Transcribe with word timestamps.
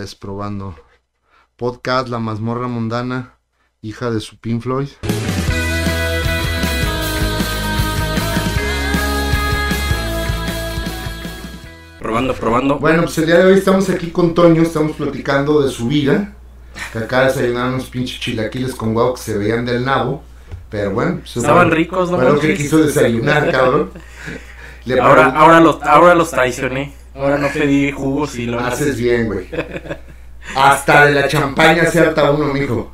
Es 0.00 0.16
probando. 0.16 0.74
Podcast 1.54 2.08
La 2.08 2.18
mazmorra 2.18 2.66
mundana, 2.66 3.36
hija 3.80 4.10
de 4.10 4.18
su 4.18 4.36
Pink 4.40 4.60
Floyd. 4.60 4.88
Probando, 12.00 12.34
probando. 12.34 12.80
Bueno, 12.80 13.02
pues 13.02 13.18
el 13.18 13.26
día 13.26 13.38
de 13.38 13.44
hoy 13.44 13.58
estamos 13.58 13.88
aquí 13.88 14.10
con 14.10 14.34
Toño, 14.34 14.62
estamos 14.62 14.96
platicando 14.96 15.62
de 15.62 15.70
su 15.70 15.86
vida. 15.86 16.34
Que 16.92 16.98
acá 16.98 17.26
desayunaron 17.26 17.74
unos 17.74 17.86
pinches 17.86 18.18
chilaquiles 18.18 18.74
con 18.74 18.94
guau 18.94 19.14
que 19.14 19.20
se 19.20 19.38
veían 19.38 19.64
del 19.64 19.84
nabo. 19.84 20.24
Pero 20.70 20.90
bueno, 20.90 21.18
pues, 21.20 21.36
Estaban 21.36 21.68
bueno, 21.68 21.76
ricos, 21.76 22.10
¿no? 22.10 22.16
Fue 22.16 22.32
lo 22.32 22.40
que 22.40 22.54
quiso 22.56 22.78
desayunar, 22.78 23.48
cabrón. 23.52 23.92
Le 24.86 24.98
Ahora, 24.98 25.26
ahora, 25.26 25.60
los, 25.60 25.80
ahora 25.84 26.16
los 26.16 26.32
traicioné. 26.32 27.03
Ahora 27.14 27.38
no 27.38 27.48
pedí 27.48 27.92
jugos 27.92 28.34
y 28.36 28.46
lo 28.46 28.58
Haces 28.58 28.98
bien, 28.98 29.26
güey. 29.26 29.46
Hasta 30.56 31.06
de 31.06 31.12
la 31.14 31.28
champaña 31.28 31.86
se 31.86 32.00
harta 32.00 32.30
uno, 32.32 32.52
mijo. 32.52 32.92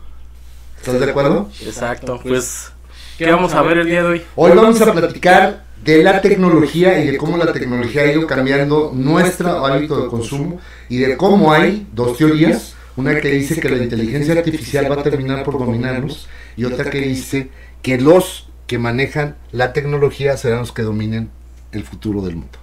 ¿Estás 0.77 1.01
de 1.01 1.11
acuerdo? 1.11 1.49
Exacto. 1.65 2.21
Pues, 2.23 2.71
¿qué 3.17 3.31
vamos 3.31 3.55
a 3.55 3.63
ver 3.63 3.79
el 3.79 3.87
día 3.87 4.03
de 4.03 4.09
hoy? 4.09 4.23
Hoy 4.37 4.53
vamos 4.55 4.81
a 4.81 4.93
platicar 4.93 5.65
de 5.83 6.03
la 6.03 6.21
tecnología 6.21 7.03
y 7.03 7.11
de 7.11 7.17
cómo 7.17 7.39
la 7.39 7.51
tecnología 7.53 8.03
ha 8.03 8.13
ido 8.13 8.27
cambiando 8.27 8.93
nuestro 8.95 9.65
hábito 9.65 10.03
de 10.03 10.09
consumo 10.09 10.61
y 10.91 10.99
de 10.99 11.17
cómo 11.17 11.53
hay 11.53 11.87
dos 11.93 12.19
teorías. 12.19 12.75
Una 12.97 13.19
que 13.19 13.31
dice 13.31 13.59
que 13.59 13.71
la 13.71 13.83
inteligencia 13.83 14.35
artificial 14.35 14.91
va 14.91 15.01
a 15.01 15.03
terminar 15.03 15.45
por 15.45 15.59
dominarnos 15.59 16.29
y 16.57 16.65
otra 16.65 16.91
que 16.91 17.01
dice 17.01 17.49
que 17.81 17.99
los 17.99 18.51
que 18.67 18.79
manejan 18.79 19.37
la 19.53 19.73
tecnología 19.73 20.37
serán 20.37 20.61
los 20.61 20.73
que 20.73 20.83
dominen 20.83 21.31
el 21.73 21.85
futuro 21.85 22.21
del 22.21 22.37
mundo. 22.37 22.60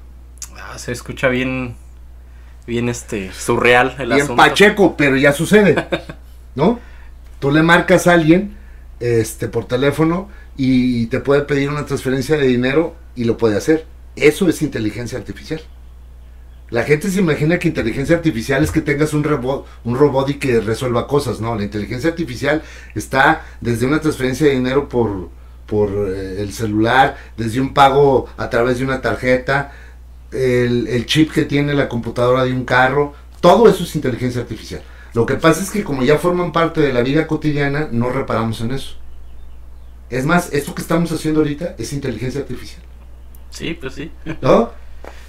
Se 0.77 0.91
escucha 0.91 1.27
bien, 1.27 1.75
bien 2.65 2.89
este, 2.89 3.31
surreal 3.33 3.95
el 3.99 4.09
Bien 4.09 4.21
asunto. 4.21 4.35
pacheco, 4.41 4.95
pero 4.97 5.15
ya 5.17 5.33
sucede, 5.33 5.75
¿no? 6.55 6.79
Tú 7.39 7.51
le 7.51 7.61
marcas 7.63 8.07
a 8.07 8.13
alguien 8.13 8.55
este, 8.99 9.47
por 9.47 9.65
teléfono 9.65 10.29
y 10.55 11.07
te 11.07 11.19
puede 11.19 11.41
pedir 11.43 11.69
una 11.69 11.85
transferencia 11.85 12.37
de 12.37 12.47
dinero 12.47 12.95
y 13.15 13.25
lo 13.25 13.37
puede 13.37 13.57
hacer. 13.57 13.85
Eso 14.15 14.49
es 14.49 14.61
inteligencia 14.61 15.17
artificial. 15.17 15.61
La 16.69 16.83
gente 16.83 17.09
se 17.09 17.19
imagina 17.19 17.59
que 17.59 17.69
inteligencia 17.69 18.15
artificial 18.17 18.63
es 18.63 18.71
que 18.71 18.81
tengas 18.81 19.13
un 19.13 19.23
robot, 19.23 19.65
un 19.85 19.97
robot 19.97 20.29
y 20.29 20.33
que 20.33 20.59
resuelva 20.59 21.07
cosas, 21.07 21.39
¿no? 21.39 21.55
La 21.55 21.63
inteligencia 21.63 22.09
artificial 22.09 22.61
está 22.93 23.45
desde 23.61 23.85
una 23.85 24.01
transferencia 24.01 24.47
de 24.47 24.53
dinero 24.53 24.89
por, 24.89 25.29
por 25.65 25.89
eh, 26.09 26.41
el 26.41 26.51
celular, 26.51 27.15
desde 27.37 27.61
un 27.61 27.73
pago 27.73 28.27
a 28.35 28.49
través 28.49 28.79
de 28.79 28.83
una 28.83 28.99
tarjeta, 28.99 29.71
el, 30.31 30.87
el 30.87 31.05
chip 31.05 31.31
que 31.31 31.45
tiene 31.45 31.73
la 31.73 31.89
computadora 31.89 32.43
de 32.43 32.53
un 32.53 32.65
carro, 32.65 33.13
todo 33.41 33.69
eso 33.69 33.83
es 33.83 33.95
inteligencia 33.95 34.41
artificial. 34.41 34.81
Lo 35.13 35.25
que 35.25 35.35
pasa 35.35 35.61
es 35.61 35.71
que 35.71 35.83
como 35.83 36.03
ya 36.03 36.17
forman 36.17 36.51
parte 36.51 36.81
de 36.81 36.93
la 36.93 37.01
vida 37.01 37.27
cotidiana, 37.27 37.87
no 37.91 38.09
reparamos 38.09 38.61
en 38.61 38.71
eso. 38.71 38.95
Es 40.09 40.25
más, 40.25 40.53
esto 40.53 40.73
que 40.73 40.81
estamos 40.81 41.11
haciendo 41.11 41.41
ahorita 41.41 41.75
es 41.77 41.91
inteligencia 41.91 42.41
artificial. 42.41 42.81
Sí, 43.49 43.73
pues 43.73 43.93
sí. 43.93 44.11
¿No? 44.41 44.71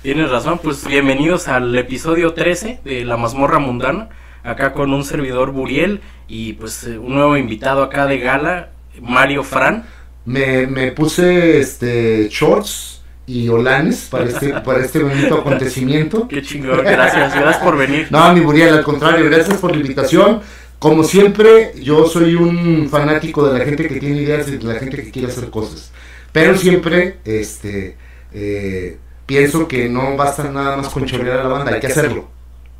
Tienes 0.02 0.30
razón. 0.30 0.60
Pues 0.62 0.86
bienvenidos 0.86 1.48
al 1.48 1.74
episodio 1.76 2.34
13 2.34 2.80
de 2.84 3.04
La 3.04 3.16
Mazmorra 3.16 3.58
Mundana. 3.58 4.10
Acá 4.44 4.72
con 4.72 4.92
un 4.92 5.04
servidor 5.04 5.50
Buriel 5.50 6.00
y 6.28 6.52
pues 6.54 6.84
eh, 6.84 6.98
un 6.98 7.14
nuevo 7.14 7.36
invitado 7.36 7.82
acá 7.82 8.06
de 8.06 8.18
gala, 8.18 8.70
Mario 9.00 9.42
Fran. 9.42 9.84
Me, 10.24 10.66
me 10.66 10.92
puse 10.92 11.58
este 11.58 12.28
shorts 12.30 12.97
y 13.28 13.46
olanes 13.50 14.08
para 14.10 14.24
este, 14.24 14.48
para 14.60 14.82
este 14.82 15.02
bonito 15.02 15.34
acontecimiento. 15.40 16.26
Qué 16.26 16.40
chingón, 16.40 16.78
gracias, 16.78 17.34
gracias 17.34 17.62
por 17.62 17.76
venir. 17.76 18.08
No, 18.10 18.32
mi 18.32 18.40
Buriel, 18.40 18.74
al 18.74 18.82
contrario, 18.82 19.26
gracias 19.26 19.58
por 19.58 19.70
la 19.70 19.76
invitación. 19.76 20.40
Como 20.78 21.04
siempre, 21.04 21.72
yo 21.82 22.06
soy 22.06 22.34
un 22.34 22.88
fanático 22.88 23.46
de 23.46 23.58
la 23.58 23.64
gente 23.64 23.86
que 23.86 24.00
tiene 24.00 24.22
ideas 24.22 24.48
y 24.48 24.56
de 24.56 24.64
la 24.64 24.80
gente 24.80 24.96
que 25.02 25.10
quiere 25.10 25.28
hacer 25.28 25.50
cosas. 25.50 25.92
Pero 26.32 26.56
siempre, 26.56 27.18
este, 27.24 27.96
eh, 28.32 28.96
pienso 29.26 29.68
que 29.68 29.90
no 29.90 30.16
basta 30.16 30.44
nada 30.44 30.78
más 30.78 30.88
con 30.88 31.04
chorrear 31.04 31.40
a 31.40 31.42
la 31.42 31.48
banda, 31.48 31.72
hay 31.74 31.80
que 31.80 31.88
hacerlo, 31.88 32.28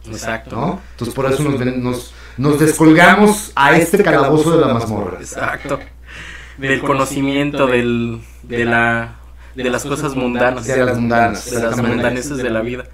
Exacto. 0.07 0.57
¿no? 0.57 0.81
Entonces 0.93 1.15
por 1.15 1.31
eso 1.31 1.43
nos, 1.43 1.61
nos, 1.77 2.15
nos 2.39 2.59
descolgamos 2.59 3.53
a 3.55 3.77
este 3.77 4.03
calabozo 4.03 4.57
de 4.57 4.65
la 4.65 4.73
mazmorra. 4.73 5.19
Exacto. 5.21 5.79
Del 6.57 6.81
conocimiento, 6.81 7.67
del, 7.67 8.21
de, 8.45 8.65
la, 8.65 9.18
de 9.65 9.71
las 9.71 9.85
cosas 9.85 10.15
mundanas. 10.15 10.67
De 10.67 10.85
las 10.85 10.99
mundanas, 10.99 11.51
De 11.51 11.61
las 11.61 11.77
mundaneces 11.77 12.37
de 12.37 12.51
la 12.51 12.61
vida. 12.63 12.85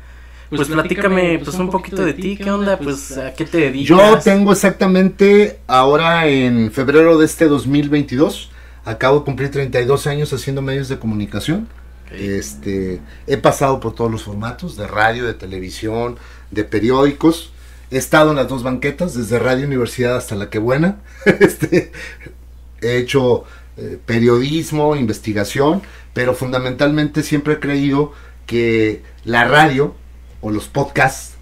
Pues 0.50 0.68
platícame 0.68 1.40
pues 1.42 1.56
un 1.56 1.70
poquito 1.70 2.04
de 2.04 2.12
ti, 2.12 2.36
¿qué 2.36 2.50
onda? 2.50 2.78
Pues 2.78 3.16
a 3.16 3.34
qué 3.34 3.44
te 3.44 3.58
dedicas. 3.58 3.88
Yo 3.88 4.18
tengo 4.18 4.52
exactamente 4.52 5.58
ahora 5.66 6.26
en 6.28 6.70
febrero 6.70 7.18
de 7.18 7.24
este 7.24 7.46
2022, 7.46 8.50
acabo 8.84 9.20
de 9.20 9.24
cumplir 9.24 9.50
32 9.50 10.06
años 10.06 10.32
haciendo 10.32 10.62
medios 10.62 10.88
de 10.88 10.98
comunicación. 10.98 11.68
Este, 12.12 13.00
he 13.26 13.36
pasado 13.38 13.80
por 13.80 13.94
todos 13.94 14.10
los 14.10 14.22
formatos, 14.22 14.76
de 14.76 14.86
radio, 14.86 15.24
de 15.24 15.34
televisión, 15.34 16.18
de 16.50 16.62
periódicos. 16.62 17.52
He 17.90 17.96
estado 17.96 18.30
en 18.30 18.36
las 18.36 18.48
dos 18.48 18.62
banquetas, 18.62 19.14
desde 19.14 19.38
Radio 19.38 19.66
Universidad 19.66 20.16
hasta 20.16 20.36
La 20.36 20.50
Que 20.50 20.58
Buena. 20.58 20.98
Este, 21.40 21.90
he 22.80 22.98
hecho 22.98 23.44
eh, 23.76 23.98
periodismo, 24.04 24.96
investigación, 24.96 25.82
pero 26.12 26.34
fundamentalmente 26.34 27.22
siempre 27.22 27.54
he 27.54 27.60
creído 27.60 28.12
que 28.46 29.02
la 29.24 29.44
radio 29.44 29.94
o 30.40 30.50
los 30.50 30.66
podcasts 30.68 31.32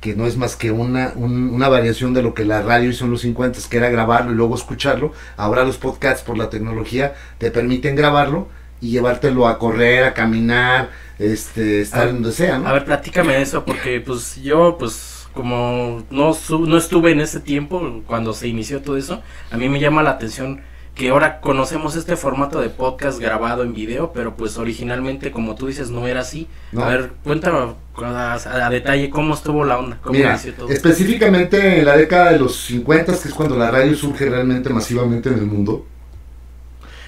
que 0.00 0.14
no 0.16 0.26
es 0.26 0.38
más 0.38 0.56
que 0.56 0.70
una, 0.70 1.12
un- 1.16 1.50
una 1.50 1.68
variación 1.68 2.14
de 2.14 2.22
lo 2.22 2.32
que 2.32 2.46
la 2.46 2.62
radio 2.62 2.88
hizo 2.88 3.04
en 3.04 3.10
los 3.10 3.20
50, 3.20 3.58
que 3.68 3.76
era 3.76 3.90
grabarlo 3.90 4.32
y 4.32 4.34
luego 4.34 4.54
escucharlo. 4.54 5.12
Ahora 5.36 5.64
los 5.64 5.76
podcasts 5.76 6.22
por 6.24 6.38
la 6.38 6.48
tecnología 6.48 7.14
te 7.36 7.50
permiten 7.50 7.94
grabarlo 7.94 8.48
y 8.80 8.90
llevártelo 8.92 9.46
a 9.46 9.58
correr, 9.58 10.04
a 10.04 10.14
caminar, 10.14 10.88
este, 11.18 11.82
estar 11.82 12.08
A- 12.08 12.12
donde 12.12 12.32
sea, 12.32 12.58
¿no? 12.58 12.68
A 12.68 12.72
ver, 12.72 12.86
platícame 12.86 13.42
eso, 13.42 13.62
porque 13.66 14.00
pues 14.00 14.36
yo, 14.42 14.76
pues 14.78 15.26
como 15.34 16.04
no, 16.10 16.32
su- 16.32 16.64
no 16.66 16.78
estuve 16.78 17.12
en 17.12 17.20
ese 17.20 17.40
tiempo 17.40 18.02
cuando 18.06 18.32
se 18.32 18.48
inició 18.48 18.80
todo 18.80 18.96
eso, 18.96 19.22
a 19.50 19.58
mí 19.58 19.68
me 19.68 19.78
llama 19.78 20.02
la 20.02 20.12
atención 20.12 20.62
que 21.00 21.08
ahora 21.08 21.40
conocemos 21.40 21.96
este 21.96 22.14
formato 22.14 22.60
de 22.60 22.68
podcast 22.68 23.18
grabado 23.18 23.62
en 23.62 23.72
video, 23.72 24.12
pero 24.12 24.36
pues 24.36 24.58
originalmente, 24.58 25.30
como 25.30 25.54
tú 25.54 25.68
dices, 25.68 25.88
no 25.88 26.06
era 26.06 26.20
así. 26.20 26.46
No. 26.72 26.84
A 26.84 26.88
ver, 26.88 27.12
cuéntame 27.24 27.72
a, 28.04 28.34
a 28.34 28.68
detalle 28.68 29.08
cómo 29.08 29.32
estuvo 29.32 29.64
la 29.64 29.78
onda, 29.78 29.96
cómo 30.02 30.18
Mira, 30.18 30.38
todo. 30.58 30.68
específicamente 30.68 31.78
en 31.78 31.86
la 31.86 31.96
década 31.96 32.32
de 32.32 32.38
los 32.38 32.54
50, 32.54 33.14
que 33.18 33.28
es 33.28 33.32
cuando 33.32 33.56
la 33.56 33.70
radio 33.70 33.96
surge 33.96 34.28
realmente 34.28 34.68
masivamente 34.68 35.30
en 35.30 35.36
el 35.36 35.46
mundo, 35.46 35.86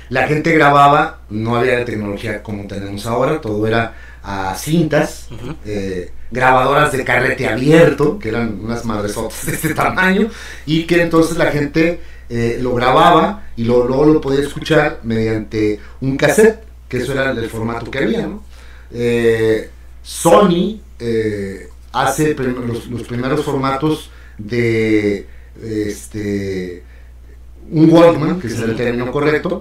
la 0.09 0.26
gente 0.26 0.53
grababa, 0.53 1.19
no 1.28 1.56
había 1.56 1.78
la 1.78 1.84
tecnología 1.84 2.42
como 2.42 2.66
tenemos 2.66 3.04
ahora, 3.04 3.42
todo 3.42 3.66
era 3.66 3.94
a 4.22 4.54
cintas, 4.54 5.28
Ujú. 5.32 5.54
eh, 5.66 6.12
grabadoras 6.30 6.92
de 6.92 7.04
carrete 7.04 7.47
abierto, 7.47 8.19
que 8.19 8.30
eran 8.30 8.59
unas 8.62 8.86
madresotas 8.86 9.44
de 9.44 9.53
este 9.53 9.74
tamaño, 9.74 10.28
y 10.64 10.84
que 10.84 11.03
entonces 11.03 11.36
la 11.36 11.50
gente 11.53 12.00
eh, 12.34 12.59
lo 12.62 12.75
grababa 12.75 13.43
y 13.56 13.65
luego 13.65 14.06
lo 14.06 14.19
podía 14.19 14.41
escuchar 14.41 15.00
mediante 15.03 15.78
un 16.00 16.16
cassette, 16.16 16.60
que 16.88 16.97
eso 16.97 17.12
era 17.12 17.31
el 17.31 17.50
formato 17.50 17.91
que 17.91 17.98
había. 17.98 18.26
Eh, 18.91 19.69
Sony 20.03 20.81
eh, 20.98 21.69
hace 21.92 22.34
los, 22.34 23.03
primeros 23.03 23.44
formatos 23.44 24.10
de 24.38 25.26
este 25.62 26.82
un 27.71 27.91
Walkman, 27.91 28.41
que 28.41 28.47
es 28.47 28.59
el 28.60 28.76
término 28.76 29.12
correcto, 29.12 29.60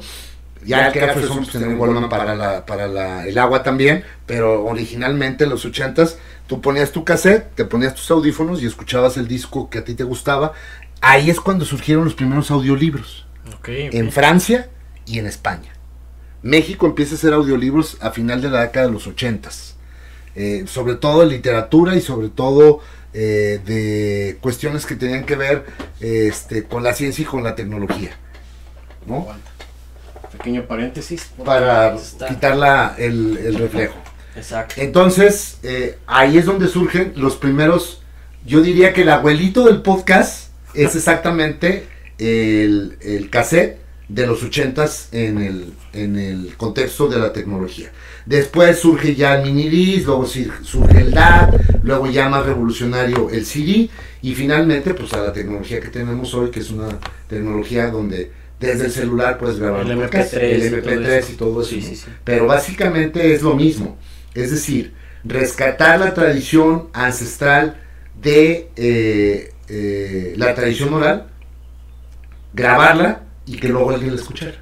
ya 0.65 0.93
que 0.93 0.99
era 0.99 1.13
pues 1.13 1.29
un 1.29 2.09
para, 2.09 3.25
el 3.25 3.37
agua 3.37 3.63
también, 3.63 4.05
pero 4.25 4.63
originalmente 4.63 5.43
en 5.43 5.49
los 5.49 5.65
80s 5.65 6.15
tú 6.47 6.61
ponías 6.61 6.91
tu 6.91 7.03
cassette, 7.03 7.53
te 7.55 7.65
ponías 7.65 7.95
tus 7.95 8.09
audífonos 8.11 8.61
y 8.61 8.65
escuchabas 8.65 9.17
el 9.17 9.27
disco 9.27 9.69
que 9.69 9.79
a 9.79 9.83
ti 9.83 9.93
te 9.93 10.03
gustaba. 10.03 10.53
Ahí 11.01 11.29
es 11.29 11.39
cuando 11.39 11.65
surgieron 11.65 12.05
los 12.05 12.13
primeros 12.13 12.51
audiolibros, 12.51 13.25
Ok, 13.47 13.53
ok. 13.59 13.69
en 13.69 14.11
Francia 14.11 14.69
y 15.05 15.19
en 15.19 15.25
España. 15.25 15.73
México 16.43 16.85
empieza 16.85 17.15
a 17.15 17.17
hacer 17.17 17.33
audiolibros 17.33 17.97
a 18.01 18.11
final 18.11 18.41
de 18.41 18.49
la 18.49 18.61
década 18.61 18.87
de 18.87 18.91
los 18.93 19.07
80s, 19.07 19.73
eh, 20.35 20.65
sobre 20.67 20.95
todo 20.95 21.21
de 21.21 21.27
literatura 21.27 21.95
y 21.95 22.01
sobre 22.01 22.29
todo 22.29 22.79
eh, 23.13 23.59
de 23.65 24.37
cuestiones 24.41 24.85
que 24.85 24.95
tenían 24.95 25.25
que 25.25 25.35
ver 25.35 25.65
este, 25.99 26.63
con 26.63 26.83
la 26.83 26.93
ciencia 26.93 27.23
y 27.23 27.25
con 27.25 27.43
la 27.43 27.55
tecnología. 27.55 28.11
¿no? 29.05 29.27
Pequeño 30.31 30.63
paréntesis. 30.65 31.29
para 31.43 31.95
está- 31.95 32.27
quitar 32.29 32.55
la- 32.55 32.95
el, 32.97 33.37
el 33.37 33.55
reflejo. 33.55 33.95
Exacto. 34.35 34.75
Entonces, 34.77 35.57
eh, 35.63 35.97
ahí 36.07 36.37
es 36.37 36.45
donde 36.45 36.67
surgen 36.69 37.13
los 37.17 37.35
primeros, 37.35 38.01
yo 38.45 38.61
diría 38.61 38.93
que 38.93 39.01
el 39.01 39.09
abuelito 39.09 39.65
del 39.65 39.81
podcast 39.81 40.50
es 40.73 40.95
exactamente 40.95 41.85
el, 42.17 42.97
el 43.01 43.29
cassette 43.29 43.77
de 44.07 44.27
los 44.27 44.43
80s 44.43 45.07
en 45.13 45.37
el, 45.37 45.73
en 45.93 46.17
el 46.17 46.55
contexto 46.57 47.07
de 47.07 47.17
la 47.17 47.31
tecnología. 47.31 47.91
Después 48.25 48.77
surge 48.77 49.15
ya 49.15 49.35
el 49.35 49.45
mini 49.45 49.69
disc, 49.69 50.05
luego 50.05 50.25
surge 50.25 50.99
el 50.99 51.11
DAT, 51.11 51.55
luego 51.83 52.09
ya 52.09 52.27
más 52.27 52.45
revolucionario 52.45 53.29
el 53.29 53.45
CD 53.45 53.89
y 54.21 54.35
finalmente 54.35 54.93
pues 54.93 55.13
a 55.13 55.21
la 55.21 55.33
tecnología 55.33 55.79
que 55.79 55.87
tenemos 55.87 56.33
hoy, 56.33 56.51
que 56.51 56.59
es 56.59 56.69
una 56.71 56.99
tecnología 57.27 57.87
donde 57.87 58.31
desde 58.59 58.85
el 58.85 58.91
celular 58.91 59.37
puedes 59.39 59.57
grabar 59.57 59.85
El 59.85 59.97
un 59.97 60.03
podcast, 60.03 60.33
MP3 60.33 60.39
el 60.41 60.65
y 60.65 60.81
todo 60.81 60.81
MP3 60.81 61.07
eso. 61.07 61.31
y 61.31 61.35
todo 61.35 61.61
eso. 61.61 61.69
Sí, 61.69 61.77
¿no? 61.77 61.87
sí, 61.87 61.95
sí. 61.95 62.05
Pero 62.23 62.47
básicamente 62.47 63.33
es 63.33 63.41
lo 63.41 63.55
mismo. 63.55 63.97
Es 64.35 64.51
decir, 64.51 64.93
rescatar 65.23 65.99
la 65.99 66.13
tradición 66.13 66.89
ancestral 66.93 67.77
de 68.21 68.69
eh, 68.75 69.50
eh, 69.73 70.33
la 70.35 70.53
tradición 70.53 70.93
oral, 70.93 71.27
grabarla 72.53 73.23
y 73.45 73.55
que 73.55 73.69
luego 73.69 73.91
alguien 73.91 74.13
la 74.13 74.19
escuchara. 74.19 74.55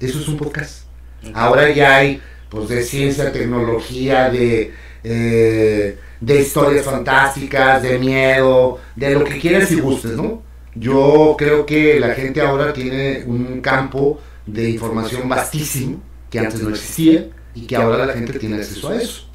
Eso 0.00 0.18
es 0.18 0.26
un 0.26 0.36
podcast. 0.36 0.86
Ahora 1.34 1.70
ya 1.70 1.96
hay 1.96 2.20
pues 2.48 2.68
de 2.68 2.82
ciencia, 2.82 3.30
tecnología, 3.30 4.28
de, 4.28 4.72
eh, 5.04 5.98
de 6.20 6.40
historias 6.40 6.84
fantásticas, 6.84 7.80
de 7.80 7.96
miedo, 8.00 8.80
de 8.96 9.14
lo 9.14 9.22
que 9.24 9.38
quieras 9.38 9.70
y 9.70 9.80
gustes, 9.80 10.12
¿no? 10.12 10.42
Yo 10.74 11.36
creo 11.38 11.64
que 11.64 12.00
la 12.00 12.14
gente 12.14 12.40
ahora 12.40 12.72
tiene 12.72 13.22
un 13.24 13.60
campo 13.60 14.20
de 14.46 14.70
información 14.70 15.28
vastísimo 15.28 16.02
que 16.28 16.40
antes 16.40 16.60
no 16.60 16.70
existía 16.70 17.28
y 17.54 17.66
que 17.66 17.76
ahora 17.76 18.04
la 18.04 18.14
gente 18.14 18.36
tiene 18.36 18.56
acceso 18.56 18.88
a 18.88 18.96
eso. 18.96 19.28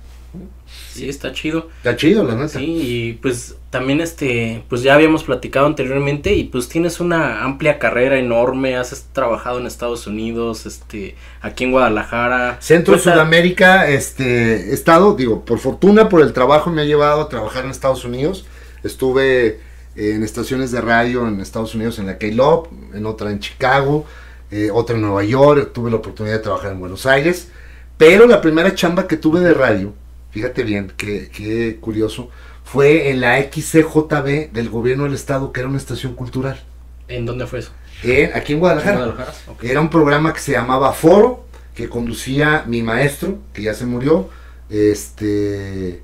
Sí, 0.92 1.08
está 1.10 1.32
chido. 1.32 1.70
Está 1.78 1.96
chido, 1.96 2.24
la 2.24 2.36
neta. 2.36 2.48
Sí, 2.60 2.66
y 2.66 3.14
pues 3.22 3.56
también 3.70 4.02
este, 4.02 4.64
pues 4.70 4.82
ya 4.84 4.94
habíamos 4.96 5.24
platicado 5.24 5.66
anteriormente 5.66 6.34
y 6.34 6.44
pues 6.46 6.70
tienes 6.70 7.00
una 7.00 7.44
amplia 7.44 7.80
carrera 7.80 8.18
enorme, 8.18 8.76
has 8.76 9.08
trabajado 9.14 9.60
en 9.60 9.68
Estados 9.68 10.06
Unidos, 10.08 10.66
este, 10.66 11.16
aquí 11.42 11.64
en 11.64 11.72
Guadalajara. 11.72 12.58
Centro 12.62 12.94
Cuenta- 12.94 13.14
Sudamérica, 13.14 13.88
este, 13.90 14.70
he 14.70 14.74
estado, 14.74 15.16
digo, 15.16 15.46
por 15.46 15.60
fortuna, 15.60 16.10
por 16.10 16.22
el 16.22 16.34
trabajo 16.34 16.70
me 16.72 16.82
ha 16.82 16.86
llevado 16.86 17.22
a 17.22 17.30
trabajar 17.30 17.66
en 17.66 17.72
Estados 17.72 18.06
Unidos. 18.06 18.46
Estuve 18.84 19.60
en 19.96 20.24
estaciones 20.24 20.72
de 20.72 20.82
radio 20.82 21.28
en 21.28 21.40
Estados 21.40 21.76
Unidos, 21.76 22.00
en 22.00 22.08
la 22.08 22.18
K-Love, 22.18 22.68
en 22.96 23.06
otra 23.06 23.30
en 23.32 23.40
Chicago, 23.40 24.06
eh, 24.52 24.70
otra 24.72 24.96
en 24.96 25.02
Nueva 25.04 25.24
York, 25.24 25.72
tuve 25.74 25.90
la 25.92 25.98
oportunidad 25.98 26.36
de 26.36 26.42
trabajar 26.44 26.72
en 26.72 26.80
Buenos 26.80 27.06
Aires. 27.06 27.50
Pero 27.98 28.26
la 28.28 28.42
primera 28.42 28.74
chamba 28.76 29.08
que 29.08 29.18
tuve 29.18 29.40
de 29.40 29.54
radio, 29.54 29.94
fíjate 30.34 30.64
bien, 30.64 30.94
qué, 30.98 31.30
qué 31.32 31.80
curioso, 31.80 32.30
fue 32.64 33.10
en 33.12 33.22
la 33.22 33.40
XCJB 33.40 34.52
del 34.52 34.70
gobierno 34.70 35.06
del 35.06 35.14
estado, 35.14 35.52
que 35.54 35.62
era 35.62 35.70
una 35.70 35.78
estación 35.78 36.16
cultural, 36.16 36.60
¿En 37.08 37.26
dónde 37.26 37.48
fue 37.48 37.60
eso? 37.60 37.72
eh, 38.02 38.32
aquí 38.36 38.54
en 38.54 38.60
¿En 38.82 38.92
Guadalajara. 38.92 38.92
Guadalajara? 38.92 39.42
Ok. 39.46 39.64
Era 39.64 39.82
un 39.82 39.90
programa 39.90 40.34
que 40.34 40.40
se 40.40 40.52
llamaba 40.54 40.94
Foro, 40.94 41.48
que 41.74 41.90
conducía 41.90 42.64
mi 42.68 42.84
maestro, 42.84 43.40
que 43.54 43.64
ya 43.64 43.74
se 43.74 43.86
murió. 43.86 44.30
Este, 44.70 46.04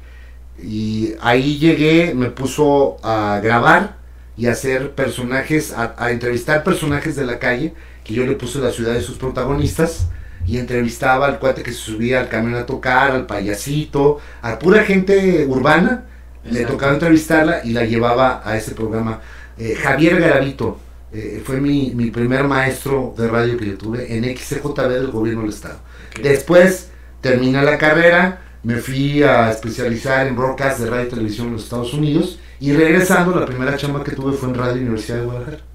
y 0.57 1.13
ahí 1.21 1.57
llegué, 1.59 2.13
me 2.15 2.31
puso 2.31 2.97
a 3.03 3.39
grabar 3.43 3.97
y 4.37 4.47
a 4.47 4.51
hacer 4.53 4.95
personajes, 4.95 5.73
a, 5.73 5.95
a 5.97 6.11
entrevistar 6.11 6.63
personajes 6.63 7.15
de 7.15 7.25
la 7.25 7.39
calle, 7.39 7.73
que 8.03 8.13
yo 8.13 8.25
le 8.25 8.33
puse 8.35 8.59
la 8.59 8.71
ciudad 8.71 8.93
de 8.93 9.01
sus 9.01 9.17
protagonistas. 9.17 10.09
Y 10.49 10.57
entrevistaba 10.57 11.27
al 11.27 11.37
cuate 11.37 11.61
que 11.61 11.71
se 11.71 11.77
subía 11.77 12.19
al 12.19 12.27
camión 12.27 12.55
a 12.55 12.65
tocar, 12.65 13.11
al 13.11 13.27
payasito, 13.27 14.17
a 14.41 14.57
pura 14.57 14.83
gente 14.83 15.45
urbana. 15.47 16.05
Le 16.43 16.65
tocaba 16.65 16.93
entrevistarla 16.93 17.61
y 17.63 17.71
la 17.71 17.85
llevaba 17.85 18.41
a 18.43 18.57
ese 18.57 18.73
programa. 18.73 19.21
Eh, 19.59 19.75
Javier 19.75 20.19
Garavito, 20.19 20.79
eh, 21.13 21.43
fue 21.45 21.61
mi, 21.61 21.91
mi 21.93 22.09
primer 22.09 22.45
maestro 22.45 23.13
de 23.15 23.27
radio 23.27 23.57
que 23.57 23.67
yo 23.67 23.77
tuve 23.77 24.15
en 24.15 24.23
XCJB 24.23 24.89
del 24.89 25.11
gobierno 25.11 25.41
del 25.41 25.51
estado. 25.51 25.79
Después 26.23 26.89
terminé 27.21 27.61
la 27.61 27.77
carrera, 27.77 28.41
me 28.63 28.77
fui 28.77 29.21
a 29.21 29.51
especializar 29.51 30.25
en 30.25 30.35
broadcast 30.35 30.79
de 30.79 30.89
radio 30.89 31.05
y 31.05 31.09
televisión 31.09 31.47
en 31.47 31.53
los 31.53 31.63
Estados 31.65 31.93
Unidos 31.93 32.39
y 32.59 32.73
regresando 32.73 33.39
la 33.39 33.45
primera 33.45 33.77
chamba 33.77 34.03
que 34.03 34.11
tuve 34.11 34.33
fue 34.33 34.49
en 34.49 34.55
Radio 34.55 34.81
Universidad 34.81 35.19
de 35.19 35.25
Guadalajara. 35.25 35.68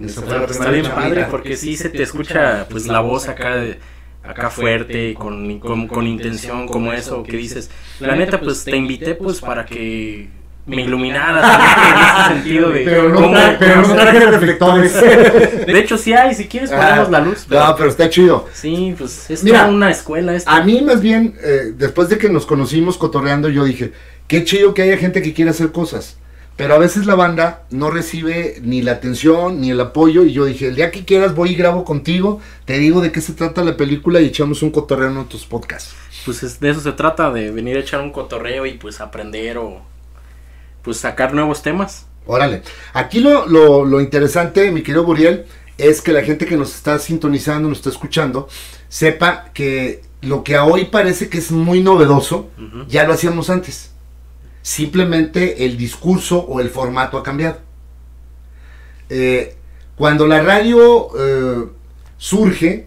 Está, 0.00 0.70
bien 0.70 0.86
padre 0.86 1.26
porque 1.30 1.56
sí 1.56 1.76
se 1.76 1.88
te 1.88 2.02
escucha 2.02 2.66
pues 2.68 2.86
la 2.86 3.00
voz 3.00 3.28
acá 3.28 3.56
de- 3.56 3.78
acá 4.22 4.48
fuerte 4.50 5.14
con, 5.14 5.58
con, 5.60 5.86
con 5.86 6.06
intención 6.06 6.66
como 6.66 6.92
eso 6.92 7.22
que 7.22 7.36
dices. 7.36 7.70
La 8.00 8.16
neta 8.16 8.40
pues 8.40 8.64
te 8.64 8.76
invité 8.76 9.14
pues 9.14 9.40
para 9.40 9.64
que 9.66 10.28
me 10.66 10.80
iluminaras 10.82 11.60
en 11.60 11.98
ese 12.00 12.34
sentido 12.42 12.70
de 12.70 12.84
Pero 12.84 13.08
no, 13.10 13.16
cómo- 13.16 13.34
tra- 13.36 13.56
pero 13.58 13.82
no 13.82 13.94
traje 13.94 14.20
reflectores. 14.30 14.94
De 14.94 15.78
hecho 15.78 15.98
sí 15.98 16.12
hay, 16.14 16.34
si 16.34 16.46
quieres 16.46 16.70
ponemos 16.70 17.10
la 17.10 17.20
luz. 17.20 17.44
pero- 17.48 17.66
No, 17.66 17.76
pero 17.76 17.90
está 17.90 18.08
chido. 18.08 18.48
Sí, 18.52 18.94
pues 18.96 19.30
es 19.30 19.44
Mira, 19.44 19.60
toda 19.60 19.70
una 19.72 19.90
escuela 19.90 20.34
esto. 20.34 20.50
A 20.50 20.62
mí 20.64 20.80
más 20.80 21.02
bien, 21.02 21.34
eh, 21.44 21.72
después 21.76 22.08
de 22.08 22.16
que 22.18 22.30
nos 22.30 22.46
conocimos 22.46 22.96
cotorreando, 22.96 23.50
yo 23.50 23.62
dije, 23.64 23.92
qué 24.26 24.42
chido 24.44 24.72
que 24.72 24.82
haya 24.82 24.96
gente 24.96 25.20
que 25.22 25.34
quiera 25.34 25.50
hacer 25.50 25.70
cosas. 25.70 26.16
Pero 26.56 26.74
a 26.74 26.78
veces 26.78 27.06
la 27.06 27.16
banda 27.16 27.64
no 27.70 27.90
recibe 27.90 28.58
ni 28.62 28.80
la 28.80 28.92
atención 28.92 29.60
ni 29.60 29.70
el 29.70 29.80
apoyo. 29.80 30.24
Y 30.24 30.32
yo 30.32 30.44
dije, 30.44 30.68
el 30.68 30.76
día 30.76 30.92
que 30.92 31.04
quieras 31.04 31.34
voy 31.34 31.50
y 31.50 31.54
grabo 31.56 31.84
contigo, 31.84 32.40
te 32.64 32.78
digo 32.78 33.00
de 33.00 33.10
qué 33.10 33.20
se 33.20 33.32
trata 33.32 33.64
la 33.64 33.76
película 33.76 34.20
y 34.20 34.26
echamos 34.26 34.62
un 34.62 34.70
cotorreo 34.70 35.10
en 35.10 35.16
otros 35.16 35.46
podcasts. 35.46 35.94
Pues 36.24 36.42
es- 36.44 36.60
de 36.60 36.70
eso 36.70 36.80
se 36.80 36.92
trata, 36.92 37.32
de 37.32 37.50
venir 37.50 37.76
a 37.76 37.80
echar 37.80 38.00
un 38.00 38.12
cotorreo 38.12 38.66
y 38.66 38.74
pues 38.74 39.00
aprender 39.00 39.58
o 39.58 39.82
pues 40.82 40.98
sacar 40.98 41.34
nuevos 41.34 41.62
temas. 41.62 42.06
Órale. 42.26 42.62
Aquí 42.92 43.20
lo, 43.20 43.46
lo, 43.46 43.84
lo 43.84 44.00
interesante, 44.00 44.70
mi 44.70 44.82
querido 44.82 45.04
Buriel, 45.04 45.46
es 45.76 46.00
que 46.00 46.12
la 46.12 46.22
gente 46.22 46.46
que 46.46 46.56
nos 46.56 46.74
está 46.74 46.98
sintonizando, 47.00 47.68
nos 47.68 47.78
está 47.78 47.90
escuchando, 47.90 48.48
sepa 48.88 49.46
que 49.52 50.02
lo 50.22 50.44
que 50.44 50.54
a 50.54 50.64
hoy 50.64 50.86
parece 50.86 51.28
que 51.28 51.38
es 51.38 51.50
muy 51.50 51.80
novedoso, 51.82 52.48
ya 52.88 53.04
lo 53.06 53.12
hacíamos 53.12 53.50
antes. 53.50 53.90
Simplemente 54.64 55.66
el 55.66 55.76
discurso 55.76 56.38
o 56.38 56.58
el 56.58 56.70
formato 56.70 57.18
ha 57.18 57.22
cambiado. 57.22 57.58
Eh, 59.10 59.56
cuando 59.94 60.26
la 60.26 60.40
radio 60.40 61.08
eh, 61.18 61.66
surge, 62.16 62.86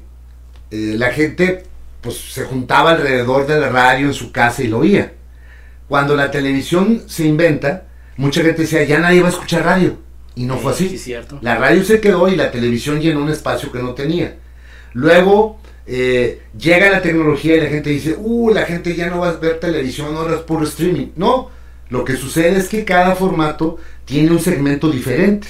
eh, 0.72 0.96
la 0.98 1.12
gente 1.12 1.66
pues, 2.02 2.18
se 2.18 2.46
juntaba 2.46 2.94
alrededor 2.94 3.46
de 3.46 3.60
la 3.60 3.70
radio 3.70 4.08
en 4.08 4.16
su 4.16 4.32
casa 4.32 4.64
y 4.64 4.68
lo 4.70 4.80
oía. 4.80 5.14
Cuando 5.88 6.16
la 6.16 6.32
televisión 6.32 7.04
se 7.06 7.26
inventa, 7.28 7.86
mucha 8.18 8.42
gente 8.42 8.64
decía, 8.64 8.84
ya 8.84 8.98
nadie 8.98 9.22
va 9.22 9.28
a 9.28 9.32
escuchar 9.32 9.64
radio. 9.64 10.00
Y 10.34 10.46
no 10.46 10.58
fue 10.58 10.74
Sí, 10.74 10.88
así. 10.88 10.98
cierto. 10.98 11.38
La 11.44 11.58
radio 11.58 11.84
se 11.84 12.02
quedó 12.02 12.28
y 12.28 12.36
la 12.36 12.50
televisión 12.50 13.00
llenó 13.02 13.22
un 13.22 13.30
espacio 13.30 13.72
que 13.72 13.84
no 13.84 13.94
tenía. 13.94 14.36
Luego 14.94 15.60
eh, 15.86 16.42
llega 16.58 16.90
la 16.90 17.04
tecnología 17.04 17.56
y 17.56 17.62
la 17.62 17.70
gente 17.70 17.92
dice, 17.92 18.16
uh, 18.18 18.50
la 18.50 18.64
gente 18.66 18.96
ya 18.96 19.12
no 19.12 19.20
va 19.20 19.30
a 19.30 19.34
ver 19.34 19.60
televisión, 19.60 20.16
ahora 20.16 20.34
es 20.38 20.42
puro 20.42 20.64
streaming. 20.66 21.10
No, 21.16 21.56
lo 21.90 22.04
que 22.06 22.16
sucede 22.18 22.58
es 22.58 22.70
que 22.70 22.86
cada 22.86 23.16
formato 23.16 23.78
tiene 24.06 24.32
un 24.32 24.40
segmento 24.40 24.90
diferente. 24.90 25.48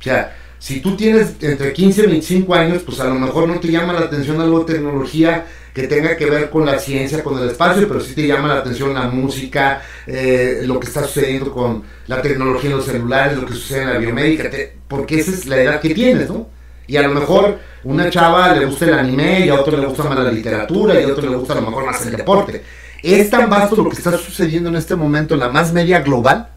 O 0.00 0.02
sea, 0.02 0.36
si 0.58 0.80
tú 0.80 0.96
tienes 0.96 1.36
entre 1.40 1.72
15 1.72 2.02
y 2.04 2.06
25 2.06 2.54
años, 2.54 2.82
pues 2.84 3.00
a 3.00 3.04
lo 3.06 3.14
mejor 3.14 3.48
no 3.48 3.58
te 3.60 3.68
llama 3.68 3.92
la 3.92 4.00
atención 4.00 4.40
algo 4.40 4.60
de 4.64 4.74
tecnología 4.74 5.46
que 5.74 5.84
tenga 5.88 6.16
que 6.16 6.26
ver 6.26 6.50
con 6.50 6.66
la 6.66 6.78
ciencia, 6.78 7.22
con 7.24 7.38
el 7.38 7.48
espacio, 7.48 7.88
pero 7.88 8.00
sí 8.00 8.14
te 8.14 8.26
llama 8.26 8.48
la 8.48 8.58
atención 8.60 8.92
la 8.94 9.08
música, 9.08 9.82
eh, 10.06 10.60
lo 10.64 10.78
que 10.78 10.86
está 10.86 11.02
sucediendo 11.04 11.52
con 11.52 11.82
la 12.06 12.20
tecnología 12.22 12.70
en 12.70 12.76
los 12.76 12.84
celulares, 12.86 13.36
lo 13.38 13.46
que 13.46 13.54
sucede 13.54 13.82
en 13.82 13.90
la 13.90 13.98
biomédica, 13.98 14.50
te- 14.50 14.78
porque 14.88 15.18
esa 15.20 15.30
es 15.32 15.46
la 15.46 15.56
edad 15.60 15.80
que 15.80 15.90
tienes, 15.90 16.28
¿no? 16.28 16.48
Y 16.86 16.96
a 16.96 17.02
lo 17.02 17.10
mejor 17.10 17.58
una 17.84 18.10
chava 18.10 18.52
le 18.54 18.66
gusta 18.66 18.84
el 18.86 18.94
anime 18.94 19.40
y 19.46 19.48
a 19.48 19.54
otro 19.54 19.76
le 19.78 19.86
gusta 19.86 20.04
más 20.04 20.18
la 20.18 20.30
literatura 20.30 21.00
y 21.00 21.04
a 21.04 21.08
otro 21.08 21.28
le 21.30 21.36
gusta 21.36 21.54
a 21.54 21.56
lo 21.56 21.62
mejor 21.62 21.84
más 21.86 22.00
el 22.02 22.10
deporte. 22.16 22.62
Es 23.02 23.30
tan 23.30 23.50
vasto 23.50 23.76
lo 23.76 23.90
que 23.90 23.96
está 23.96 24.16
sucediendo 24.18 24.68
en 24.68 24.76
este 24.76 24.94
momento 24.96 25.34
en 25.34 25.40
la 25.40 25.48
más 25.48 25.72
media 25.72 26.00
global 26.00 26.48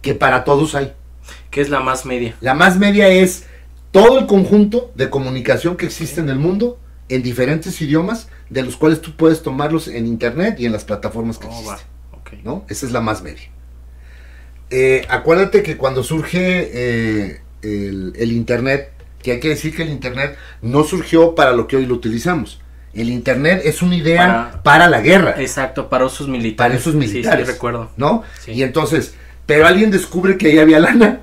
que 0.00 0.14
para 0.14 0.44
todos 0.44 0.74
hay. 0.74 0.92
¿Qué 1.50 1.60
es 1.60 1.70
la 1.70 1.80
más 1.80 2.06
media? 2.06 2.34
La 2.40 2.54
más 2.54 2.78
media 2.78 3.08
es 3.08 3.46
todo 3.90 4.18
el 4.18 4.26
conjunto 4.26 4.90
de 4.94 5.10
comunicación 5.10 5.76
que 5.76 5.86
existe 5.86 6.20
en 6.20 6.28
el 6.28 6.38
mundo 6.38 6.78
en 7.08 7.22
diferentes 7.22 7.80
idiomas, 7.82 8.28
de 8.48 8.62
los 8.62 8.76
cuales 8.76 9.02
tú 9.02 9.14
puedes 9.16 9.42
tomarlos 9.42 9.86
en 9.88 10.06
internet 10.06 10.56
y 10.58 10.66
en 10.66 10.72
las 10.72 10.84
plataformas 10.84 11.38
que 11.38 11.46
Oh, 11.46 11.50
existen. 11.50 11.86
Ok. 12.12 12.32
¿no? 12.42 12.64
Esa 12.68 12.86
es 12.86 12.92
la 12.92 13.00
más 13.00 13.22
media. 13.22 13.50
Eh, 14.70 15.04
acuérdate 15.10 15.62
que 15.62 15.76
cuando 15.76 16.02
surge 16.02 16.70
eh, 16.72 17.40
el, 17.60 18.14
el 18.16 18.32
internet, 18.32 18.92
que 19.22 19.32
hay 19.32 19.40
que 19.40 19.50
decir 19.50 19.76
que 19.76 19.82
el 19.82 19.90
internet 19.90 20.36
no 20.62 20.84
surgió 20.84 21.34
para 21.34 21.52
lo 21.52 21.66
que 21.66 21.76
hoy 21.76 21.84
lo 21.86 21.94
utilizamos. 21.94 22.61
El 22.94 23.08
internet 23.08 23.62
es 23.64 23.80
una 23.82 23.96
idea 23.96 24.26
para, 24.26 24.62
Para- 24.62 24.88
la 24.88 25.00
guerra, 25.00 25.34
Exacto, 25.38 25.88
para 25.88 26.04
usos 26.04 26.28
militares. 26.28 26.56
para 26.56 26.80
esos 26.80 26.92
Sí, 26.92 26.98
militares. 26.98 27.46
Sí, 27.46 27.52
recuerdo. 27.54 27.90
¿no? 27.96 28.22
Sí. 28.44 28.52
Y 28.52 28.62
entonces, 28.62 29.14
pero 29.46 29.66
alguien 29.66 29.90
descubre 29.90 30.36
que 30.36 30.48
ahí 30.48 30.58
había 30.58 30.78
lana, 30.78 31.20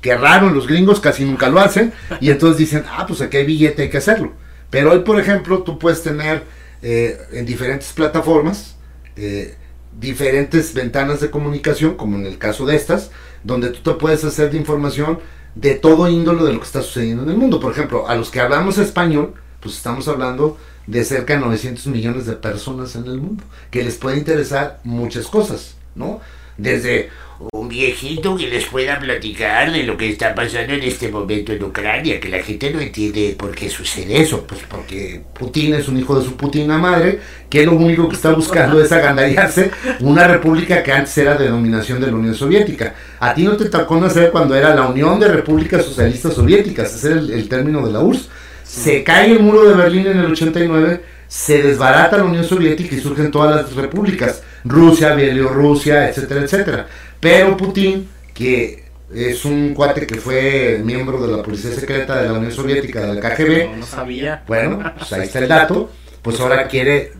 que 0.00 0.16
raro, 0.16 0.48
los 0.50 0.66
gringos 0.66 0.98
casi 1.00 1.24
nunca 1.24 1.50
lo 1.50 1.60
hacen, 1.60 1.92
y 2.20 2.30
entonces 2.30 2.56
dicen, 2.58 2.84
ah, 2.90 3.04
pues 3.06 3.20
aquí 3.20 3.36
hay 3.36 3.44
billete, 3.44 3.82
hay 3.82 3.90
que 3.90 3.98
hacerlo. 3.98 4.32
Pero 4.70 4.92
hoy, 4.92 5.00
por 5.00 5.20
ejemplo, 5.20 5.62
tú 5.62 5.78
puedes 5.78 6.02
tener 6.02 6.44
eh, 6.82 7.18
en 7.32 7.44
diferentes 7.44 7.92
plataformas, 7.92 8.76
eh, 9.16 9.56
diferentes 10.00 10.72
ventanas 10.72 11.20
de 11.20 11.28
comunicación, 11.30 11.96
como 11.96 12.16
en 12.16 12.24
el 12.24 12.38
caso 12.38 12.64
de 12.64 12.76
estas, 12.76 13.10
donde 13.44 13.68
tú 13.70 13.80
te 13.92 13.98
puedes 13.98 14.24
hacer 14.24 14.50
de 14.50 14.56
información 14.56 15.18
de 15.54 15.74
todo 15.74 16.08
índole 16.08 16.44
de 16.44 16.52
lo 16.54 16.60
que 16.60 16.66
está 16.66 16.80
sucediendo 16.80 17.24
en 17.24 17.30
el 17.30 17.36
mundo. 17.36 17.60
Por 17.60 17.72
ejemplo, 17.72 18.08
a 18.08 18.14
los 18.14 18.30
que 18.30 18.40
hablamos 18.40 18.78
español, 18.78 19.34
pues 19.60 19.76
estamos 19.76 20.08
hablando 20.08 20.56
de 20.90 21.04
cerca 21.04 21.34
de 21.34 21.40
900 21.40 21.86
millones 21.86 22.26
de 22.26 22.34
personas 22.34 22.96
en 22.96 23.06
el 23.06 23.18
mundo, 23.18 23.44
que 23.70 23.84
les 23.84 23.96
puede 23.96 24.18
interesar 24.18 24.80
muchas 24.82 25.26
cosas, 25.26 25.76
¿no? 25.94 26.20
Desde 26.58 27.08
un 27.52 27.68
viejito 27.68 28.36
que 28.36 28.48
les 28.48 28.66
pueda 28.66 28.98
platicar 28.98 29.72
de 29.72 29.84
lo 29.84 29.96
que 29.96 30.10
está 30.10 30.34
pasando 30.34 30.74
en 30.74 30.82
este 30.82 31.08
momento 31.08 31.52
en 31.52 31.62
Ucrania, 31.62 32.20
que 32.20 32.28
la 32.28 32.42
gente 32.42 32.70
no 32.70 32.80
entiende 32.80 33.34
por 33.38 33.54
qué 33.54 33.70
sucede 33.70 34.20
eso, 34.20 34.44
pues 34.46 34.60
porque 34.68 35.22
Putin 35.38 35.74
es 35.74 35.88
un 35.88 35.98
hijo 35.98 36.18
de 36.18 36.24
su 36.24 36.36
putina 36.36 36.76
madre, 36.76 37.20
que 37.48 37.64
lo 37.64 37.72
único 37.72 38.08
que 38.08 38.16
está 38.16 38.32
buscando 38.32 38.82
es 38.82 38.92
agandallarse 38.92 39.70
una 40.00 40.26
república 40.26 40.82
que 40.82 40.92
antes 40.92 41.16
era 41.16 41.36
de 41.36 41.48
dominación 41.48 42.00
de 42.00 42.08
la 42.08 42.14
Unión 42.14 42.34
Soviética. 42.34 42.94
A 43.20 43.32
ti 43.32 43.44
no 43.44 43.56
te 43.56 43.70
tocó 43.70 43.98
nacer 43.98 44.30
cuando 44.32 44.54
era 44.54 44.74
la 44.74 44.88
Unión 44.88 45.18
de 45.18 45.28
Repúblicas 45.28 45.84
Socialistas 45.84 46.34
Soviéticas, 46.34 46.94
ese 46.94 47.10
es 47.10 47.16
el, 47.16 47.30
el 47.30 47.48
término 47.48 47.86
de 47.86 47.92
la 47.92 48.00
URSS. 48.00 48.28
Se 48.70 49.02
cae 49.02 49.32
el 49.32 49.40
muro 49.40 49.68
de 49.68 49.74
Berlín 49.74 50.06
en 50.06 50.18
el 50.20 50.30
89, 50.32 51.00
se 51.26 51.62
desbarata 51.62 52.16
la 52.18 52.24
Unión 52.24 52.44
Soviética 52.44 52.94
y 52.94 53.00
surgen 53.00 53.30
todas 53.30 53.56
las 53.56 53.74
repúblicas, 53.74 54.42
Rusia, 54.64 55.14
Bielorrusia, 55.14 56.08
etcétera, 56.08 56.42
etcétera. 56.42 56.86
Pero 57.18 57.56
Putin, 57.56 58.08
que 58.32 58.84
es 59.12 59.44
un 59.44 59.74
cuate 59.74 60.06
que 60.06 60.16
fue 60.16 60.80
miembro 60.84 61.20
de 61.26 61.36
la 61.36 61.42
policía 61.42 61.72
secreta 61.72 62.22
de 62.22 62.28
la 62.28 62.34
Unión 62.34 62.52
Soviética, 62.52 63.00
del 63.12 63.20
KGB, 63.20 63.70
No, 63.70 63.76
no 63.78 63.86
sabía. 63.86 64.44
bueno, 64.46 64.78
pues 64.98 65.12
ahí 65.12 65.22
está 65.22 65.40
el 65.40 65.48
dato, 65.48 65.90
pues 66.22 66.38
ahora 66.40 66.68
quiere 66.68 67.12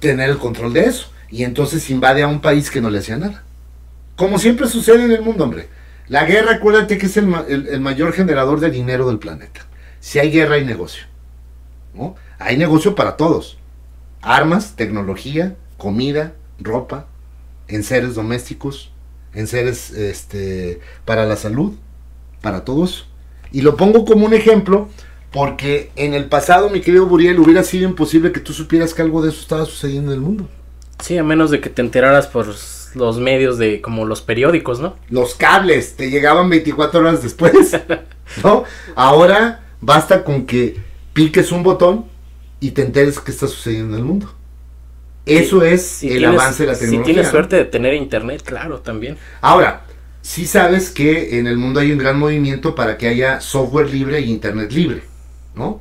tener 0.00 0.30
el 0.30 0.38
control 0.38 0.72
de 0.72 0.86
eso. 0.86 1.12
Y 1.30 1.44
entonces 1.44 1.88
invade 1.90 2.22
a 2.22 2.26
un 2.28 2.40
país 2.40 2.70
que 2.70 2.80
no 2.80 2.90
le 2.90 2.98
hacía 2.98 3.16
nada. 3.18 3.44
Como 4.16 4.38
siempre 4.38 4.66
sucede 4.66 5.04
en 5.04 5.12
el 5.12 5.22
mundo, 5.22 5.44
hombre. 5.44 5.68
La 6.08 6.24
guerra, 6.24 6.54
acuérdate 6.54 6.98
que 6.98 7.06
es 7.06 7.16
el, 7.18 7.26
ma- 7.26 7.44
el- 7.48 7.68
el 7.68 7.80
mayor 7.80 8.12
generador 8.12 8.58
de 8.60 8.70
dinero 8.70 9.06
del 9.08 9.18
planeta. 9.18 9.60
Si 10.00 10.18
hay 10.18 10.30
guerra, 10.30 10.56
hay 10.56 10.64
negocio. 10.64 11.04
¿no? 11.94 12.14
Hay 12.38 12.56
negocio 12.56 12.94
para 12.94 13.16
todos. 13.16 13.58
Armas, 14.20 14.74
tecnología, 14.76 15.56
comida, 15.76 16.34
ropa, 16.58 17.06
en 17.68 17.82
seres 17.82 18.14
domésticos, 18.14 18.92
en 19.34 19.46
seres 19.46 19.90
este, 19.90 20.80
para 21.04 21.26
la 21.26 21.36
salud, 21.36 21.74
para 22.40 22.64
todos. 22.64 23.08
Y 23.52 23.62
lo 23.62 23.76
pongo 23.76 24.04
como 24.04 24.26
un 24.26 24.34
ejemplo 24.34 24.88
porque 25.30 25.90
en 25.96 26.14
el 26.14 26.26
pasado, 26.26 26.70
mi 26.70 26.80
querido 26.80 27.06
Buriel, 27.06 27.38
hubiera 27.38 27.62
sido 27.62 27.88
imposible 27.88 28.32
que 28.32 28.40
tú 28.40 28.52
supieras 28.52 28.94
que 28.94 29.02
algo 29.02 29.22
de 29.22 29.30
eso 29.30 29.40
estaba 29.40 29.64
sucediendo 29.66 30.12
en 30.12 30.18
el 30.18 30.24
mundo. 30.24 30.48
Sí, 31.02 31.16
a 31.16 31.22
menos 31.22 31.50
de 31.50 31.60
que 31.60 31.70
te 31.70 31.82
enteraras 31.82 32.26
por 32.26 32.46
los 32.94 33.18
medios 33.18 33.58
de 33.58 33.80
como 33.80 34.04
los 34.04 34.22
periódicos, 34.22 34.80
¿no? 34.80 34.96
Los 35.10 35.34
cables 35.34 35.96
te 35.96 36.10
llegaban 36.10 36.48
24 36.48 37.00
horas 37.00 37.22
después, 37.22 37.78
¿no? 38.42 38.64
Ahora 38.96 39.67
basta 39.80 40.24
con 40.24 40.46
que 40.46 40.76
piques 41.12 41.52
un 41.52 41.62
botón 41.62 42.06
y 42.60 42.72
te 42.72 42.82
enteres 42.82 43.18
qué 43.20 43.30
está 43.30 43.46
sucediendo 43.46 43.94
en 43.96 44.00
el 44.00 44.06
mundo. 44.06 44.34
Eso 45.26 45.62
es 45.62 45.82
Si 45.86 46.08
el 46.08 46.18
tienes- 46.20 46.40
avance 46.40 46.62
de 46.64 46.72
la 46.72 46.78
tecnología. 46.78 47.00
Si 47.00 47.04
tienes 47.04 47.26
¿no? 47.26 47.30
suerte 47.32 47.56
de 47.56 47.64
tener 47.66 47.94
internet, 47.94 48.42
claro, 48.44 48.80
también. 48.80 49.16
Ahora, 49.42 49.84
sí 50.22 50.46
sabes 50.46 50.90
que 50.90 51.38
en 51.38 51.46
el 51.46 51.58
mundo 51.58 51.80
hay 51.80 51.92
un 51.92 51.98
gran 51.98 52.18
movimiento 52.18 52.74
para 52.74 52.96
que 52.96 53.08
haya 53.08 53.40
software 53.40 53.90
libre 53.90 54.20
y 54.20 54.30
internet 54.30 54.72
libre, 54.72 55.02
¿no? 55.54 55.80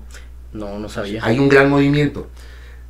No, 0.54 0.80
no 0.80 0.90
sabía. 0.90 1.24
Hay 1.24 1.40
un 1.40 1.48
gran 1.50 1.70
movimiento. 1.70 2.30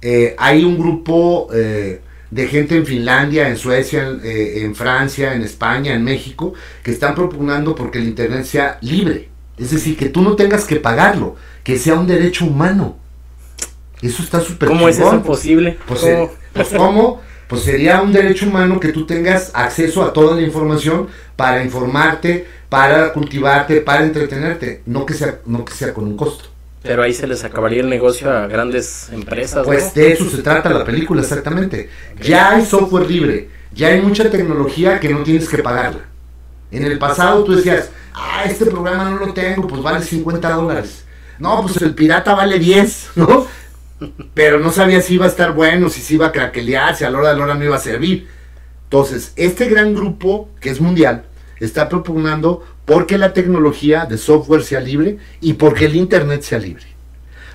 Eh, 0.01 0.35
hay 0.37 0.63
un 0.63 0.77
grupo 0.79 1.47
eh, 1.53 2.01
de 2.31 2.47
gente 2.47 2.75
en 2.75 2.85
Finlandia, 2.85 3.49
en 3.49 3.57
Suecia, 3.57 4.07
en, 4.07 4.21
eh, 4.23 4.63
en 4.63 4.73
Francia, 4.75 5.33
en 5.35 5.43
España, 5.43 5.93
en 5.93 6.03
México, 6.03 6.53
que 6.83 6.91
están 6.91 7.13
propugnando 7.13 7.75
porque 7.75 7.99
el 7.99 8.07
Internet 8.07 8.45
sea 8.45 8.77
libre. 8.81 9.29
Es 9.57 9.71
decir, 9.71 9.97
que 9.97 10.09
tú 10.09 10.21
no 10.21 10.35
tengas 10.35 10.65
que 10.65 10.77
pagarlo, 10.77 11.35
que 11.63 11.77
sea 11.77 11.95
un 11.95 12.07
derecho 12.07 12.45
humano. 12.45 12.97
Eso 14.01 14.21
está 14.21 14.39
súper 14.39 14.69
¿Cómo 14.69 14.87
es 14.87 14.99
eso 14.99 15.23
posible? 15.23 15.77
Pues, 15.87 16.01
¿Cómo? 16.01 16.11
eh, 16.11 16.29
pues, 16.53 16.67
¿cómo? 16.69 17.21
Pues 17.47 17.63
sería 17.63 18.01
un 18.01 18.11
derecho 18.13 18.45
humano 18.45 18.79
que 18.79 18.89
tú 18.89 19.05
tengas 19.05 19.51
acceso 19.53 20.03
a 20.03 20.13
toda 20.13 20.35
la 20.35 20.41
información 20.41 21.07
para 21.35 21.63
informarte, 21.63 22.45
para 22.69 23.13
cultivarte, 23.13 23.81
para 23.81 24.03
entretenerte, 24.03 24.81
no 24.85 25.05
que 25.05 25.13
sea, 25.13 25.39
no 25.45 25.63
que 25.65 25.73
sea 25.73 25.93
con 25.93 26.05
un 26.05 26.17
costo. 26.17 26.49
Pero 26.83 27.03
ahí 27.03 27.13
se 27.13 27.25
les 27.25 27.43
acabaría 27.43 27.81
el 27.81 27.89
negocio 27.89 28.31
a 28.31 28.47
grandes 28.47 29.09
empresas, 29.11 29.65
Pues 29.65 29.85
¿no? 29.95 30.01
de 30.01 30.11
eso 30.11 30.29
se 30.29 30.41
trata 30.41 30.69
la 30.69 30.83
película, 30.85 31.21
exactamente. 31.21 31.89
Ya 32.21 32.51
hay 32.51 32.65
software 32.65 33.09
libre, 33.09 33.49
ya 33.73 33.87
hay 33.87 34.01
mucha 34.01 34.29
tecnología 34.29 34.99
que 34.99 35.09
no 35.09 35.23
tienes 35.23 35.49
que 35.49 35.57
pagarla. 35.59 36.01
En 36.71 36.83
el 36.83 36.99
pasado 36.99 37.43
tú 37.43 37.55
decías, 37.55 37.89
ah, 38.13 38.43
este 38.45 38.65
programa 38.65 39.09
no 39.09 39.17
lo 39.17 39.33
tengo, 39.33 39.67
pues 39.67 39.81
vale 39.81 40.03
50 40.03 40.49
dólares. 40.51 41.05
No, 41.39 41.61
pues 41.61 41.81
el 41.81 41.93
pirata 41.93 42.33
vale 42.35 42.59
10, 42.59 43.11
¿no? 43.15 43.47
Pero 44.33 44.59
no 44.59 44.71
sabía 44.71 45.01
si 45.01 45.15
iba 45.15 45.25
a 45.25 45.29
estar 45.29 45.53
bueno, 45.53 45.89
si 45.89 46.01
se 46.01 46.15
iba 46.15 46.27
a 46.27 46.31
craquelear, 46.31 46.95
si 46.95 47.03
a 47.03 47.09
la 47.09 47.19
hora 47.19 47.29
de 47.29 47.37
la 47.37 47.43
hora 47.43 47.55
no 47.55 47.63
iba 47.63 47.75
a 47.75 47.79
servir. 47.79 48.27
Entonces, 48.83 49.33
este 49.35 49.67
gran 49.67 49.95
grupo, 49.95 50.49
que 50.59 50.69
es 50.69 50.79
mundial, 50.79 51.25
está 51.59 51.89
propugnando 51.89 52.63
porque 52.85 53.17
la 53.17 53.33
tecnología 53.33 54.05
de 54.05 54.17
software 54.17 54.63
sea 54.63 54.79
libre 54.79 55.17
y 55.41 55.53
porque 55.53 55.85
el 55.85 55.95
Internet 55.95 56.41
sea 56.41 56.59
libre. 56.59 56.85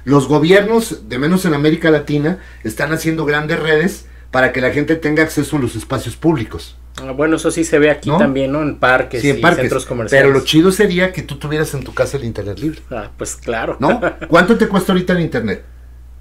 Los 0.04 0.26
gobiernos, 0.26 1.08
de 1.08 1.18
menos 1.18 1.44
en 1.44 1.54
América 1.54 1.90
Latina, 1.90 2.38
están 2.64 2.92
haciendo 2.92 3.24
grandes 3.24 3.60
redes 3.60 4.06
para 4.32 4.52
que 4.52 4.60
la 4.60 4.70
gente 4.70 4.96
tenga 4.96 5.22
acceso 5.22 5.56
a 5.56 5.60
los 5.60 5.76
espacios 5.76 6.16
públicos. 6.16 6.76
Ah, 7.00 7.12
Bueno, 7.12 7.36
eso 7.36 7.50
sí 7.50 7.64
se 7.64 7.78
ve 7.78 7.90
aquí 7.90 8.10
¿No? 8.10 8.18
también, 8.18 8.52
¿no? 8.52 8.62
En 8.62 8.76
parques 8.76 9.22
Sí, 9.22 9.30
en 9.30 9.38
y 9.38 9.40
parques. 9.40 9.60
centros 9.62 9.86
comerciales. 9.86 10.24
Pero 10.26 10.32
lo 10.38 10.44
chido 10.44 10.70
sería 10.72 11.12
que 11.12 11.22
tú 11.22 11.36
tuvieras 11.36 11.72
en 11.74 11.82
tu 11.84 11.94
casa 11.94 12.16
el 12.16 12.24
Internet 12.24 12.58
libre. 12.58 12.80
Ah, 12.90 13.10
pues 13.16 13.36
claro. 13.36 13.76
¿No? 13.80 14.00
¿Cuánto 14.28 14.56
te 14.58 14.68
cuesta 14.68 14.92
ahorita 14.92 15.12
el 15.14 15.20
Internet? 15.20 15.64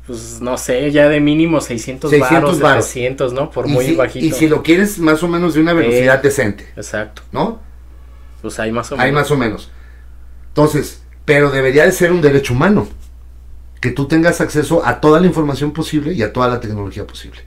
Pues 0.07 0.41
no 0.41 0.57
sé, 0.57 0.91
ya 0.91 1.07
de 1.09 1.19
mínimo 1.19 1.61
600, 1.61 2.09
600 2.09 2.41
varos, 2.43 2.59
varos. 2.59 2.85
700, 2.85 3.33
¿no? 3.33 3.51
Por 3.51 3.67
muy 3.67 3.85
si, 3.85 3.95
bajito. 3.95 4.25
y 4.25 4.31
si 4.31 4.47
lo 4.47 4.63
quieres 4.63 4.97
más 4.97 5.21
o 5.23 5.27
menos 5.27 5.53
de 5.53 5.61
una 5.61 5.73
velocidad 5.73 6.17
Eh. 6.19 6.21
decente, 6.23 6.67
Exacto. 6.75 7.21
¿no? 7.31 7.61
Pues 8.41 8.59
hay 8.59 8.71
más 8.71 8.91
o 8.91 8.95
menos. 8.95 9.05
Hay 9.05 9.11
más 9.11 9.29
o 9.31 9.37
menos. 9.37 9.69
Entonces, 10.47 11.03
pero 11.25 11.51
debería 11.51 11.85
de 11.85 11.91
ser 11.91 12.11
un 12.11 12.21
derecho 12.21 12.53
humano. 12.53 12.87
Que 13.79 13.91
tú 13.91 14.07
tengas 14.07 14.41
acceso 14.41 14.85
a 14.85 15.01
toda 15.01 15.19
la 15.19 15.27
información 15.27 15.71
posible 15.71 16.13
y 16.13 16.21
a 16.23 16.31
toda 16.33 16.47
la 16.47 16.59
tecnología 16.59 17.05
posible. 17.07 17.41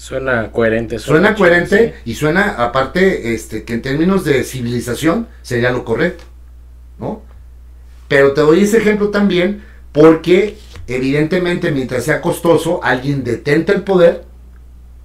Suena 0.00 0.50
coherente. 0.50 0.98
Suena 0.98 1.34
coherente 1.34 1.94
sí. 2.02 2.12
y 2.12 2.14
suena, 2.14 2.52
aparte, 2.52 3.34
este, 3.34 3.64
que 3.64 3.74
en 3.74 3.82
términos 3.82 4.24
de 4.24 4.44
civilización 4.44 5.28
sería 5.42 5.72
lo 5.72 5.84
correcto, 5.84 6.24
¿no? 6.98 7.20
Pero 8.08 8.32
te 8.32 8.40
doy 8.40 8.62
ese 8.62 8.78
ejemplo 8.78 9.10
también 9.10 9.62
porque, 9.92 10.56
evidentemente, 10.86 11.70
mientras 11.70 12.04
sea 12.04 12.22
costoso, 12.22 12.80
alguien 12.82 13.24
detenta 13.24 13.74
el 13.74 13.82
poder 13.82 14.24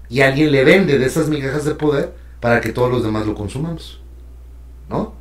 y 0.08 0.22
alguien 0.22 0.54
le 0.54 0.64
vende 0.64 0.98
de 0.98 1.06
esas 1.06 1.28
migajas 1.28 1.66
de 1.66 1.76
poder 1.76 2.14
para 2.40 2.62
que 2.62 2.72
todos 2.72 2.90
los 2.90 3.04
demás 3.04 3.28
lo 3.28 3.36
consumamos, 3.36 4.00
¿no? 4.88 5.14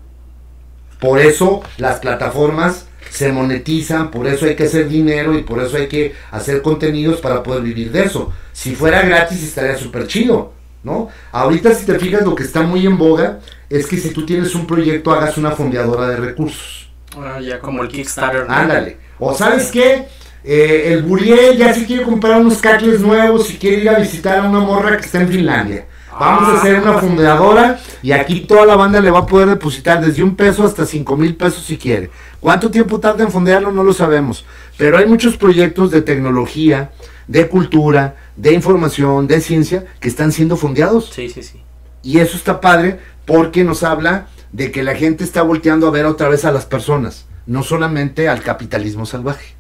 Por 1.01 1.19
eso 1.19 1.65
las 1.79 1.99
plataformas 1.99 2.87
se 3.11 3.31
monetizan, 3.33 4.11
por 4.11 4.27
eso 4.27 4.47
hay 4.47 4.57
que 4.57 4.65
hacer 4.65 4.89
dinero 4.89 5.39
y 5.39 5.43
por 5.43 5.63
eso 5.63 5.77
hay 5.77 5.89
que 5.89 6.15
hacer 6.31 6.63
contenidos 6.63 7.21
para 7.21 7.43
poder 7.43 7.63
vivir 7.63 7.93
de 7.93 8.05
eso. 8.05 8.33
Si 8.53 8.75
fuera 8.75 9.03
gratis 9.03 9.43
estaría 9.43 9.77
súper 9.77 10.07
chido, 10.07 10.53
¿no? 10.83 11.09
Ahorita 11.33 11.75
si 11.75 11.87
te 11.87 11.99
fijas 11.99 12.23
lo 12.23 12.35
que 12.35 12.43
está 12.43 12.63
muy 12.63 12.87
en 12.87 12.99
boga 12.99 13.41
es 13.71 13.87
que 13.87 13.97
si 13.97 14.11
tú 14.11 14.25
tienes 14.27 14.55
un 14.55 14.67
proyecto 14.67 15.13
hagas 15.13 15.37
una 15.39 15.53
fondeadora 15.53 16.09
de 16.09 16.17
recursos. 16.17 16.91
Ah, 17.17 17.41
ya 17.41 17.61
como 17.61 17.83
el 17.83 17.89
Kickstarter. 17.89 18.49
¿no? 18.49 18.55
Ándale. 18.55 18.97
O 19.19 19.35
sabes 19.35 19.71
qué, 19.71 20.07
Eh, 20.47 20.93
el 20.93 21.03
Buriel 21.03 21.57
ya 21.57 21.73
se 21.73 21.87
quiere 21.87 22.03
comprar 22.03 22.39
unos 22.39 22.59
cacles 22.59 23.01
nuevos 23.01 23.51
y 23.51 23.57
quiere 23.57 23.79
ir 23.79 23.89
a 23.89 23.99
visitar 23.99 24.41
a 24.41 24.43
una 24.43 24.61
morra 24.61 24.99
que 24.99 25.07
está 25.07 25.23
en 25.23 25.29
Finlandia. 25.29 25.87
Vamos 26.19 26.49
a 26.49 26.59
hacer 26.59 26.81
una 26.81 26.99
fundadora 26.99 27.81
y 28.03 28.13
aquí 28.13 28.41
toda 28.41 28.67
la 28.67 28.77
banda 28.77 29.01
le 29.01 29.11
va 29.11 29.21
a 29.21 29.27
poder 29.27 29.49
depositar 29.49 30.05
desde 30.05 30.23
un 30.23 30.37
peso 30.37 30.65
hasta 30.65 30.87
cinco 30.87 31.17
mil 31.17 31.37
pesos 31.37 31.65
si 31.65 31.77
quiere. 31.77 32.11
¿Cuánto 32.41 32.71
tiempo 32.71 33.01
tarda 33.01 33.25
en 33.25 33.31
fondearlo? 33.31 33.73
No 33.73 33.83
lo 33.83 33.93
sabemos. 33.93 34.45
Pero 34.77 34.99
hay 34.99 35.07
muchos 35.07 35.37
proyectos 35.37 35.91
de 35.91 36.03
tecnología, 36.03 36.93
de 37.27 37.49
cultura, 37.49 38.17
de 38.37 38.53
información, 38.53 39.27
de 39.27 39.41
ciencia 39.41 39.85
que 40.01 40.09
están 40.09 40.33
siendo 40.33 40.57
fondeados. 40.57 41.11
Sí, 41.13 41.29
sí, 41.29 41.43
sí. 41.43 41.61
Y 42.03 42.19
eso 42.19 42.37
está 42.37 42.61
padre 42.61 43.01
porque 43.25 43.65
nos 43.65 43.83
habla 43.83 44.29
de 44.53 44.71
que 44.71 44.83
la 44.83 44.95
gente 44.95 45.25
está 45.25 45.43
volteando 45.43 45.89
a 45.89 45.91
ver 45.91 46.07
otra 46.07 46.29
vez 46.29 46.45
a 46.45 46.53
las 46.53 46.67
personas, 46.67 47.27
no 47.47 47.63
solamente 47.63 48.29
al 48.29 48.43
capitalismo 48.43 49.07
salvaje. 49.07 49.55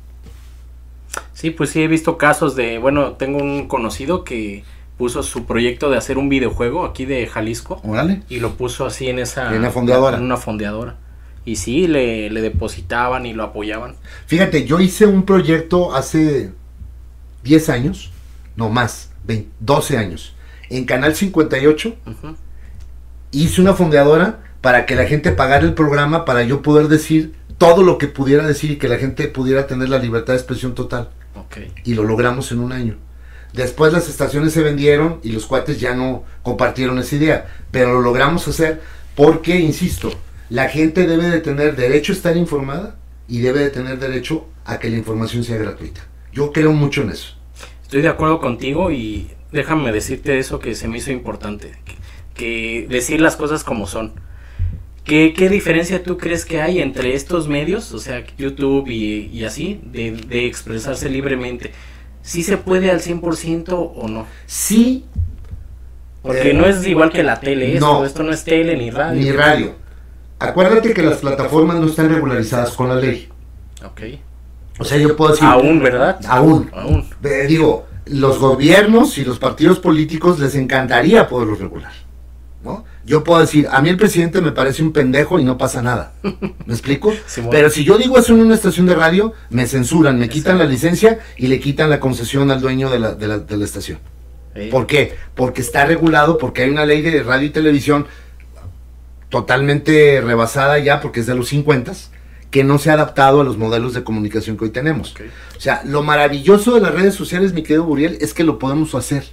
Sí, 1.32 1.50
pues 1.50 1.70
sí 1.70 1.82
he 1.82 1.88
visto 1.88 2.16
casos 2.16 2.54
de, 2.54 2.78
bueno, 2.78 3.14
tengo 3.14 3.38
un 3.38 3.66
conocido 3.66 4.24
que 4.24 4.64
puso 4.96 5.22
su 5.22 5.44
proyecto 5.44 5.90
de 5.90 5.96
hacer 5.96 6.18
un 6.18 6.28
videojuego 6.28 6.84
aquí 6.84 7.04
de 7.04 7.26
Jalisco 7.26 7.80
Órale. 7.84 8.22
y 8.28 8.38
lo 8.40 8.54
puso 8.54 8.86
así 8.86 9.08
en 9.08 9.18
esa 9.18 9.50
En 9.52 9.58
una 9.60 9.70
fondeadora. 9.70 10.16
en 10.18 10.22
una 10.24 10.36
fondeadora. 10.36 10.96
Y 11.44 11.56
sí, 11.56 11.86
le, 11.86 12.30
le 12.30 12.40
depositaban 12.40 13.26
y 13.26 13.34
lo 13.34 13.42
apoyaban. 13.42 13.96
Fíjate, 14.26 14.64
yo 14.64 14.80
hice 14.80 15.04
un 15.06 15.24
proyecto 15.24 15.94
hace 15.94 16.52
10 17.42 17.68
años, 17.68 18.12
no 18.56 18.70
más, 18.70 19.10
20 19.24 19.50
12 19.60 19.98
años, 19.98 20.34
en 20.70 20.84
Canal 20.86 21.14
58 21.14 21.96
Ujú. 22.06 22.36
hice 23.32 23.60
una 23.60 23.74
fondeadora 23.74 24.40
para 24.62 24.86
que 24.86 24.94
la 24.94 25.04
gente 25.04 25.32
pagara 25.32 25.64
el 25.64 25.74
programa 25.74 26.24
para 26.24 26.42
yo 26.44 26.62
poder 26.62 26.88
decir 26.88 27.34
todo 27.58 27.82
lo 27.82 27.98
que 27.98 28.06
pudiera 28.08 28.46
decir 28.46 28.70
y 28.70 28.76
que 28.76 28.88
la 28.88 28.96
gente 28.96 29.28
pudiera 29.28 29.66
tener 29.66 29.88
la 29.90 29.98
libertad 29.98 30.32
de 30.32 30.38
expresión 30.38 30.74
total. 30.74 31.10
Ok. 31.36 31.58
Y 31.84 31.94
lo 31.94 32.04
logramos 32.04 32.50
en 32.52 32.60
un 32.60 32.72
año. 32.72 32.96
Después 33.54 33.92
las 33.92 34.08
estaciones 34.08 34.52
se 34.52 34.64
vendieron 34.64 35.20
y 35.22 35.30
los 35.30 35.46
cuates 35.46 35.78
ya 35.78 35.94
no 35.94 36.24
compartieron 36.42 36.98
esa 36.98 37.14
idea. 37.14 37.46
Pero 37.70 37.92
lo 37.92 38.00
logramos 38.00 38.48
hacer 38.48 38.82
porque, 39.14 39.60
insisto, 39.60 40.10
la 40.50 40.68
gente 40.68 41.06
debe 41.06 41.30
de 41.30 41.40
tener 41.40 41.76
derecho 41.76 42.12
a 42.12 42.16
estar 42.16 42.36
informada 42.36 42.96
y 43.28 43.42
debe 43.42 43.60
de 43.60 43.70
tener 43.70 44.00
derecho 44.00 44.48
a 44.64 44.80
que 44.80 44.90
la 44.90 44.96
información 44.96 45.44
sea 45.44 45.56
gratuita. 45.56 46.04
Yo 46.32 46.50
creo 46.50 46.72
mucho 46.72 47.02
en 47.02 47.10
eso. 47.10 47.36
Estoy 47.84 48.02
de 48.02 48.08
acuerdo 48.08 48.40
contigo 48.40 48.90
y 48.90 49.30
déjame 49.52 49.92
decirte 49.92 50.36
eso 50.36 50.58
que 50.58 50.74
se 50.74 50.88
me 50.88 50.98
hizo 50.98 51.12
importante. 51.12 51.74
Que, 52.34 52.88
decir 52.90 53.20
las 53.20 53.36
cosas 53.36 53.62
como 53.62 53.86
son. 53.86 54.14
¿Qué, 55.04 55.32
¿Qué 55.32 55.48
diferencia 55.48 56.02
tú 56.02 56.18
crees 56.18 56.44
que 56.44 56.60
hay 56.60 56.80
entre 56.80 57.14
estos 57.14 57.46
medios, 57.46 57.92
o 57.92 58.00
sea, 58.00 58.24
YouTube 58.36 58.88
y, 58.88 59.44
así, 59.44 59.80
de 59.84 60.46
expresarse 60.46 61.08
libremente? 61.08 61.70
¿Sí 62.24 62.42
se 62.42 62.56
puede 62.56 62.90
al 62.90 63.00
100% 63.00 63.92
o 63.94 64.08
no? 64.08 64.26
Sí, 64.46 65.04
Porque 66.22 66.50
Eh, 66.52 66.54
no 66.54 66.64
es 66.64 66.86
igual 66.86 67.10
que 67.12 67.22
la 67.22 67.38
tele, 67.38 67.74
esto, 67.74 67.86
no. 68.00 68.04
esto 68.04 68.22
no 68.22 68.32
es 68.32 68.42
tele 68.44 68.76
ni 68.78 68.90
radio. 68.90 69.20
ni 69.20 69.30
radio. 69.30 69.74
Acuérdate 70.38 70.94
que 70.94 71.02
las 71.02 71.18
plataformas 71.18 71.76
no 71.76 71.86
están 71.86 72.08
regularizadas 72.08 72.70
con 72.72 72.88
la 72.88 72.96
ley. 72.96 73.28
Ok. 73.84 74.00
O 74.78 74.84
sea, 74.84 74.96
yo 74.98 75.14
puedo 75.16 75.32
decir... 75.32 75.46
Aún, 75.46 75.80
¿verdad? 75.82 76.18
Aún. 76.26 76.70
Aún. 76.74 77.06
Eh, 77.22 77.44
digo, 77.46 77.86
los 78.06 78.38
gobiernos 78.38 79.18
y 79.18 79.24
los 79.24 79.38
partidos 79.38 79.78
políticos 79.78 80.38
les 80.40 80.54
encantaría 80.54 81.28
poderlo 81.28 81.54
regular. 81.56 81.92
Yo 83.06 83.22
puedo 83.22 83.40
decir, 83.40 83.68
a 83.70 83.82
mí 83.82 83.90
el 83.90 83.96
presidente 83.98 84.40
me 84.40 84.52
parece 84.52 84.82
un 84.82 84.92
pendejo 84.92 85.38
y 85.38 85.44
no 85.44 85.58
pasa 85.58 85.82
nada. 85.82 86.14
¿Me 86.22 86.72
explico? 86.72 87.12
Pero 87.50 87.68
si 87.70 87.84
yo 87.84 87.98
digo 87.98 88.18
eso 88.18 88.32
en 88.34 88.40
una 88.40 88.54
estación 88.54 88.86
de 88.86 88.94
radio, 88.94 89.32
me 89.50 89.66
censuran, 89.66 90.18
me 90.18 90.28
quitan 90.30 90.56
la 90.58 90.64
licencia 90.64 91.18
y 91.36 91.48
le 91.48 91.60
quitan 91.60 91.90
la 91.90 92.00
concesión 92.00 92.50
al 92.50 92.60
dueño 92.62 92.88
de 92.90 92.98
la, 92.98 93.14
de 93.14 93.28
la, 93.28 93.38
de 93.38 93.56
la 93.58 93.64
estación. 93.64 93.98
¿Por 94.70 94.86
qué? 94.86 95.16
Porque 95.34 95.60
está 95.60 95.84
regulado, 95.84 96.38
porque 96.38 96.62
hay 96.62 96.70
una 96.70 96.86
ley 96.86 97.02
de 97.02 97.22
radio 97.24 97.46
y 97.48 97.50
televisión 97.50 98.06
totalmente 99.28 100.20
rebasada 100.24 100.78
ya, 100.78 101.00
porque 101.00 101.20
es 101.20 101.26
de 101.26 101.34
los 101.34 101.48
50, 101.48 101.92
que 102.50 102.62
no 102.64 102.78
se 102.78 102.90
ha 102.90 102.94
adaptado 102.94 103.40
a 103.40 103.44
los 103.44 103.58
modelos 103.58 103.94
de 103.94 104.04
comunicación 104.04 104.56
que 104.56 104.64
hoy 104.64 104.70
tenemos. 104.70 105.14
O 105.56 105.60
sea, 105.60 105.82
lo 105.84 106.02
maravilloso 106.02 106.74
de 106.74 106.80
las 106.80 106.94
redes 106.94 107.14
sociales, 107.14 107.52
mi 107.52 107.62
querido 107.62 107.84
Buriel, 107.84 108.16
es 108.20 108.32
que 108.32 108.44
lo 108.44 108.58
podemos 108.58 108.94
hacer. 108.94 109.24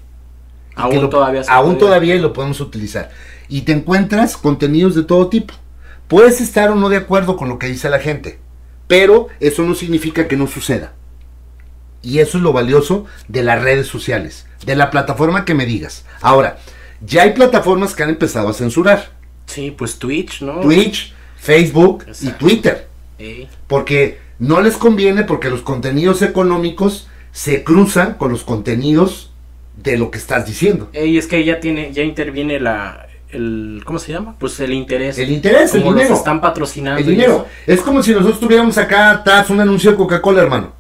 Aún 0.76 1.02
lo- 1.02 1.10
todavía 1.10 1.44
Aún 1.50 1.78
todavía 1.78 2.16
y 2.16 2.20
lo 2.20 2.34
podemos 2.34 2.60
utilizar. 2.62 3.12
Y 3.52 3.64
te 3.64 3.74
encuentras 3.74 4.38
contenidos 4.38 4.96
de 4.96 5.04
todo 5.04 5.28
tipo. 5.28 5.54
Puedes 6.08 6.40
estar 6.40 6.72
o 6.72 6.76
no 6.76 6.88
de 6.88 6.96
acuerdo 6.96 7.36
con 7.36 7.50
lo 7.50 7.60
que 7.60 7.68
dice 7.68 7.90
la 7.90 8.00
gente, 8.00 8.40
pero 8.88 9.28
eso 9.42 9.64
no 9.64 9.76
significa 9.76 10.30
que 10.30 10.38
no 10.38 10.48
suceda. 10.48 10.94
Y 12.02 12.20
eso 12.20 12.38
es 12.38 12.44
lo 12.44 12.54
valioso 12.54 13.06
de 13.28 13.44
las 13.44 13.62
redes 13.62 13.88
sociales, 13.88 14.48
de 14.66 14.78
la 14.78 14.90
plataforma 14.90 15.44
que 15.44 15.54
me 15.54 15.66
digas. 15.66 16.06
Ahora, 16.22 16.60
ya 17.06 17.24
hay 17.24 17.34
plataformas 17.34 17.94
que 17.94 18.04
han 18.04 18.10
empezado 18.10 18.48
a 18.48 18.54
censurar. 18.54 19.12
Sí, 19.48 19.70
pues 19.78 20.00
Twitch, 20.00 20.42
¿no? 20.42 20.62
Twitch, 20.62 21.14
Facebook 21.36 22.06
y. 22.22 22.30
Twitter. 22.30 22.88
Porque 23.68 24.20
no 24.40 24.62
les 24.62 24.78
conviene 24.78 25.24
porque 25.24 25.50
los 25.50 25.62
contenidos 25.62 26.22
económicos 26.22 27.10
se 27.34 27.66
cruzan 27.66 28.14
con 28.14 28.32
los 28.32 28.46
contenidos 28.46 29.34
de 29.76 29.98
lo 29.98 30.10
que 30.10 30.20
estás 30.20 30.46
diciendo. 30.46 30.90
y 30.94 31.18
es 31.18 31.28
que 31.28 31.44
ya 31.44 31.60
tiene, 31.60 31.92
ya 31.92 32.04
interviene 32.04 32.60
la, 32.60 33.08
el, 33.34 33.82
¿cómo 33.86 34.00
se 34.00 34.12
llama? 34.14 34.36
Pues 34.40 34.60
el 34.60 34.74
interés. 34.74 35.18
El 35.18 35.32
interés, 35.32 35.74
el 35.76 35.82
Como 35.82 35.92
los 35.94 36.02
dinero. 36.02 36.16
están 36.18 36.42
patrocinando. 36.42 37.00
El 37.00 37.06
dinero. 37.08 37.46
Es 37.66 37.82
como 37.82 38.02
si 38.04 38.12
nosotros 38.14 38.40
tuviéramos 38.40 38.78
acá 38.78 39.12
atrás 39.12 39.50
un 39.50 39.60
anuncio 39.60 39.92
de 39.92 39.98
Coca-Cola, 39.98 40.42
hermano. 40.42 40.72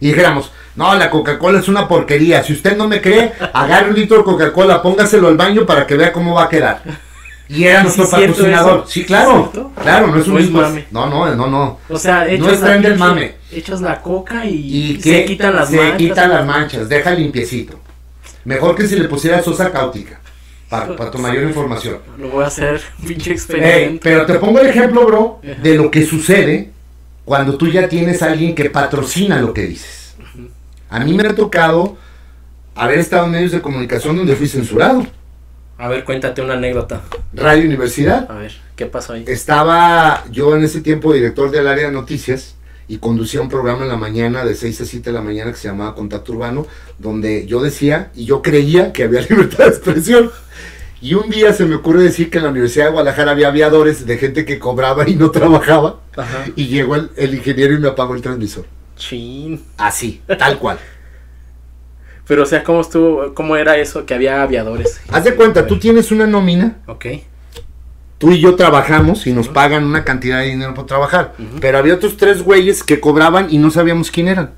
Y 0.00 0.08
dijéramos, 0.08 0.50
no, 0.76 0.94
la 0.94 1.10
Coca-Cola 1.10 1.58
es 1.60 1.68
una 1.68 1.86
porquería. 1.86 2.42
Si 2.42 2.52
usted 2.54 2.76
no 2.76 2.88
me 2.88 3.00
cree, 3.00 3.32
agarre 3.52 3.90
un 3.90 3.96
litro 3.96 4.18
de 4.18 4.24
Coca-Cola, 4.24 4.82
póngaselo 4.82 5.28
al 5.28 5.36
baño 5.36 5.66
para 5.66 5.86
que 5.86 5.96
vea 5.96 6.12
cómo 6.12 6.34
va 6.34 6.44
a 6.44 6.48
quedar. 6.48 6.82
Y 7.48 7.64
era 7.64 7.80
¿Sí 7.80 7.98
nuestro 7.98 8.08
patrocinador. 8.08 8.84
Sí, 8.86 9.00
¿Sí 9.00 9.06
claro. 9.06 9.50
Claro, 9.82 10.06
no 10.06 10.18
es 10.20 10.28
un 10.28 10.36
¿O 10.36 10.38
es 10.38 10.44
mismo- 10.44 10.62
mame? 10.62 10.86
No, 10.92 11.06
no, 11.10 11.34
no, 11.34 11.46
no. 11.48 11.78
O 11.88 11.98
sea, 11.98 12.28
echas 12.28 12.46
No 12.46 12.52
es 12.52 12.60
la 12.60 12.76
pinche- 12.76 12.96
mame. 12.96 13.34
Echas 13.52 13.80
la 13.80 14.00
coca 14.00 14.44
y, 14.46 14.92
Y 14.96 15.00
se 15.02 15.24
quitan 15.24 15.56
las 15.56 15.68
se 15.68 15.76
manchas. 15.76 15.98
quitan 15.98 16.30
las 16.30 16.46
manchas, 16.46 16.88
deja 16.88 17.10
limpiecito. 17.10 17.80
Mejor 18.44 18.76
que 18.76 18.86
si 18.86 18.94
le 18.96 19.08
pusiera 19.08 19.42
sosa 19.42 19.72
cáutica. 19.72 20.20
Para 20.70 21.10
tu 21.10 21.18
mayor 21.18 21.42
información. 21.42 21.98
Lo 22.16 22.28
voy 22.28 22.44
a 22.44 22.46
hacer, 22.46 22.80
pinche 23.06 23.32
experimento. 23.32 24.00
pero 24.04 24.24
te 24.24 24.34
pongo 24.34 24.60
el 24.60 24.68
ejemplo, 24.68 25.04
bro, 25.04 25.40
de 25.42 25.74
lo 25.74 25.90
que 25.90 26.06
sucede 26.06 26.70
cuando 27.24 27.56
tú 27.56 27.66
ya 27.68 27.88
tienes 27.88 28.22
a 28.22 28.26
alguien 28.26 28.54
que 28.54 28.70
patrocina 28.70 29.40
lo 29.40 29.52
que 29.52 29.62
dices. 29.62 30.14
A 30.88 31.00
mí 31.00 31.12
me 31.12 31.26
ha 31.26 31.34
tocado 31.34 31.96
haber 32.74 32.98
estado 33.00 33.26
en 33.26 33.32
medios 33.32 33.52
de 33.52 33.60
comunicación 33.60 34.16
donde 34.16 34.36
fui 34.36 34.46
censurado. 34.48 35.06
A 35.76 35.88
ver, 35.88 36.04
cuéntate 36.04 36.42
una 36.42 36.54
anécdota. 36.54 37.00
Radio 37.32 37.64
Universidad. 37.64 38.30
A 38.30 38.34
ver, 38.34 38.52
¿qué 38.76 38.86
pasó 38.86 39.14
ahí? 39.14 39.24
Estaba 39.26 40.24
yo 40.30 40.54
en 40.54 40.62
ese 40.62 40.80
tiempo 40.82 41.12
director 41.12 41.50
del 41.50 41.66
área 41.66 41.86
de 41.86 41.92
noticias 41.92 42.54
y 42.90 42.98
conducía 42.98 43.40
un 43.40 43.48
programa 43.48 43.84
en 43.84 43.88
la 43.88 43.96
mañana 43.96 44.44
de 44.44 44.52
6 44.56 44.80
a 44.80 44.84
7 44.84 45.10
de 45.10 45.14
la 45.14 45.22
mañana 45.22 45.52
que 45.52 45.58
se 45.58 45.68
llamaba 45.68 45.94
Contacto 45.94 46.32
Urbano, 46.32 46.66
donde 46.98 47.46
yo 47.46 47.62
decía 47.62 48.10
y 48.16 48.24
yo 48.24 48.42
creía 48.42 48.92
que 48.92 49.04
había 49.04 49.20
libertad 49.30 49.66
de 49.66 49.70
expresión. 49.70 50.32
Y 51.00 51.14
un 51.14 51.30
día 51.30 51.52
se 51.52 51.66
me 51.66 51.76
ocurre 51.76 52.02
decir 52.02 52.30
que 52.30 52.38
en 52.38 52.44
la 52.44 52.50
Universidad 52.50 52.86
de 52.86 52.90
Guadalajara 52.90 53.30
había 53.30 53.46
aviadores 53.46 54.06
de 54.06 54.18
gente 54.18 54.44
que 54.44 54.58
cobraba 54.58 55.08
y 55.08 55.14
no 55.14 55.30
trabajaba. 55.30 56.00
Ajá. 56.16 56.46
Y 56.56 56.66
llegó 56.66 56.96
el, 56.96 57.10
el 57.14 57.32
ingeniero 57.32 57.74
y 57.74 57.78
me 57.78 57.86
apagó 57.86 58.16
el 58.16 58.22
transmisor. 58.22 58.64
Chin. 58.96 59.62
Así, 59.76 60.20
tal 60.36 60.58
cual. 60.58 60.80
Pero, 62.26 62.42
o 62.42 62.46
sea, 62.46 62.64
¿cómo 62.64 62.80
estuvo, 62.80 63.34
cómo 63.34 63.54
era 63.54 63.76
eso 63.76 64.04
que 64.04 64.14
había 64.14 64.42
aviadores? 64.42 65.00
Haz 65.10 65.22
de 65.22 65.36
cuenta, 65.36 65.64
tú 65.64 65.78
tienes 65.78 66.10
una 66.10 66.26
nómina, 66.26 66.78
Ok. 66.88 67.06
Tú 68.20 68.30
y 68.30 68.38
yo 68.40 68.54
trabajamos 68.54 69.26
y 69.26 69.32
nos 69.32 69.48
pagan 69.48 69.84
una 69.84 70.04
cantidad 70.04 70.38
de 70.40 70.46
dinero 70.50 70.74
por 70.74 70.86
trabajar. 70.86 71.34
Pero 71.60 71.78
había 71.78 71.94
otros 71.94 72.16
tres 72.16 72.42
güeyes 72.42 72.84
que 72.84 73.00
cobraban 73.00 73.48
y 73.50 73.58
no 73.58 73.70
sabíamos 73.72 74.10
quién 74.12 74.28
eran. 74.28 74.52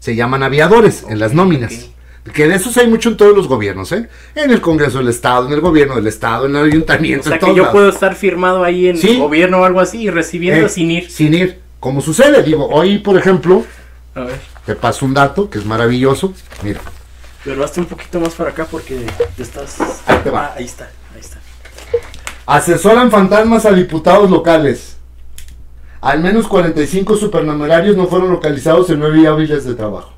Se 0.00 0.14
llaman 0.16 0.42
aviadores 0.42 1.04
en 1.08 1.18
las 1.18 1.32
nóminas. 1.32 1.88
Que 2.32 2.48
de 2.48 2.54
esos 2.56 2.76
hay 2.78 2.88
mucho 2.88 3.10
en 3.10 3.16
todos 3.16 3.36
los 3.36 3.48
gobiernos, 3.48 3.92
¿eh? 3.92 4.08
En 4.34 4.50
el 4.50 4.60
Congreso 4.60 4.98
del 4.98 5.08
Estado, 5.08 5.46
en 5.46 5.52
el 5.52 5.60
gobierno 5.60 5.94
del 5.96 6.06
Estado, 6.06 6.46
en 6.46 6.56
el 6.56 6.62
O 6.62 6.64
ayuntamiento, 6.64 7.24
sea, 7.28 7.34
en 7.34 7.40
que 7.40 7.46
yo 7.54 7.62
lados. 7.64 7.68
puedo 7.72 7.88
estar 7.90 8.14
firmado 8.14 8.64
ahí 8.64 8.88
en 8.88 8.96
Sí. 8.96 9.10
el 9.12 9.18
gobierno 9.18 9.60
o 9.60 9.64
algo 9.64 9.78
así 9.80 10.02
y 10.02 10.10
recibiendo 10.10 10.66
Eh, 10.66 10.68
sin 10.70 10.90
ir. 10.90 11.10
Sin 11.10 11.32
ir. 11.34 11.60
Como 11.80 12.00
sucede, 12.00 12.42
digo, 12.42 12.66
hoy, 12.68 12.98
por 12.98 13.18
ejemplo, 13.18 13.64
A 14.14 14.20
ver. 14.22 14.40
te 14.64 14.74
paso 14.74 15.04
un 15.04 15.12
dato 15.14 15.48
que 15.50 15.58
es 15.58 15.64
maravilloso. 15.66 16.32
Mira, 16.62 16.80
Pero 17.44 17.62
hazte 17.62 17.80
un 17.80 17.86
poquito 17.86 18.18
más 18.20 18.30
para 18.32 18.50
acá 18.50 18.66
porque 18.70 19.04
te 19.36 19.42
estás. 19.42 19.76
Ahí 20.06 20.18
te 20.24 20.30
va. 20.30 20.46
Ah, 20.46 20.54
ahí 20.56 20.64
está. 20.64 20.90
Asesoran 22.46 23.10
fantasmas 23.10 23.64
a 23.64 23.72
diputados 23.72 24.30
locales. 24.30 24.96
Al 26.00 26.20
menos 26.20 26.46
45 26.46 27.16
supernumerarios 27.16 27.96
no 27.96 28.06
fueron 28.06 28.30
localizados 28.30 28.90
en 28.90 28.98
nueve 29.00 29.26
hábiles 29.26 29.64
de 29.64 29.74
trabajo. 29.74 30.12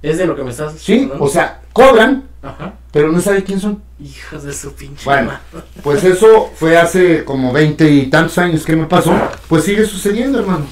Es 0.00 0.18
de 0.18 0.26
lo 0.26 0.36
que 0.36 0.44
me 0.44 0.50
estás 0.50 0.74
Sí, 0.78 1.02
hablando? 1.04 1.24
o 1.24 1.28
sea, 1.28 1.62
cobran, 1.72 2.24
Ajá. 2.42 2.74
pero 2.92 3.10
no 3.10 3.20
sabe 3.20 3.42
quién 3.42 3.60
son. 3.60 3.82
Hijas 4.00 4.44
de 4.44 4.52
su 4.52 4.72
pinche 4.74 5.04
Bueno, 5.04 5.28
madre. 5.28 5.66
pues 5.82 6.04
eso 6.04 6.50
fue 6.56 6.76
hace 6.76 7.24
como 7.24 7.52
20 7.52 7.88
y 7.90 8.06
tantos 8.10 8.38
años 8.38 8.64
que 8.64 8.76
me 8.76 8.86
pasó. 8.86 9.12
Pues 9.48 9.64
sigue 9.64 9.84
sucediendo, 9.86 10.38
hermano. 10.40 10.66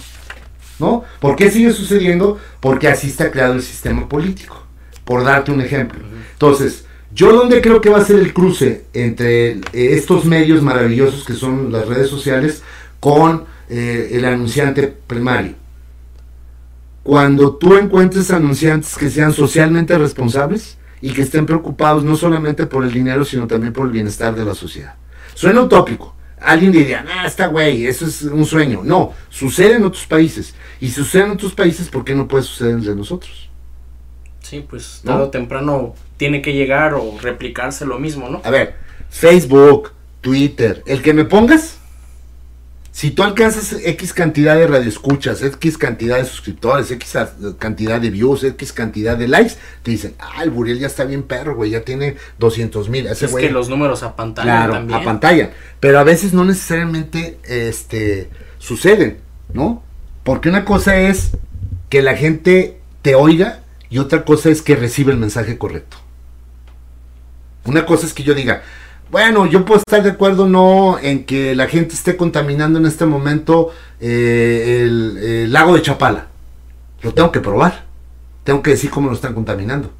¿No? 0.79 1.05
¿Por 1.21 1.37
qué 1.37 1.51
sigue 1.51 1.73
sucediendo? 1.73 2.39
Porque 2.61 2.89
así 2.89 3.09
está 3.09 3.31
creado 3.31 3.55
el 3.55 3.63
sistema 3.63 4.09
político. 4.09 4.63
Por 5.05 5.25
darte 5.25 5.51
un 5.53 5.61
ejemplo. 5.61 6.01
Entonces, 6.33 6.87
yo 7.13 7.33
donde 7.33 7.61
creo 7.61 7.81
que 7.81 7.91
va 7.91 7.99
a 7.99 8.05
ser 8.05 8.19
el 8.19 8.33
cruce 8.33 8.85
entre 8.93 9.53
eh, 9.53 9.61
estos 9.73 10.25
medios 10.25 10.63
maravillosos 10.63 11.25
que 11.25 11.35
son 11.35 11.73
las 11.73 11.87
redes 11.89 12.09
sociales 12.09 12.63
con 13.01 13.45
eh, 13.69 14.11
el 14.13 14.25
anunciante 14.25 14.87
primario. 14.89 15.55
Cuando 17.03 17.57
tú 17.57 17.77
encuentres 17.77 18.31
anunciantes 18.31 18.97
que 18.97 19.11
sean 19.11 19.33
socialmente 19.33 19.97
responsables 19.99 20.79
y 21.01 21.13
que 21.13 21.23
estén 21.23 21.47
preocupados 21.47 22.05
no 22.05 22.15
solamente 22.15 22.67
por 22.67 22.85
el 22.85 22.93
dinero, 22.93 23.25
sino 23.25 23.47
también 23.47 23.73
por 23.73 23.87
el 23.87 23.93
bienestar 23.93 24.35
de 24.35 24.45
la 24.45 24.55
sociedad. 24.55 24.95
Suena 25.35 25.63
utópico. 25.63 26.15
Alguien 26.41 26.73
diría, 26.73 27.05
ah, 27.09 27.27
está 27.27 27.47
güey, 27.47 27.87
eso 27.87 28.07
es 28.07 28.23
un 28.23 28.47
sueño. 28.47 28.83
No, 28.85 29.13
sucede 29.29 29.77
en 29.77 29.85
otros 29.85 30.07
países. 30.07 30.55
Y 30.81 30.89
si 30.89 30.95
sucede 30.95 31.25
en 31.25 31.31
otros 31.33 31.55
países, 31.55 31.89
¿por 31.89 32.05
qué 32.05 32.15
no 32.15 32.29
puede 32.29 32.45
suceder 32.45 32.75
entre 32.75 32.95
nosotros? 32.95 33.49
Sí, 34.41 34.65
pues 34.69 35.01
¿No? 35.05 35.13
tarde 35.13 35.25
o 35.25 35.31
temprano 35.31 35.95
tiene 36.21 36.43
que 36.43 36.53
llegar 36.53 36.93
o 36.93 37.17
replicarse 37.19 37.87
lo 37.87 37.99
mismo, 37.99 38.29
¿no? 38.29 38.43
A 38.45 38.51
ver, 38.51 38.75
Facebook, 39.09 39.93
Twitter, 40.21 40.83
el 40.85 41.01
que 41.01 41.15
me 41.15 41.25
pongas, 41.25 41.79
Si 42.93 43.11
tú 43.13 43.23
alcanzas 43.23 43.75
X 43.83 44.13
cantidad 44.13 44.55
de 44.55 44.67
radioescuchas, 44.67 45.43
X 45.43 45.79
cantidad 45.79 46.19
de 46.19 46.27
suscriptores, 46.27 46.91
X 46.91 47.17
cantidad 47.59 47.99
de 47.99 48.11
views, 48.11 48.45
X 48.45 48.75
cantidad 48.75 49.17
de 49.17 49.29
likes, 49.29 49.55
te 49.83 49.93
dicen, 49.93 50.15
ah, 50.19 50.43
el 50.43 50.51
Buriel 50.51 50.79
ya 50.79 50.89
está 50.89 51.05
bien 51.05 51.23
perro, 51.23 51.55
güey, 51.57 51.71
ya 51.71 51.81
tiene 51.81 52.17
200 52.39 52.91
mil. 52.91 53.07
Es 53.07 53.31
güey 53.31 53.47
que 53.47 53.53
los 53.53 53.71
números 53.71 54.03
a 54.03 54.15
pantalla 54.15 54.45
Claro, 54.45 54.73
también. 54.75 55.01
a 55.01 55.03
pantalla. 55.03 55.53
Pero 55.79 56.01
a 56.01 56.05
veces 56.05 56.35
no 56.35 56.45
necesariamente 56.45 57.39
este, 57.45 58.29
suceden, 58.59 59.21
¿no? 59.55 59.83
Porque 60.23 60.51
una 60.51 60.67
cosa 60.67 60.99
es 60.99 61.31
que 61.89 62.03
la 62.03 62.15
gente 62.15 62.79
te 63.01 63.15
oiga 63.15 63.61
y 63.89 63.99
otra 63.99 64.25
cosa 64.27 64.51
es 64.51 64.61
que 64.61 64.77
recibe 64.77 65.13
el 65.13 65.19
mensaje 65.19 65.57
correcto. 65.57 65.97
Una 67.65 67.87
cosa 67.87 68.07
es 68.07 68.15
que 68.15 68.23
yo 68.23 68.35
diga, 68.35 68.63
bueno, 69.11 69.47
yo 69.47 69.65
puedo 69.65 69.79
estar 69.79 70.03
de 70.03 70.11
acuerdo 70.11 70.47
no 70.47 70.99
en 71.01 71.25
que 71.25 71.55
la 71.55 71.67
gente 71.67 71.95
esté 71.95 72.17
contaminando 72.17 72.79
en 72.79 72.87
este 72.87 73.07
momento 73.07 73.71
eh, 74.01 74.83
el, 74.83 75.19
el 75.19 75.53
lago 75.53 75.75
de 75.75 75.83
Chapala. 75.83 76.29
Lo 77.03 77.13
tengo 77.13 77.33
que 77.33 77.41
probar. 77.41 77.85
Tengo 78.45 78.63
que 78.63 78.71
decir 78.71 78.91
cómo 78.91 79.09
lo 79.09 79.15
están 79.15 79.35
contaminando. 79.35 79.93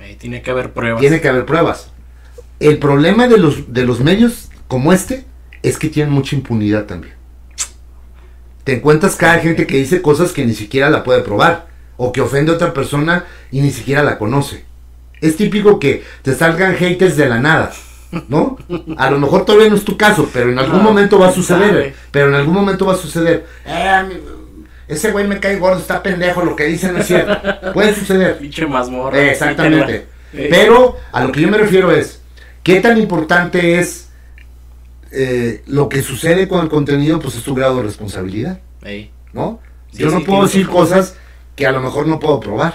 Eh, 0.00 0.16
tiene 0.18 0.42
que 0.42 0.50
haber 0.50 0.72
pruebas. 0.72 1.00
Tiene 1.00 1.20
que 1.20 1.28
haber 1.28 1.46
pruebas. 1.46 1.90
El 2.60 2.78
problema 2.78 3.28
de 3.28 3.38
los, 3.38 3.72
de 3.72 3.84
los 3.84 4.00
medios 4.00 4.48
como 4.68 4.92
este 4.92 5.24
es 5.62 5.78
que 5.78 5.88
tienen 5.88 6.12
mucha 6.12 6.36
impunidad 6.36 6.86
también. 6.86 7.14
Te 8.64 8.76
encuentras 8.76 9.16
cada 9.16 9.38
gente 9.38 9.66
que 9.66 9.76
dice 9.76 10.02
cosas 10.02 10.32
que 10.32 10.44
ni 10.46 10.54
siquiera 10.54 10.90
la 10.90 11.02
puede 11.02 11.22
probar. 11.22 11.68
O 11.96 12.12
que 12.12 12.20
ofende 12.20 12.52
a 12.52 12.54
otra 12.54 12.72
persona 12.72 13.24
y 13.50 13.60
ni 13.60 13.72
siquiera 13.72 14.04
la 14.04 14.18
conoce. 14.18 14.64
Es 15.20 15.36
típico 15.36 15.78
que 15.78 16.04
te 16.22 16.34
salgan 16.34 16.74
haters 16.76 17.16
de 17.16 17.28
la 17.28 17.38
nada. 17.40 17.72
¿No? 18.28 18.56
A 18.96 19.10
lo 19.10 19.18
mejor 19.18 19.44
todavía 19.44 19.68
no 19.68 19.76
es 19.76 19.84
tu 19.84 19.96
caso, 19.98 20.30
pero 20.32 20.50
en 20.50 20.58
algún 20.58 20.80
Ah, 20.80 20.84
momento 20.84 21.18
va 21.18 21.28
a 21.28 21.32
suceder. 21.32 21.68
sabe. 21.68 21.94
Pero 22.10 22.28
en 22.28 22.34
algún 22.36 22.54
momento 22.54 22.86
va 22.86 22.94
a 22.94 22.96
suceder. 22.96 23.44
"Eh, 23.66 24.20
ese 24.88 25.10
güey 25.12 25.26
me 25.28 25.38
cae 25.40 25.58
gordo, 25.58 25.78
está 25.78 26.02
pendejo, 26.02 26.42
lo 26.42 26.56
que 26.56 26.64
dice 26.64 26.90
no 26.90 27.00
es 27.00 27.06
cierto. 27.06 27.36
Puede 27.74 27.94
suceder. 27.94 28.38
Pinche 28.38 28.66
mazmorra. 28.66 29.18
Eh, 29.18 29.32
Exactamente. 29.32 30.06
Eh, 30.32 30.48
Pero 30.50 30.96
a 31.12 31.22
lo 31.24 31.32
que 31.32 31.42
yo 31.42 31.48
me 31.48 31.58
refiero 31.58 31.90
es, 31.92 32.22
¿qué 32.62 32.80
tan 32.80 32.96
importante 32.98 33.78
es 33.78 34.08
eh, 35.10 35.62
lo 35.66 35.88
que 35.88 36.02
sucede 36.02 36.48
con 36.48 36.60
el 36.62 36.68
contenido? 36.68 37.18
Pues 37.18 37.34
es 37.36 37.42
tu 37.42 37.54
grado 37.54 37.76
de 37.76 37.82
responsabilidad. 37.82 38.60
¿no? 39.34 39.60
Sí, 39.92 39.98
yo 40.02 40.10
no 40.10 40.18
sí, 40.20 40.24
puedo 40.24 40.42
decir 40.44 40.66
cosas 40.68 41.14
que 41.56 41.66
a 41.66 41.72
lo 41.72 41.80
mejor 41.80 42.06
no 42.06 42.18
puedo 42.18 42.40
probar. 42.40 42.74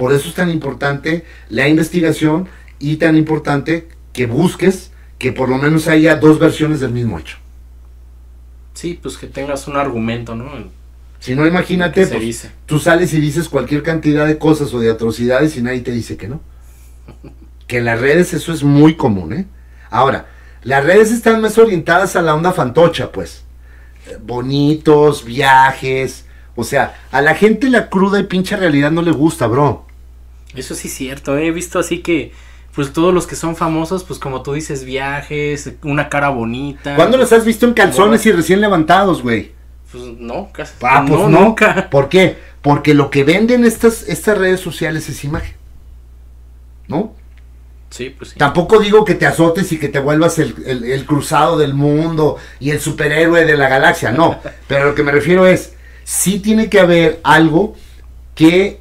Por 0.00 0.14
eso 0.14 0.30
es 0.30 0.34
tan 0.34 0.48
importante 0.48 1.26
la 1.50 1.68
investigación 1.68 2.48
y 2.78 2.96
tan 2.96 3.18
importante 3.18 3.86
que 4.14 4.24
busques 4.24 4.92
que 5.18 5.30
por 5.30 5.50
lo 5.50 5.58
menos 5.58 5.88
haya 5.88 6.16
dos 6.16 6.38
versiones 6.38 6.80
del 6.80 6.92
mismo 6.92 7.18
hecho. 7.18 7.36
Sí, 8.72 8.98
pues 9.02 9.18
que 9.18 9.26
tengas 9.26 9.68
un 9.68 9.76
argumento, 9.76 10.34
¿no? 10.34 10.52
Si 11.18 11.34
no, 11.34 11.46
imagínate, 11.46 12.06
pues, 12.06 12.18
dice. 12.18 12.50
tú 12.64 12.78
sales 12.78 13.12
y 13.12 13.20
dices 13.20 13.50
cualquier 13.50 13.82
cantidad 13.82 14.26
de 14.26 14.38
cosas 14.38 14.72
o 14.72 14.80
de 14.80 14.90
atrocidades 14.90 15.58
y 15.58 15.62
nadie 15.62 15.80
te 15.80 15.92
dice 15.92 16.16
que 16.16 16.28
no. 16.28 16.40
Que 17.66 17.76
en 17.76 17.84
las 17.84 18.00
redes 18.00 18.32
eso 18.32 18.54
es 18.54 18.62
muy 18.64 18.96
común, 18.96 19.34
¿eh? 19.34 19.46
Ahora, 19.90 20.28
las 20.62 20.82
redes 20.82 21.12
están 21.12 21.42
más 21.42 21.58
orientadas 21.58 22.16
a 22.16 22.22
la 22.22 22.34
onda 22.34 22.52
fantocha, 22.52 23.12
pues. 23.12 23.44
Eh, 24.06 24.16
Bonitos, 24.18 25.26
viajes. 25.26 26.24
O 26.56 26.64
sea, 26.64 26.98
a 27.12 27.20
la 27.20 27.34
gente 27.34 27.68
la 27.68 27.90
cruda 27.90 28.18
y 28.18 28.22
pinche 28.24 28.56
realidad 28.56 28.90
no 28.90 29.02
le 29.02 29.10
gusta, 29.10 29.46
bro. 29.46 29.89
Eso 30.54 30.74
sí 30.74 30.88
es 30.88 30.94
cierto, 30.94 31.36
¿eh? 31.36 31.46
he 31.46 31.50
visto 31.52 31.78
así 31.78 31.98
que, 32.00 32.32
pues 32.74 32.92
todos 32.92 33.12
los 33.14 33.26
que 33.26 33.36
son 33.36 33.54
famosos, 33.56 34.04
pues 34.04 34.18
como 34.18 34.42
tú 34.42 34.52
dices, 34.52 34.84
viajes, 34.84 35.72
una 35.82 36.08
cara 36.08 36.28
bonita. 36.30 36.96
¿Cuándo 36.96 37.16
los 37.16 37.32
has 37.32 37.44
visto 37.44 37.66
en 37.66 37.74
calzones 37.74 38.24
y 38.26 38.32
recién 38.32 38.60
levantados, 38.60 39.22
güey? 39.22 39.52
Pues 39.92 40.04
no, 40.18 40.50
casi. 40.52 40.72
Ah, 40.82 41.04
pues 41.06 41.20
no, 41.20 41.28
no. 41.28 41.40
nunca. 41.40 41.88
¿Por 41.90 42.08
qué? 42.08 42.36
Porque 42.62 42.94
lo 42.94 43.10
que 43.10 43.24
venden 43.24 43.64
estas, 43.64 44.02
estas 44.08 44.38
redes 44.38 44.60
sociales 44.60 45.08
es 45.08 45.24
imagen. 45.24 45.54
¿No? 46.88 47.14
Sí, 47.90 48.10
pues 48.10 48.30
sí. 48.30 48.38
Tampoco 48.38 48.78
digo 48.78 49.04
que 49.04 49.14
te 49.16 49.26
azotes 49.26 49.72
y 49.72 49.78
que 49.78 49.88
te 49.88 49.98
vuelvas 49.98 50.38
el, 50.38 50.54
el- 50.64 50.84
el 50.84 51.06
cruzado 51.06 51.58
del 51.58 51.74
mundo 51.74 52.36
y 52.60 52.70
el 52.70 52.80
superhéroe 52.80 53.44
de 53.44 53.56
la 53.56 53.68
galaxia, 53.68 54.12
no. 54.12 54.38
Pero 54.68 54.86
lo 54.86 54.94
que 54.94 55.02
me 55.02 55.10
refiero 55.12 55.46
es, 55.46 55.72
sí 56.04 56.38
tiene 56.38 56.68
que 56.68 56.78
haber 56.80 57.20
algo 57.24 57.74
que, 58.36 58.80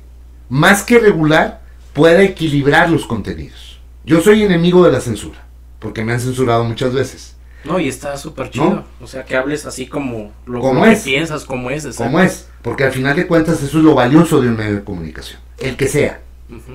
más 0.50 0.84
que 0.84 1.00
regular, 1.00 1.62
pueda 1.94 2.22
equilibrar 2.22 2.90
los 2.90 3.06
contenidos. 3.06 3.80
Yo 4.06 4.22
soy 4.22 4.44
enemigo 4.44 4.84
de 4.86 4.92
la 4.92 5.02
censura, 5.02 5.46
porque 5.80 6.04
me 6.04 6.14
han 6.14 6.20
censurado 6.20 6.64
muchas 6.64 6.94
veces. 6.94 7.36
No, 7.66 7.80
y 7.80 7.90
está 7.90 8.18
súper 8.18 8.50
chido. 8.50 8.86
O 9.02 9.08
sea, 9.08 9.26
que 9.26 9.36
hables 9.36 9.66
así 9.66 9.86
como 9.88 10.32
lo, 10.46 10.62
Como 10.62 10.86
lo 10.86 10.92
es. 10.92 11.04
que 11.04 11.12
piensas, 11.12 11.44
como 11.44 11.70
es. 11.70 11.86
¿Cómo 11.98 12.20
es? 12.22 12.48
Porque 12.62 12.86
al 12.86 12.92
final 12.94 13.16
de 13.16 13.28
cuentas 13.28 13.62
eso 13.62 13.78
es 13.80 13.84
lo 13.84 13.96
valioso 13.96 14.42
de 14.42 14.48
un 14.48 14.56
medio 14.56 14.76
de 14.76 14.84
comunicación, 14.84 15.40
el 15.58 15.76
que 15.76 15.88
sea. 15.88 16.22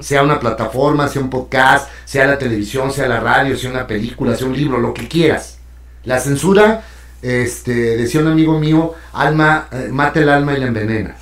Sea 0.01 0.23
una 0.23 0.39
plataforma, 0.39 1.09
sea 1.09 1.21
un 1.21 1.31
podcast, 1.31 1.89
sea 2.05 2.27
la 2.27 2.39
televisión, 2.39 2.93
sea 2.93 3.09
la 3.09 3.19
radio, 3.19 3.57
sea 3.57 3.71
una 3.71 3.89
película, 3.89 4.37
sea 4.37 4.47
un 4.47 4.57
libro, 4.57 4.79
lo 4.79 4.95
que 4.95 5.09
quieras. 5.09 5.59
La 6.05 6.21
censura, 6.21 6.85
este, 7.23 7.97
decía 7.97 8.21
un 8.21 8.29
amigo 8.29 8.61
mío, 8.61 8.95
alma, 9.13 9.67
eh, 9.73 9.89
mata 9.91 10.21
el 10.21 10.29
alma 10.29 10.53
y 10.55 10.61
la 10.61 10.67
envenena. 10.69 11.17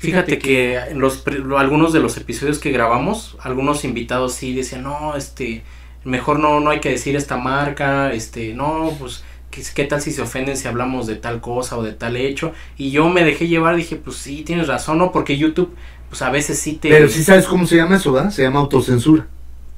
Fíjate 0.00 0.38
que 0.38 0.78
en 0.78 0.98
los, 0.98 1.22
algunos 1.58 1.92
de 1.92 2.00
los 2.00 2.16
episodios 2.16 2.58
que 2.58 2.70
grabamos, 2.70 3.36
algunos 3.38 3.84
invitados 3.84 4.32
sí 4.32 4.54
decían, 4.54 4.84
no, 4.84 5.14
este, 5.14 5.62
mejor 6.04 6.38
no, 6.38 6.58
no 6.58 6.70
hay 6.70 6.80
que 6.80 6.88
decir 6.88 7.16
esta 7.16 7.36
marca, 7.36 8.10
este, 8.10 8.54
no, 8.54 8.96
pues, 8.98 9.24
¿qué, 9.50 9.62
qué 9.74 9.84
tal 9.84 10.00
si 10.00 10.10
se 10.10 10.22
ofenden 10.22 10.56
si 10.56 10.66
hablamos 10.68 11.06
de 11.06 11.16
tal 11.16 11.42
cosa 11.42 11.76
o 11.76 11.82
de 11.82 11.92
tal 11.92 12.16
hecho? 12.16 12.54
Y 12.78 12.92
yo 12.92 13.10
me 13.10 13.24
dejé 13.24 13.46
llevar, 13.46 13.76
dije, 13.76 13.96
pues 13.96 14.16
sí, 14.16 14.42
tienes 14.42 14.68
razón, 14.68 14.96
¿no? 14.96 15.12
Porque 15.12 15.36
YouTube, 15.36 15.74
pues 16.08 16.22
a 16.22 16.30
veces 16.30 16.58
sí 16.58 16.76
te... 16.80 16.88
Pero 16.88 17.06
sí 17.10 17.22
sabes 17.22 17.46
cómo 17.46 17.66
se 17.66 17.76
llama 17.76 17.96
eso, 17.96 18.10
¿verdad? 18.10 18.30
Se 18.30 18.42
llama 18.42 18.60
autocensura. 18.60 19.26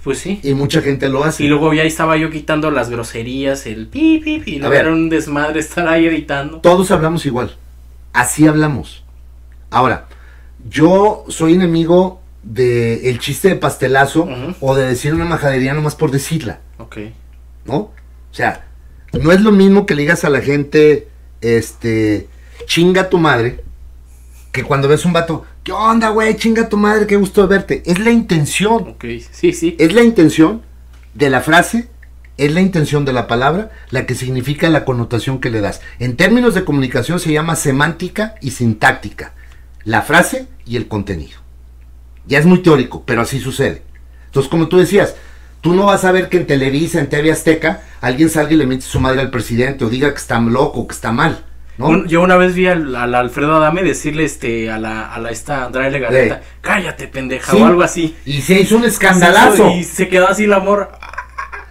Pues 0.05 0.21
sí. 0.21 0.39
Y 0.45 0.55
mucha 0.55 0.83
gente 0.83 1.09
lo 1.09 1.25
hace. 1.25 1.43
Y 1.43 1.49
luego 1.49 1.75
ya 1.75 1.83
estaba 1.83 2.17
yo 2.17 2.31
quitando 2.31 2.71
las 2.71 2.91
groserías, 2.91 3.67
el 3.67 3.89
pi, 3.89 4.21
pi, 4.23 4.39
pi, 4.39 4.53
y 4.53 4.59
luego 4.61 4.71
ver. 4.71 4.83
era 4.83 4.93
un 4.93 5.09
desmadre 5.09 5.59
estar 5.59 5.89
ahí 5.89 6.07
editando. 6.07 6.59
Todos 6.59 6.93
hablamos 6.93 7.27
igual. 7.27 7.57
Así 8.13 8.47
hablamos. 8.47 9.03
Ahora, 9.71 10.07
yo 10.68 11.25
soy 11.29 11.55
enemigo 11.55 12.20
de 12.42 13.09
el 13.11 13.18
chiste 13.18 13.48
de 13.48 13.57
pastelazo 13.57 14.29
o 14.61 14.75
de 14.75 14.87
decir 14.87 15.14
una 15.14 15.25
majadería 15.25 15.75
nomás 15.75 15.94
por 15.94 16.11
decirla. 16.11 16.61
Ok. 16.79 16.98
¿no? 17.64 17.77
O 17.77 17.92
sea, 18.35 18.66
no 19.12 19.33
es 19.33 19.40
lo 19.40 19.53
mismo 19.53 19.87
que 19.87 19.94
le 19.94 20.03
digas 20.03 20.25
a 20.25 20.31
la 20.31 20.40
gente, 20.40 21.09
este, 21.40 22.29
chinga 22.66 23.09
tu 23.09 23.18
madre, 23.18 23.62
que 24.51 24.64
cuando 24.64 24.88
ves 24.88 25.05
un 25.05 25.12
vato, 25.12 25.44
¿qué 25.64 25.72
onda, 25.72 26.11
güey? 26.11 26.37
Chinga 26.37 26.68
tu 26.68 26.77
madre, 26.77 27.07
qué 27.07 27.16
gusto 27.16 27.42
de 27.42 27.48
verte. 27.48 27.83
Es 27.87 27.98
la 27.98 28.11
intención, 28.11 28.88
Ok, 28.90 29.05
sí, 29.31 29.53
sí. 29.53 29.77
es 29.79 29.92
la 29.92 30.03
intención 30.03 30.62
de 31.14 31.31
la 31.31 31.40
frase, 31.40 31.88
es 32.38 32.53
la 32.53 32.61
intención 32.61 33.05
de 33.05 33.12
la 33.12 33.27
palabra, 33.27 33.70
la 33.90 34.07
que 34.07 34.14
significa 34.14 34.68
la 34.70 34.85
connotación 34.85 35.40
que 35.40 35.51
le 35.51 35.61
das. 35.61 35.81
En 35.98 36.16
términos 36.16 36.55
de 36.55 36.64
comunicación 36.64 37.20
se 37.20 37.33
llama 37.33 37.57
semántica 37.57 38.35
y 38.40 38.51
sintáctica, 38.53 39.35
la 39.85 40.03
frase 40.03 40.49
y 40.66 40.77
el 40.77 40.88
contenido. 40.88 41.40
Ya 42.27 42.38
es 42.38 42.47
muy 42.47 42.59
teórico, 42.59 43.03
pero 43.05 43.23
así 43.23 43.40
sucede. 43.40 43.83
Entonces, 44.27 44.51
como 44.51 44.68
tú 44.68 44.79
decías, 44.79 45.16
tú 45.61 45.75
no 45.75 45.87
vas 45.87 46.05
a 46.05 46.12
ver 46.12 46.29
que 46.29 46.37
en 46.38 46.47
Televisa, 46.47 47.01
en 47.01 47.09
TV 47.09 47.33
Azteca, 47.33 47.83
alguien 48.01 48.31
salga 48.31 48.53
y 48.53 48.57
le 48.57 48.66
miente 48.66 48.87
su 48.87 49.01
madre 49.01 49.21
al 49.21 49.31
presidente 49.31 49.85
o 49.85 49.88
diga 49.88 50.11
que 50.11 50.18
está 50.18 50.38
loco, 50.40 50.87
que 50.87 50.95
está 50.95 51.12
mal. 51.12 51.45
¿no? 51.79 52.05
Yo 52.07 52.23
una 52.23 52.37
vez 52.37 52.55
vi 52.55 52.66
al, 52.66 52.95
al 52.95 53.14
Alfredo 53.14 53.57
Adame 53.57 53.83
decirle 53.83 54.25
este 54.25 54.71
a 54.71 54.79
la, 54.79 55.12
a 55.12 55.18
la 55.18 55.31
esta 55.31 55.64
Andrade 55.64 55.90
Legarreta, 55.90 56.37
Sí. 56.42 56.49
cállate 56.61 57.09
pendeja 57.09 57.51
Sí. 57.51 57.61
o 57.61 57.66
algo 57.66 57.83
así. 57.83 58.14
Y 58.25 58.42
se 58.42 58.61
hizo 58.61 58.77
un 58.77 58.85
escandalazo. 58.85 59.71
Y 59.71 59.83
se 59.85 60.09
quedó 60.09 60.29
así 60.29 60.47
la 60.47 60.61
morra. 60.61 60.90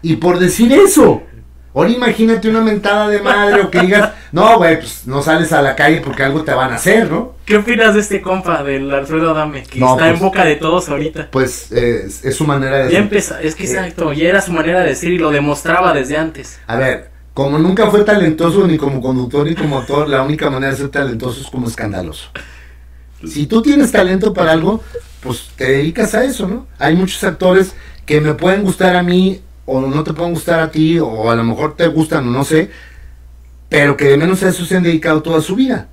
Y 0.01 0.15
por 0.17 0.39
decir 0.39 0.73
eso. 0.73 1.23
Ahora 1.73 1.89
imagínate 1.89 2.49
una 2.49 2.59
mentada 2.61 3.07
de 3.07 3.21
madre 3.21 3.61
o 3.61 3.71
que 3.71 3.79
digas, 3.79 4.11
no, 4.33 4.57
güey, 4.57 4.77
pues 4.79 5.07
no 5.07 5.21
sales 5.21 5.53
a 5.53 5.61
la 5.61 5.75
calle 5.75 6.01
porque 6.03 6.23
algo 6.23 6.43
te 6.43 6.53
van 6.53 6.71
a 6.71 6.75
hacer, 6.75 7.09
¿no? 7.09 7.35
¿Qué 7.45 7.57
opinas 7.57 7.93
de 7.93 8.01
este 8.01 8.21
compa 8.21 8.61
del 8.63 8.91
Alfredo 8.93 9.31
Adame? 9.31 9.63
Que 9.63 9.79
No, 9.79 9.91
está 9.93 10.07
en 10.07 10.13
pues- 10.13 10.21
boca 10.21 10.43
de 10.43 10.55
todos 10.57 10.89
ahorita. 10.89 11.29
Pues 11.31 11.71
eh, 11.71 12.03
es, 12.07 12.25
es 12.25 12.35
su 12.35 12.45
manera 12.45 12.77
de 12.77 12.83
Ya 12.85 12.89
ser. 12.89 12.97
empezó, 12.97 13.37
es 13.37 13.55
que 13.55 13.63
Eh, 13.63 13.67
exacto, 13.67 14.11
ya 14.11 14.27
era 14.27 14.41
su 14.41 14.51
manera 14.51 14.81
de 14.81 14.89
decir 14.89 15.11
y 15.13 15.17
lo 15.17 15.31
demostraba 15.31 15.93
desde 15.93 16.17
antes. 16.17 16.59
A 16.67 16.75
ver, 16.75 17.09
como 17.33 17.57
nunca 17.57 17.89
fue 17.89 18.03
talentoso 18.03 18.67
ni 18.67 18.77
como 18.77 18.99
conductor 19.01 19.47
ni 19.47 19.55
como 19.55 19.77
actor, 19.79 20.09
la 20.09 20.23
única 20.23 20.49
manera 20.49 20.73
de 20.73 20.77
ser 20.77 20.89
talentoso 20.89 21.39
es 21.39 21.47
como 21.47 21.67
escandaloso. 21.69 22.29
Si 23.25 23.45
tú 23.45 23.61
tienes 23.61 23.91
talento 23.91 24.33
para 24.33 24.51
algo, 24.51 24.83
pues 25.21 25.49
te 25.55 25.71
dedicas 25.71 26.13
a 26.15 26.23
eso, 26.25 26.47
¿no? 26.47 26.67
Hay 26.79 26.95
muchos 26.95 27.23
actores 27.23 27.73
que 28.05 28.19
me 28.19 28.33
pueden 28.33 28.63
gustar 28.63 28.95
a 28.95 29.03
mí 29.03 29.41
o 29.65 29.81
no 29.81 30.03
te 30.03 30.13
pueden 30.13 30.33
gustar 30.33 30.59
a 30.59 30.71
ti 30.71 30.99
o 30.99 31.29
a 31.31 31.35
lo 31.35 31.43
mejor 31.43 31.75
te 31.75 31.87
gustan 31.87 32.27
o 32.27 32.31
no 32.31 32.43
sé, 32.43 32.69
pero 33.69 33.95
que 33.97 34.05
de 34.05 34.17
menos 34.17 34.43
a 34.43 34.49
eso 34.49 34.65
se 34.65 34.77
han 34.77 34.83
dedicado 34.83 35.21
toda 35.21 35.41
su 35.41 35.55
vida. 35.55 35.87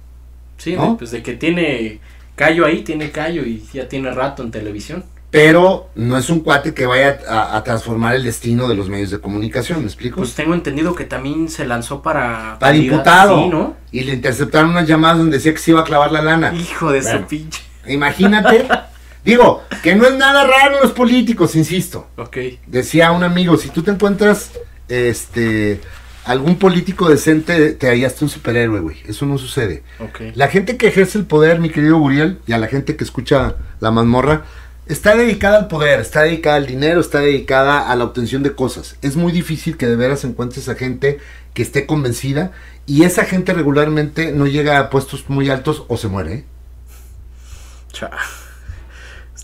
Sí, 0.56 0.74
¿No? 0.74 0.96
pues 0.96 1.10
de 1.12 1.22
que 1.22 1.34
tiene 1.34 2.00
callo 2.34 2.66
ahí, 2.66 2.82
tiene 2.82 3.10
callo 3.10 3.42
y 3.44 3.62
ya 3.72 3.88
tiene 3.88 4.10
rato 4.12 4.42
en 4.42 4.50
televisión. 4.50 5.04
pero 5.30 5.90
no 5.94 6.16
es 6.16 6.30
un 6.30 6.40
cuate 6.40 6.72
que 6.72 6.86
vaya 6.86 7.18
a, 7.28 7.56
a 7.56 7.62
transformar 7.62 8.14
el 8.16 8.24
destino 8.24 8.66
de 8.66 8.74
los 8.74 8.88
medios 8.88 9.10
de 9.10 9.20
comunicación, 9.20 9.80
¿me 9.80 9.84
explico? 9.86 10.16
Pues 10.16 10.34
tengo 10.34 10.54
entendido 10.54 10.94
que 10.94 11.04
también 11.04 11.48
se 11.50 11.66
lanzó 11.66 12.00
para... 12.00 12.56
Para 12.58 12.72
diputado. 12.72 13.42
Sí, 13.44 13.48
¿no? 13.50 13.76
Y 13.92 14.04
le 14.04 14.14
interceptaron 14.14 14.70
unas 14.70 14.88
llamadas 14.88 15.18
donde 15.18 15.36
decía 15.36 15.52
que 15.52 15.58
se 15.58 15.72
iba 15.72 15.80
a 15.80 15.84
clavar 15.84 16.10
la 16.12 16.22
lana. 16.22 16.54
Hijo 16.54 16.90
de 16.90 17.00
Bueno. 17.02 17.18
su 17.20 17.26
pinche. 17.26 17.60
Imagínate. 17.86 18.66
Digo, 19.24 19.62
que 19.82 19.94
no 19.94 20.06
es 20.06 20.16
nada 20.16 20.44
raro 20.46 20.80
los 20.82 20.92
políticos, 20.92 21.56
insisto. 21.56 22.08
Ok. 22.16 22.36
Decía 22.66 23.12
un 23.12 23.24
amigo, 23.24 23.56
si 23.56 23.68
tú 23.68 23.82
te 23.82 23.90
encuentras 23.90 24.52
este 24.88 25.80
algún 26.24 26.56
político 26.56 27.08
decente, 27.08 27.72
te 27.72 27.88
hallaste 27.88 28.24
un 28.24 28.30
superhéroe, 28.30 28.80
güey. 28.80 28.98
Eso 29.06 29.24
no 29.24 29.38
sucede. 29.38 29.82
Ok. 29.98 30.20
La 30.34 30.48
gente 30.48 30.76
que 30.76 30.88
ejerce 30.88 31.16
el 31.16 31.24
poder, 31.24 31.58
mi 31.58 31.70
querido 31.70 31.98
Guriel, 31.98 32.38
y 32.46 32.52
a 32.52 32.58
la 32.58 32.66
gente 32.66 32.96
que 32.96 33.04
escucha 33.04 33.56
la 33.80 33.90
mazmorra, 33.90 34.44
está 34.88 35.16
dedicada 35.16 35.58
al 35.58 35.68
poder, 35.68 36.00
está 36.00 36.22
dedicada 36.24 36.56
al 36.56 36.66
dinero, 36.66 37.00
está 37.00 37.20
dedicada 37.20 37.90
a 37.90 37.96
la 37.96 38.04
obtención 38.04 38.42
de 38.42 38.54
cosas. 38.54 38.96
Es 39.00 39.16
muy 39.16 39.32
difícil 39.32 39.78
que 39.78 39.86
de 39.86 39.96
veras 39.96 40.24
encuentres 40.24 40.68
a 40.68 40.74
gente 40.74 41.18
que 41.54 41.62
esté 41.62 41.86
convencida 41.86 42.52
y 42.86 43.04
esa 43.04 43.24
gente 43.24 43.54
regularmente 43.54 44.32
no 44.32 44.46
llega 44.46 44.78
a 44.78 44.90
puestos 44.90 45.28
muy 45.28 45.48
altos 45.48 45.84
o 45.88 45.96
se 45.96 46.08
muere. 46.08 46.32
¿eh? 46.34 46.44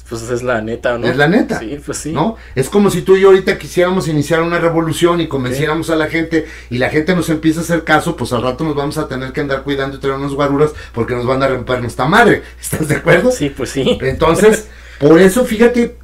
Pues 0.08 0.20
es 0.30 0.42
la 0.42 0.60
neta, 0.60 0.98
¿no? 0.98 1.06
Es 1.06 1.16
la 1.16 1.28
neta. 1.28 1.58
Sí, 1.60 1.78
pues 1.84 1.96
sí. 1.98 2.12
¿no? 2.12 2.36
Es 2.54 2.68
como 2.68 2.90
si 2.90 3.00
tú 3.02 3.16
y 3.16 3.22
yo 3.22 3.28
ahorita 3.28 3.56
quisiéramos 3.58 4.06
iniciar 4.06 4.42
una 4.42 4.58
revolución 4.58 5.20
y 5.22 5.28
convenciéramos 5.28 5.88
a 5.88 5.96
la 5.96 6.08
gente 6.08 6.46
y 6.68 6.76
la 6.76 6.90
gente 6.90 7.16
nos 7.16 7.30
empieza 7.30 7.60
a 7.60 7.62
hacer 7.62 7.84
caso, 7.84 8.14
pues 8.14 8.32
al 8.34 8.42
rato 8.42 8.64
nos 8.64 8.74
vamos 8.74 8.98
a 8.98 9.08
tener 9.08 9.32
que 9.32 9.40
andar 9.40 9.62
cuidando 9.62 9.96
y 9.96 10.00
traer 10.00 10.16
unas 10.16 10.32
guaruras 10.32 10.72
porque 10.92 11.14
nos 11.14 11.24
van 11.24 11.42
a 11.42 11.48
romper 11.48 11.80
nuestra 11.80 12.04
madre. 12.06 12.42
¿Estás 12.60 12.86
de 12.88 12.96
acuerdo? 12.96 13.30
Sí, 13.30 13.48
pues 13.48 13.70
sí. 13.70 13.98
Entonces, 14.02 14.68
por 15.00 15.18
eso 15.18 15.44
fíjate 15.46 15.96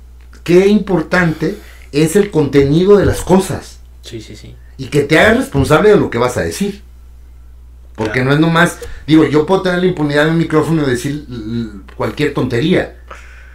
qué 0.44 0.66
importante 0.68 1.56
es 1.92 2.16
el 2.16 2.30
contenido 2.30 2.96
de 2.96 3.04
las 3.04 3.20
cosas 3.20 3.80
Sí, 4.00 4.20
sí, 4.22 4.34
sí. 4.34 4.54
y 4.78 4.86
que 4.86 5.02
te 5.02 5.18
hagas 5.18 5.36
responsable 5.36 5.90
de 5.90 5.96
lo 5.96 6.08
que 6.08 6.16
vas 6.18 6.36
a 6.38 6.42
decir. 6.42 6.82
Porque 7.96 8.12
Claro. 8.22 8.28
no 8.30 8.34
es 8.34 8.40
nomás, 8.40 8.78
digo, 9.06 9.24
yo 9.26 9.44
puedo 9.44 9.60
tener 9.60 9.80
la 9.80 9.86
impunidad 9.86 10.24
en 10.26 10.32
el 10.32 10.38
micrófono 10.38 10.84
y 10.84 10.90
decir 10.90 11.26
cualquier 11.96 12.32
tontería, 12.32 12.96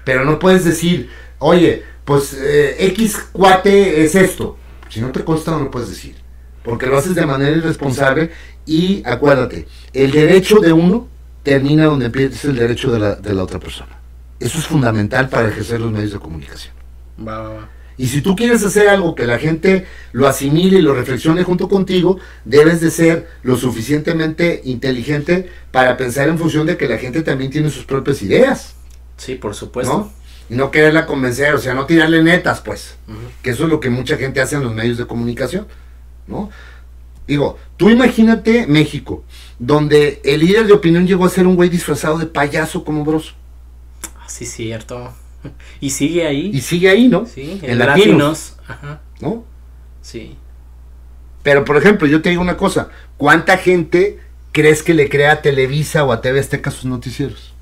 pero 0.06 0.24
no 0.24 0.40
puedes 0.40 0.64
decir, 0.64 1.10
oye, 1.40 1.84
pues 2.06 2.34
eh, 2.40 2.78
X 2.88 3.18
cuate 3.34 4.06
es 4.06 4.16
esto. 4.16 4.58
Si 4.90 5.02
no 5.02 5.12
te 5.12 5.26
consta, 5.26 5.52
no 5.52 5.60
lo 5.60 5.72
puedes 5.72 5.90
decir. 5.90 6.16
Porque 6.64 6.86
lo 6.86 6.98
haces 6.98 7.16
de 7.16 7.26
manera 7.26 7.58
irresponsable 7.58 8.32
y 8.66 9.04
acuérdate, 9.06 9.68
el 9.92 10.12
derecho 10.12 10.60
de 10.60 10.72
uno 10.72 11.08
termina 11.44 11.86
donde 11.86 12.06
empieza 12.06 12.48
el 12.48 12.56
derecho 12.56 12.92
de 12.92 13.00
la, 13.00 13.16
de 13.16 13.34
la 13.34 13.44
otra 13.44 13.60
persona. 13.60 14.00
Eso 14.40 14.58
es 14.58 14.66
fundamental 14.66 15.30
para 15.30 15.50
ejercer 15.50 15.82
los 15.82 15.92
medios 15.92 16.14
de 16.14 16.20
comunicación. 16.20 16.74
Va, 17.20 17.40
va, 17.40 17.50
va. 17.50 17.70
Y 17.98 18.08
si 18.08 18.22
tú 18.22 18.36
quieres 18.36 18.64
hacer 18.64 18.90
algo 18.90 19.16
que 19.16 19.26
la 19.26 19.40
gente 19.40 19.86
lo 20.12 20.28
asimile 20.28 20.80
y 20.80 20.82
lo 20.82 20.94
reflexione 20.94 21.44
junto 21.44 21.70
contigo, 21.70 22.20
debes 22.44 22.82
de 22.82 22.92
ser 22.92 23.28
lo 23.44 23.56
suficientemente 23.56 24.62
inteligente 24.66 25.50
para 25.72 25.96
pensar 25.96 26.28
en 26.28 26.38
función 26.38 26.68
de 26.68 26.78
que 26.78 26.90
la 26.90 26.98
gente 26.98 27.22
también 27.22 27.52
tiene 27.52 27.70
sus 27.70 27.86
propias 27.86 28.22
ideas, 28.22 28.76
Sí, 29.18 29.36
por 29.36 29.56
supuesto. 29.56 29.98
¿no? 29.98 30.12
Y 30.50 30.56
no 30.56 30.72
quererla 30.72 31.06
convencer, 31.06 31.54
o 31.56 31.58
sea, 31.58 31.74
no 31.74 31.86
tirarle 31.86 32.22
netas, 32.22 32.62
pues. 32.62 32.98
Que 33.42 33.52
eso 33.52 33.64
es 33.64 33.70
lo 33.70 33.80
que 33.80 33.90
mucha 33.90 34.18
gente 34.18 34.42
hace 34.42 34.56
en 34.56 34.64
los 34.64 34.74
medios 34.74 34.98
de 34.98 35.08
comunicación, 35.08 35.68
¿no? 36.28 36.50
Digo, 37.28 37.58
tú 37.78 37.90
imagínate 37.90 38.68
México, 38.68 39.24
donde 39.58 40.22
el 40.24 40.42
líder 40.42 40.68
de 40.68 40.74
opinión 40.74 41.08
llegó 41.08 41.26
a 41.26 41.30
ser 41.30 41.48
un 41.48 41.56
güey 41.56 41.70
disfrazado 41.70 42.20
de 42.20 42.28
payaso 42.28 42.84
como 42.84 43.04
broso. 43.04 43.34
Ah, 44.20 44.26
Sí, 44.28 44.46
cierto. 44.46 45.14
Y 45.80 45.90
sigue 45.92 46.26
ahí. 46.26 46.52
Y 46.54 46.62
sigue 46.62 46.90
ahí, 46.90 47.08
¿no? 47.08 47.26
Sí, 47.26 47.60
en 47.62 47.72
en 47.72 47.80
Latinos. 47.80 47.88
Latinos. 47.88 48.56
Ajá. 48.68 49.02
¿No? 49.20 49.44
Sí. 50.02 50.36
Pero, 51.44 51.66
por 51.66 51.78
ejemplo, 51.78 52.08
yo 52.08 52.22
te 52.22 52.30
digo 52.30 52.42
una 52.42 52.58
cosa. 52.58 52.90
¿Cuánta 53.18 53.58
gente 53.58 54.20
crees 54.52 54.82
que 54.84 54.94
le 54.94 55.10
crea 55.10 55.34
a 55.34 55.42
Televisa 55.42 56.04
o 56.04 56.12
a 56.12 56.22
TV 56.22 56.40
Azteca 56.40 56.72
sus 56.72 56.86
noticieros? 56.86 57.55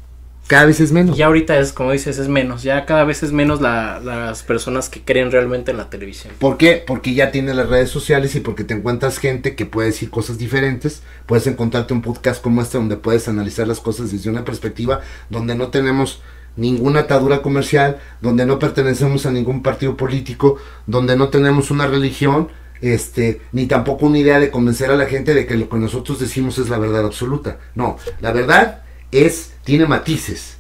Cada 0.48 0.66
vez 0.66 0.80
es 0.82 0.92
menos. 0.92 1.18
Ya 1.18 1.28
ahorita 1.28 1.58
es, 1.58 1.72
como 1.72 1.92
dices, 1.92 2.18
es 2.18 2.28
menos. 2.28 2.64
Ya 2.64 2.86
cada 2.86 3.06
vez 3.06 3.24
es 3.24 3.32
menos 3.32 3.62
la- 3.62 4.00
las 4.02 4.44
personas 4.44 4.90
que 4.90 5.02
creen 5.02 5.32
realmente 5.32 5.72
en 5.72 5.78
la 5.78 5.90
televisión. 5.90 6.34
¿Por 6.38 6.58
qué? 6.58 6.84
Porque 6.86 7.14
ya 7.14 7.32
tienes 7.32 7.56
las 7.56 7.70
redes 7.70 7.90
sociales 7.90 8.36
y 8.36 8.42
porque 8.42 8.64
te 8.66 8.74
encuentras 8.74 9.20
gente 9.20 9.56
que 9.56 9.66
puede 9.66 9.88
decir 9.88 10.10
cosas 10.10 10.38
diferentes. 10.38 11.02
Puedes 11.26 11.48
encontrarte 11.48 11.94
un 11.94 12.02
podcast 12.02 12.42
como 12.44 12.62
este 12.62 12.78
donde 12.78 12.98
puedes 12.98 13.28
analizar 13.28 13.68
las 13.68 13.80
cosas 13.80 14.12
desde 14.12 14.30
una 14.30 14.44
perspectiva 14.44 15.00
donde 15.30 15.56
no 15.56 15.70
tenemos 15.70 16.22
ninguna 16.56 17.00
atadura 17.02 17.42
comercial, 17.42 17.98
donde 18.22 18.46
no 18.46 18.60
pertenecemos 18.60 19.26
a 19.26 19.32
ningún 19.32 19.64
partido 19.64 19.98
político, 19.98 20.58
donde 20.86 21.16
no 21.16 21.30
tenemos 21.30 21.72
una 21.72 21.88
religión, 21.88 22.50
este, 22.82 23.42
ni 23.54 23.66
tampoco 23.66 24.06
una 24.06 24.20
idea 24.20 24.40
de 24.40 24.52
convencer 24.52 24.92
a 24.92 24.96
la 24.96 25.06
gente 25.06 25.34
de 25.34 25.48
que 25.48 25.56
lo 25.56 25.68
que 25.70 25.78
nosotros 25.78 26.20
decimos 26.20 26.60
es 26.60 26.70
la 26.70 26.78
verdad 26.78 27.06
absoluta. 27.06 27.58
No, 27.74 27.98
la 28.22 28.32
verdad 28.34 28.83
es, 29.14 29.54
tiene 29.64 29.86
matices. 29.86 30.58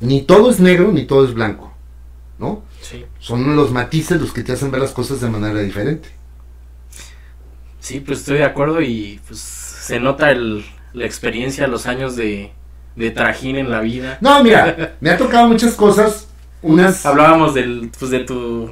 Ni 0.00 0.22
todo 0.22 0.50
es 0.50 0.60
negro, 0.60 0.92
ni 0.92 1.04
todo 1.04 1.24
es 1.24 1.34
blanco. 1.34 1.72
¿No? 2.38 2.62
Sí. 2.80 3.04
Son 3.18 3.54
los 3.54 3.70
matices 3.70 4.20
los 4.20 4.32
que 4.32 4.42
te 4.42 4.52
hacen 4.52 4.70
ver 4.70 4.80
las 4.80 4.92
cosas 4.92 5.20
de 5.20 5.28
manera 5.28 5.60
diferente. 5.60 6.08
Sí, 7.80 8.00
pues 8.00 8.20
estoy 8.20 8.38
de 8.38 8.44
acuerdo 8.44 8.80
y 8.80 9.20
pues 9.26 9.40
se 9.40 10.00
nota 10.00 10.30
el, 10.30 10.64
la 10.92 11.04
experiencia, 11.04 11.66
los 11.66 11.86
años 11.86 12.16
de, 12.16 12.52
de 12.96 13.10
trajín 13.10 13.56
en 13.56 13.70
la 13.70 13.80
vida. 13.80 14.18
No, 14.20 14.42
mira, 14.42 14.96
me 15.00 15.10
ha 15.10 15.18
tocado 15.18 15.48
muchas 15.48 15.74
cosas, 15.74 16.28
unas 16.62 17.04
Hablábamos 17.04 17.54
del, 17.54 17.90
pues 17.98 18.10
de 18.10 18.20
tu 18.20 18.70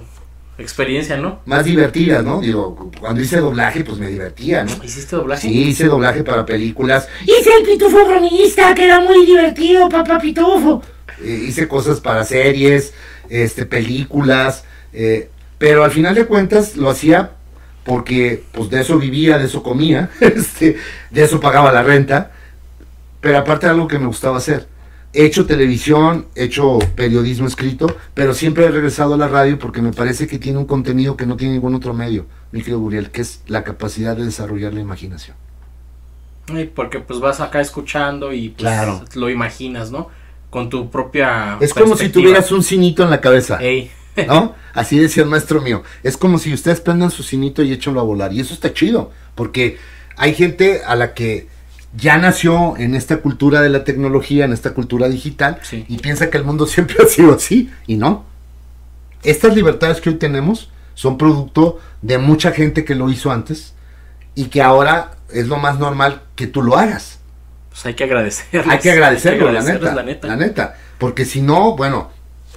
experiencia, 0.59 1.17
¿no? 1.17 1.41
más 1.47 1.65
divertidas, 1.65 2.25
¿no? 2.25 2.41
Digo, 2.41 2.91
cuando 3.01 3.21
hice 3.21 3.39
doblaje, 3.39 3.85
pues 3.85 3.99
me 3.99 4.09
divertía, 4.09 4.65
¿no? 4.65 4.73
¿Hiciste 4.85 5.17
doblaje? 5.17 5.49
Sí, 5.49 5.69
hice 5.69 5.87
doblaje 5.87 6.25
para 6.25 6.45
películas. 6.45 7.09
Hice 7.23 7.51
el 7.61 7.65
pitufo 7.65 8.05
bromista, 8.05 8.75
que 8.75 8.85
era 8.85 9.01
muy 9.01 9.25
divertido, 9.25 9.89
papá 9.89 10.19
pitufo. 10.19 10.83
eh, 11.23 11.45
hice 11.49 11.69
cosas 11.69 12.01
para 12.01 12.25
series, 12.25 12.93
este, 13.29 13.67
películas, 13.67 14.65
eh, 14.93 15.31
pero 15.59 15.85
al 15.85 15.91
final 15.91 16.15
de 16.15 16.27
cuentas 16.27 16.77
lo 16.77 16.91
hacía 16.91 17.33
porque 17.85 18.45
pues 18.53 18.69
de 18.69 18.81
eso 18.81 18.99
vivía, 18.99 19.39
de 19.39 19.47
eso 19.47 19.63
comía, 19.63 20.11
este, 20.21 20.77
de 21.11 21.25
eso 21.25 21.41
pagaba 21.41 21.73
la 21.73 21.83
renta, 21.83 22.33
pero 23.21 23.39
aparte 23.39 23.67
era 23.67 23.75
algo 23.75 23.89
que 23.89 23.99
me 23.99 24.07
gustaba 24.07 24.39
hacer. 24.39 24.67
He 25.15 25.25
hecho 25.25 25.47
televisión, 25.47 26.27
he 26.35 26.45
hecho 26.45 26.79
periodismo 26.95 27.47
escrito, 27.47 27.97
pero 28.15 28.35
siempre 28.35 28.67
he 28.67 28.71
regresado 28.71 29.15
a 29.15 29.17
la 29.17 29.27
radio 29.29 29.59
porque 29.59 29.81
me 29.81 29.93
parece 29.93 30.27
que 30.27 30.39
tiene 30.39 30.59
un 30.59 30.67
contenido 30.67 31.17
que 31.17 31.25
no 31.27 31.37
tiene 31.37 31.55
ningún 31.55 31.75
otro 31.75 31.95
medio, 31.95 32.27
mi 32.53 32.61
querido 32.61 32.79
Guriel, 32.81 33.11
que 33.11 33.23
es 33.23 33.41
la 33.47 33.65
capacidad 33.65 34.17
de 34.17 34.25
desarrollar 34.27 34.75
la 34.75 34.81
imaginación. 34.81 35.37
Ay, 36.53 36.71
Porque 36.75 37.01
pues 37.01 37.21
vas 37.21 37.41
acá 37.41 37.61
escuchando 37.61 38.33
y 38.33 38.51
pues, 38.51 38.61
Claro. 38.63 39.05
lo 39.15 39.29
imaginas, 39.31 39.91
¿no? 39.91 40.09
Con 40.51 40.71
tu 40.71 40.91
propia. 40.91 41.59
Es 41.61 41.75
como 41.75 41.97
si 41.97 42.09
tuvieras 42.09 42.51
un 42.53 42.63
cinito 42.63 43.03
en 43.03 43.11
la 43.11 43.21
cabeza. 43.21 43.59
Ey, 43.63 43.91
¿no? 44.27 44.55
Así 44.73 44.99
decía 44.99 45.23
el 45.25 45.29
maestro 45.29 45.61
mío. 45.61 45.83
Es 46.03 46.17
como 46.17 46.39
si 46.39 46.53
ustedes 46.53 46.81
prendan 46.81 47.11
su 47.11 47.23
cinito 47.23 47.63
y 47.63 47.73
échenlo 47.73 48.01
a 48.01 48.05
volar. 48.05 48.33
Y 48.33 48.41
eso 48.41 48.55
está 48.55 48.73
chido, 48.73 49.11
porque 49.35 49.79
hay 50.17 50.35
gente 50.35 50.83
a 50.87 50.97
la 50.97 51.13
que 51.15 51.49
ya 51.97 52.19
nació 52.19 52.77
en 52.77 52.95
esta 52.95 53.19
cultura 53.19 53.61
de 53.63 53.69
la 53.71 53.85
tecnología, 53.85 54.45
en 54.45 54.53
esta 54.53 54.75
cultura 54.75 55.09
digital, 55.09 55.59
Sí. 55.63 55.85
y 55.89 55.99
piensa 55.99 56.31
que 56.31 56.37
el 56.39 56.45
mundo 56.45 56.67
siempre 56.75 56.97
ha 57.03 57.07
sido 57.07 57.35
así, 57.35 57.71
y 57.87 57.97
no. 57.97 58.25
Estas 59.23 59.55
libertades 59.55 60.01
que 60.01 60.11
hoy 60.11 60.17
tenemos 60.17 60.71
son 60.95 61.19
producto 61.19 61.79
de 62.03 62.19
mucha 62.19 62.53
gente 62.53 62.85
que 62.85 62.95
lo 62.95 63.11
hizo 63.11 63.31
antes 63.33 63.75
y 64.35 64.47
que 64.47 64.63
ahora 64.63 65.13
es 65.33 65.49
lo 65.49 65.57
más 65.57 65.79
normal 65.79 66.23
que 66.37 66.47
tú 66.47 66.63
lo 66.63 66.77
hagas. 66.77 67.19
pues 67.71 67.85
hay 67.87 67.95
que 67.95 68.05
agradecerles. 68.05 68.67
Hay 68.73 68.79
que 68.79 68.91
agradecerlo, 68.93 69.51
la, 69.53 69.63
neta, 69.63 69.95
la 69.95 70.03
neta. 70.03 70.29
la 70.29 70.37
neta. 70.37 70.77
Porque 70.99 71.25
si 71.25 71.41
no, 71.43 71.77
bueno, 71.77 72.11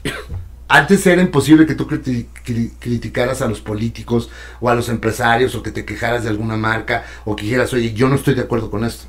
antes 0.68 1.06
era 1.08 1.22
imposible 1.22 1.66
que 1.66 1.76
tú 1.76 1.88
criti- 1.88 2.28
cri- 2.46 2.72
criticaras 2.80 3.42
a 3.42 3.48
los 3.48 3.60
políticos 3.62 4.30
o 4.60 4.70
a 4.70 4.76
los 4.76 4.90
empresarios 4.90 5.54
o 5.56 5.64
que 5.64 5.72
te 5.72 5.84
quejaras 5.86 6.24
de 6.24 6.30
alguna 6.30 6.58
marca 6.58 7.04
o 7.26 7.36
que 7.36 7.44
dijeras, 7.44 7.74
oye, 7.74 7.94
yo 7.94 8.08
no 8.08 8.16
estoy 8.16 8.36
de 8.36 8.42
acuerdo 8.42 8.70
con 8.72 8.84
esto. 8.86 9.06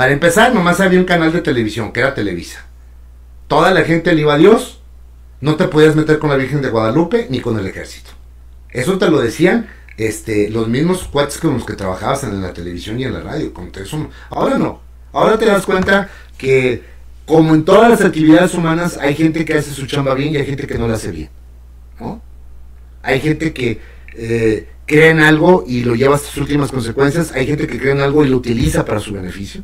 Para 0.00 0.14
empezar, 0.14 0.54
nomás 0.54 0.80
había 0.80 0.98
un 0.98 1.04
canal 1.04 1.30
de 1.30 1.42
televisión 1.42 1.92
que 1.92 2.00
era 2.00 2.14
Televisa. 2.14 2.64
Toda 3.48 3.70
la 3.70 3.82
gente 3.82 4.14
le 4.14 4.22
iba 4.22 4.32
a 4.32 4.38
Dios, 4.38 4.80
no 5.42 5.56
te 5.56 5.68
podías 5.68 5.94
meter 5.94 6.18
con 6.18 6.30
la 6.30 6.36
Virgen 6.36 6.62
de 6.62 6.70
Guadalupe 6.70 7.26
ni 7.28 7.40
con 7.40 7.58
el 7.58 7.66
ejército. 7.66 8.12
Eso 8.70 8.96
te 8.96 9.10
lo 9.10 9.20
decían 9.20 9.68
este, 9.98 10.48
los 10.48 10.68
mismos 10.68 11.04
cuates 11.04 11.36
con 11.36 11.52
los 11.52 11.66
que 11.66 11.74
trabajabas 11.74 12.24
en 12.24 12.40
la 12.40 12.54
televisión 12.54 12.98
y 12.98 13.04
en 13.04 13.12
la 13.12 13.20
radio. 13.20 13.52
Con 13.52 13.70
eso. 13.74 14.08
Ahora 14.30 14.56
no. 14.56 14.80
Ahora 15.12 15.36
te 15.36 15.44
das 15.44 15.66
cuenta 15.66 16.08
que, 16.38 16.82
como 17.26 17.54
en 17.54 17.66
todas 17.66 17.90
las 17.90 18.00
actividades 18.00 18.54
humanas, 18.54 18.96
hay 18.96 19.14
gente 19.14 19.44
que 19.44 19.58
hace 19.58 19.70
su 19.70 19.86
chamba 19.86 20.14
bien 20.14 20.32
y 20.32 20.38
hay 20.38 20.46
gente 20.46 20.66
que 20.66 20.78
no 20.78 20.88
la 20.88 20.94
hace 20.94 21.10
bien. 21.10 21.28
¿no? 22.00 22.22
Hay 23.02 23.20
gente 23.20 23.52
que 23.52 23.78
eh, 24.14 24.66
cree 24.86 25.10
en 25.10 25.20
algo 25.20 25.62
y 25.66 25.84
lo 25.84 25.94
lleva 25.94 26.14
hasta 26.14 26.28
sus 26.28 26.38
últimas 26.38 26.72
consecuencias. 26.72 27.32
Hay 27.32 27.46
gente 27.46 27.66
que 27.66 27.78
cree 27.78 27.92
en 27.92 28.00
algo 28.00 28.24
y 28.24 28.30
lo 28.30 28.38
utiliza 28.38 28.86
para 28.86 28.98
su 28.98 29.12
beneficio. 29.12 29.62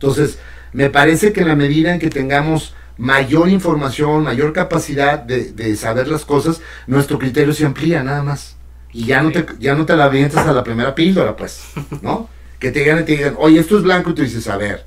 Entonces, 0.00 0.38
me 0.72 0.88
parece 0.88 1.32
que 1.32 1.42
en 1.42 1.48
la 1.48 1.56
medida 1.56 1.92
en 1.92 2.00
que 2.00 2.10
tengamos 2.10 2.74
mayor 2.96 3.48
información, 3.48 4.24
mayor 4.24 4.52
capacidad 4.52 5.18
de, 5.18 5.52
de 5.52 5.76
saber 5.76 6.08
las 6.08 6.24
cosas, 6.24 6.60
nuestro 6.86 7.18
criterio 7.18 7.52
se 7.52 7.66
amplía 7.66 8.02
nada 8.02 8.22
más. 8.22 8.56
Y 8.92 9.06
ya 9.06 9.22
no 9.22 9.30
te, 9.30 9.46
ya 9.58 9.74
no 9.74 9.86
te 9.86 9.94
la 9.96 10.04
avientas 10.04 10.46
a 10.46 10.52
la 10.52 10.64
primera 10.64 10.94
píldora, 10.94 11.36
pues, 11.36 11.62
¿no? 12.02 12.28
que 12.60 12.70
te 12.70 12.80
digan 12.80 13.00
y 13.00 13.04
te 13.04 13.12
digan, 13.12 13.34
oye, 13.38 13.58
esto 13.58 13.78
es 13.78 13.82
blanco, 13.82 14.10
y 14.10 14.14
tú 14.14 14.22
dices, 14.22 14.46
a 14.46 14.56
ver, 14.58 14.84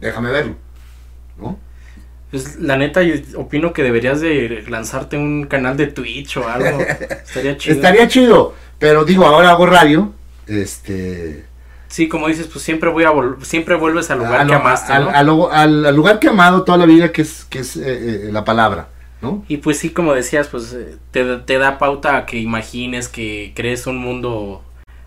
déjame 0.00 0.30
verlo, 0.30 0.56
¿no? 1.38 1.58
Pues, 2.30 2.56
la 2.56 2.76
neta, 2.76 3.02
yo 3.02 3.14
opino 3.38 3.72
que 3.72 3.82
deberías 3.82 4.20
de 4.20 4.64
lanzarte 4.68 5.16
un 5.16 5.46
canal 5.46 5.76
de 5.76 5.86
Twitch 5.86 6.38
o 6.38 6.48
algo. 6.48 6.80
Estaría 7.24 7.56
chido. 7.56 7.74
Estaría 7.76 8.08
chido, 8.08 8.54
pero 8.78 9.04
digo, 9.04 9.26
ahora 9.26 9.50
hago 9.50 9.66
radio, 9.66 10.12
este... 10.46 11.44
Sí, 11.88 12.08
como 12.08 12.28
dices, 12.28 12.48
pues 12.48 12.64
siempre 12.64 12.90
voy 12.90 13.04
a 13.04 13.10
siempre 13.42 13.74
vuelves 13.76 14.10
al 14.10 14.18
lugar 14.18 14.40
a 14.40 14.44
lo- 14.44 14.50
que 14.50 14.54
amaste, 14.56 14.92
al, 14.92 15.04
¿no? 15.04 15.10
al 15.10 15.26
lugar- 15.26 15.58
al- 15.58 15.86
al 15.86 15.96
lugar 15.96 16.18
que 16.18 16.26
he 16.26 16.30
amado 16.30 16.62
toda 16.64 16.78
la 16.78 16.86
vida, 16.86 17.12
que 17.12 17.22
es, 17.22 17.44
que 17.44 17.60
es 17.60 17.76
eh, 17.76 18.26
eh, 18.26 18.32
la 18.32 18.44
palabra, 18.44 18.88
¿no? 19.22 19.44
Y 19.48 19.58
pues 19.58 19.78
sí, 19.78 19.90
como 19.90 20.12
decías, 20.12 20.48
pues 20.48 20.72
eh, 20.72 20.96
te, 21.12 21.36
te 21.38 21.58
da 21.58 21.78
pauta 21.78 22.16
a 22.16 22.26
que 22.26 22.38
imagines, 22.38 23.08
que 23.08 23.52
crees 23.54 23.86
un 23.86 23.98
mundo 23.98 24.62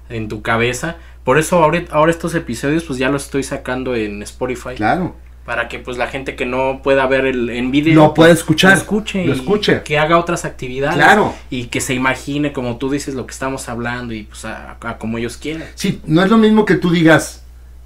en 0.10 0.28
tu 0.30 0.42
cabeza. 0.42 0.96
Por 1.26 1.38
eso 1.38 1.62
ahora, 1.62 1.84
ahora 1.92 2.12
estos 2.12 2.34
episodios 2.34 2.86
pues 2.86 2.98
ya 2.98 3.10
los 3.10 3.26
estoy 3.26 3.44
sacando 3.44 3.96
en 3.96 4.24
Spotify. 4.24 4.76
Claro. 4.76 5.16
Para 5.50 5.68
que 5.68 5.80
pues 5.80 5.98
la 5.98 6.06
gente 6.06 6.36
que 6.36 6.46
no 6.46 6.82
pueda 6.84 7.08
ver 7.08 7.26
el, 7.26 7.50
en 7.50 7.72
video 7.72 7.96
Lo 7.96 8.14
puede 8.14 8.30
pues, 8.30 8.40
escuchar, 8.42 8.74
lo 8.74 8.78
escuche, 8.78 9.26
lo 9.26 9.34
y 9.34 9.36
escuche. 9.36 9.82
que 9.82 9.98
haga 9.98 10.20
otras 10.20 10.46
actividades 10.46 10.94
Claro. 10.96 11.34
y 11.50 11.66
que 11.70 11.82
se 11.82 11.96
imagine 11.96 12.54
como 12.54 12.78
tú 12.78 12.92
dices 12.92 13.16
lo 13.16 13.26
que 13.26 13.32
estamos 13.32 13.68
hablando 13.68 14.14
y 14.14 14.26
pues 14.26 14.46
a, 14.46 14.78
a 14.80 14.98
como 15.00 15.18
ellos 15.18 15.38
quieran. 15.38 15.68
Sí, 15.74 16.02
no 16.06 16.22
es 16.22 16.30
lo 16.30 16.38
mismo 16.38 16.66
que 16.66 16.76
tú 16.76 16.92
digas, 16.92 17.42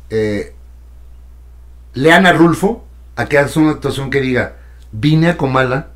eh, 0.09 0.53
lean 1.93 2.25
a 2.25 2.33
Rulfo, 2.33 2.83
a 3.15 3.27
que 3.27 3.37
hagas 3.37 3.55
una 3.55 3.71
actuación 3.71 4.09
que 4.09 4.19
diga, 4.19 4.57
vine 4.91 5.29
a 5.29 5.37
Comala 5.37 5.87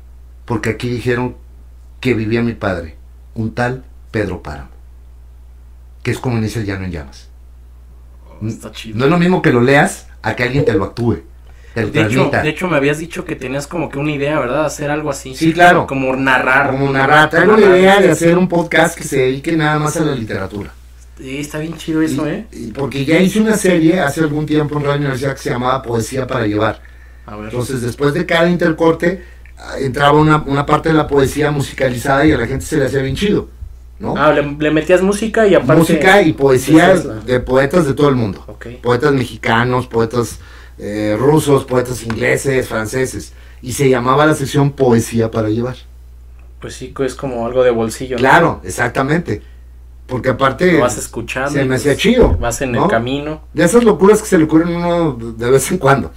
porque 0.46 0.70
aquí 0.70 0.88
dijeron 0.88 1.36
que 2.00 2.14
vivía 2.14 2.40
mi 2.40 2.54
padre, 2.54 2.96
un 3.34 3.54
tal 3.54 3.84
Pedro 4.10 4.42
Páramo, 4.42 4.70
que 6.02 6.12
es 6.12 6.18
como 6.18 6.38
inicia 6.38 6.62
el 6.62 6.66
llano 6.66 6.86
en 6.86 6.92
llamas. 6.92 7.28
Está 8.42 8.72
chido. 8.72 8.96
No 8.98 9.04
es 9.04 9.10
lo 9.10 9.18
mismo 9.18 9.42
que 9.42 9.52
lo 9.52 9.60
leas 9.60 10.06
a 10.22 10.34
que 10.34 10.44
alguien 10.44 10.64
te 10.64 10.72
lo 10.72 10.84
actúe, 10.84 11.24
te 11.86 11.86
lo 11.86 11.92
De 11.92 12.02
hecho, 12.02 12.30
de 12.42 12.48
hecho, 12.48 12.68
me 12.68 12.76
habías 12.76 12.98
dicho 12.98 13.24
que 13.24 13.36
tenías 13.36 13.66
como 13.66 13.88
que 13.88 13.98
una 13.98 14.12
idea, 14.12 14.38
¿verdad? 14.38 14.64
Hacer 14.66 14.90
algo 14.90 15.10
así. 15.10 15.34
Sí, 15.34 15.52
claro. 15.52 15.86
Como 15.86 16.14
narrar. 16.16 16.70
Como 16.70 16.90
narrar, 16.92 17.30
traigo 17.30 17.56
la 17.56 17.76
idea 17.78 18.00
de 18.00 18.10
hacer 18.10 18.36
un 18.38 18.48
podcast 18.48 18.96
que 18.96 19.04
se 19.04 19.18
dedique 19.18 19.56
nada 19.56 19.78
más 19.78 19.96
a 19.96 20.04
la 20.04 20.14
literatura. 20.14 20.72
Sí, 21.18 21.38
está 21.38 21.58
bien 21.58 21.76
chido 21.76 22.00
eso, 22.00 22.26
Y- 22.26 22.30
¿eh? 22.30 22.46
y 22.52 22.66
porque 22.68 23.04
ya 23.04 23.18
hice 23.18 23.40
una 23.40 23.56
serie 23.56 23.98
hace 24.00 24.20
algún 24.20 24.46
tiempo 24.46 24.76
en 24.78 24.84
Radio 24.84 24.98
Universidad 25.00 25.32
que 25.34 25.42
se 25.42 25.50
llamaba 25.50 25.82
Poesía 25.82 26.26
para 26.28 26.46
Llevar. 26.46 26.80
A 27.26 27.34
ver. 27.36 27.46
Entonces, 27.46 27.82
después 27.82 28.14
de 28.14 28.24
cada 28.24 28.48
intercorte, 28.48 29.24
ah, 29.58 29.74
entraba 29.80 30.16
una, 30.16 30.36
una 30.46 30.64
parte 30.64 30.90
de 30.90 30.94
la 30.94 31.08
poesía 31.08 31.50
musicalizada 31.50 32.24
y 32.24 32.30
a 32.32 32.38
la 32.38 32.46
gente 32.46 32.64
se 32.64 32.76
le 32.76 32.86
hacía 32.86 33.02
bien 33.02 33.16
chido, 33.16 33.48
¿no? 33.98 34.14
Ah, 34.16 34.32
le, 34.32 34.42
le 34.60 34.70
metías 34.70 35.02
música 35.02 35.44
y 35.48 35.56
aparte. 35.56 35.74
Música 35.80 36.22
y 36.22 36.32
poesía 36.34 36.94
de 36.94 37.40
poetas 37.40 37.84
de 37.86 37.94
todo 37.94 38.08
el 38.08 38.14
mundo. 38.14 38.46
Poetas 38.80 39.12
mexicanos, 39.12 39.88
poetas 39.88 40.38
eh, 40.78 41.16
rusos, 41.18 41.64
poetas 41.64 42.02
ingleses, 42.04 42.68
franceses. 42.68 43.32
Y 43.62 43.72
se 43.72 43.88
llamaba 43.88 44.24
la 44.26 44.34
sección 44.34 44.70
Poesía 44.72 45.30
para 45.30 45.48
Llevar. 45.48 45.76
Pues 46.60 46.74
sí, 46.74 46.92
es 47.04 47.14
como 47.14 47.46
algo 47.46 47.62
de 47.62 47.70
bolsillo. 47.70 48.16
¿no? 48.16 48.20
Claro, 48.20 48.60
exactamente. 48.64 49.42
Porque 50.06 50.30
aparte, 50.30 50.72
Lo 50.72 50.80
vas 50.80 50.96
escuchando. 50.96 51.50
se 51.50 51.58
me 51.60 51.66
pues, 51.66 51.80
hacía 51.80 51.96
chido, 51.96 52.36
Vas 52.38 52.60
en 52.62 52.72
¿no? 52.72 52.84
el 52.84 52.90
camino. 52.90 53.42
de 53.52 53.64
esas 53.64 53.84
locuras 53.84 54.20
que 54.22 54.26
se 54.28 54.38
le 54.38 54.44
ocurren 54.44 54.74
a 54.74 54.78
uno 54.78 55.12
de 55.36 55.50
vez 55.50 55.70
en 55.70 55.78
cuando. 55.78 56.12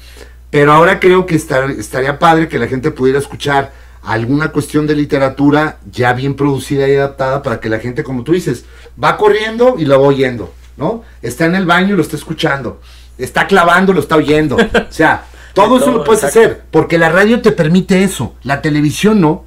Pero 0.50 0.71
ahora 0.71 1.00
creo 1.00 1.26
que 1.26 1.36
estar- 1.36 1.69
estaría 1.71 2.17
padre 2.17 2.47
que 2.47 2.58
la 2.60 2.67
gente 2.67 2.91
pudiera 2.91 3.19
escuchar 3.19 3.71
alguna 4.04 4.52
cuestión 4.52 4.88
de 4.88 4.95
literatura 4.95 5.78
ya 5.91 6.13
bien 6.13 6.36
producida 6.36 6.88
y 6.88 6.95
adaptada 6.95 7.43
para 7.43 7.60
que 7.60 7.69
la 7.69 7.80
gente, 7.80 8.04
como 8.04 8.24
tú 8.24 8.32
dices, 8.34 8.65
va 9.02 9.17
corriendo 9.17 9.76
y 9.78 9.86
lo 9.86 10.00
va 10.02 10.08
oyendo, 10.08 10.54
¿no? 10.78 11.04
Está 11.21 11.45
en 11.45 11.56
el 11.56 11.65
baño 11.65 11.93
y 11.93 11.97
lo 11.97 12.02
está 12.02 12.15
escuchando. 12.15 12.80
Está 13.23 13.47
clavando, 13.47 13.93
lo 13.93 13.99
está 13.99 14.15
oyendo. 14.15 14.55
O 14.55 14.91
sea, 14.91 15.25
todo 15.53 15.77
eso 15.77 15.86
todo, 15.86 15.97
lo 15.99 16.03
puedes 16.03 16.23
exacto. 16.23 16.39
hacer, 16.39 16.63
porque 16.71 16.97
la 16.97 17.10
radio 17.10 17.41
te 17.41 17.51
permite 17.51 18.03
eso, 18.03 18.36
la 18.43 18.62
televisión 18.62 19.21
no, 19.21 19.45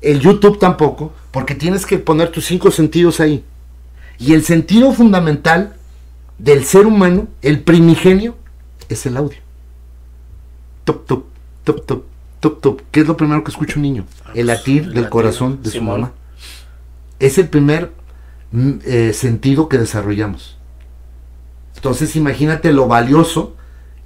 el 0.00 0.20
YouTube 0.20 0.58
tampoco, 0.58 1.12
porque 1.30 1.54
tienes 1.54 1.86
que 1.86 1.98
poner 1.98 2.30
tus 2.30 2.46
cinco 2.46 2.70
sentidos 2.70 3.20
ahí. 3.20 3.44
Y 4.18 4.32
el 4.32 4.44
sentido 4.44 4.92
fundamental 4.92 5.76
del 6.38 6.64
ser 6.64 6.86
humano, 6.86 7.28
el 7.42 7.60
primigenio, 7.60 8.36
es 8.88 9.06
el 9.06 9.16
audio. 9.16 9.38
Top, 10.84 11.06
top, 11.06 11.24
top, 11.64 11.84
top, 11.86 12.04
top, 12.40 12.60
top. 12.60 12.82
¿Qué 12.90 13.00
es 13.00 13.06
lo 13.06 13.16
primero 13.16 13.42
que 13.42 13.50
escucha 13.50 13.74
un 13.76 13.82
niño? 13.82 14.06
El 14.34 14.46
latir 14.46 14.84
El 14.84 14.94
del 14.94 15.08
corazón 15.08 15.62
de 15.62 15.70
su 15.70 15.82
mamá. 15.82 16.12
Es 17.18 17.38
el 17.38 17.48
primer 17.48 17.92
mm, 18.52 18.72
eh, 18.84 19.12
sentido 19.12 19.68
que 19.68 19.78
desarrollamos. 19.78 20.55
Entonces 21.76 22.16
imagínate 22.16 22.72
lo 22.72 22.88
valioso 22.88 23.54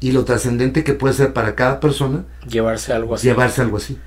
y 0.01 0.13
lo 0.13 0.25
trascendente 0.25 0.85
que 0.85 0.95
puede 0.95 1.15
ser 1.15 1.33
para 1.33 1.55
cada 1.55 1.81
persona 1.81 2.25
Llevarse 2.49 2.93
algo 2.93 3.15
así. 3.15 3.27
llevarse 3.27 3.63
algo 3.63 3.77
así. 3.79 3.99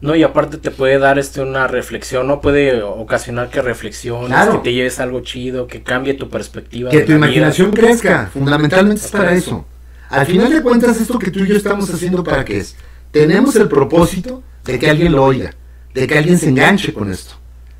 No, 0.00 0.14
y 0.14 0.22
aparte 0.22 0.58
te 0.58 0.70
puede 0.70 0.98
dar 0.98 1.18
este 1.18 1.40
una 1.40 1.66
reflexión, 1.66 2.28
¿no? 2.28 2.40
Puede 2.40 2.82
ocasionar 2.84 3.50
que 3.50 3.60
reflexiones, 3.62 4.28
Claro. 4.28 4.52
que 4.62 4.68
te 4.70 4.72
lleves 4.74 5.00
algo 5.00 5.20
chido, 5.20 5.66
que 5.66 5.82
cambie 5.82 6.14
tu 6.14 6.28
perspectiva. 6.28 6.90
Que 6.90 6.98
de 7.00 7.04
tu 7.04 7.12
la 7.12 7.16
vida. 7.18 7.26
imaginación 7.26 7.72
crezca, 7.72 8.30
fundamentalmente 8.32 9.04
es 9.04 9.10
para 9.10 9.24
para 9.24 9.36
eso. 9.36 9.66
Al 10.08 10.24
final 10.26 10.52
de 10.52 10.62
cuentas, 10.62 11.00
esto 11.00 11.18
que 11.18 11.30
tú 11.32 11.40
y 11.40 11.48
yo 11.48 11.56
estamos 11.56 11.92
haciendo, 11.92 12.22
¿para 12.22 12.44
qué 12.44 12.58
es? 12.58 12.76
Tenemos 13.10 13.56
el 13.56 13.68
propósito 13.68 14.42
de 14.64 14.78
que 14.78 14.88
alguien 14.88 15.12
lo 15.12 15.24
oiga, 15.24 15.52
de 15.94 16.06
que 16.06 16.16
alguien 16.16 16.38
se 16.38 16.48
enganche 16.50 16.92
con 16.94 17.10
esto, 17.10 17.34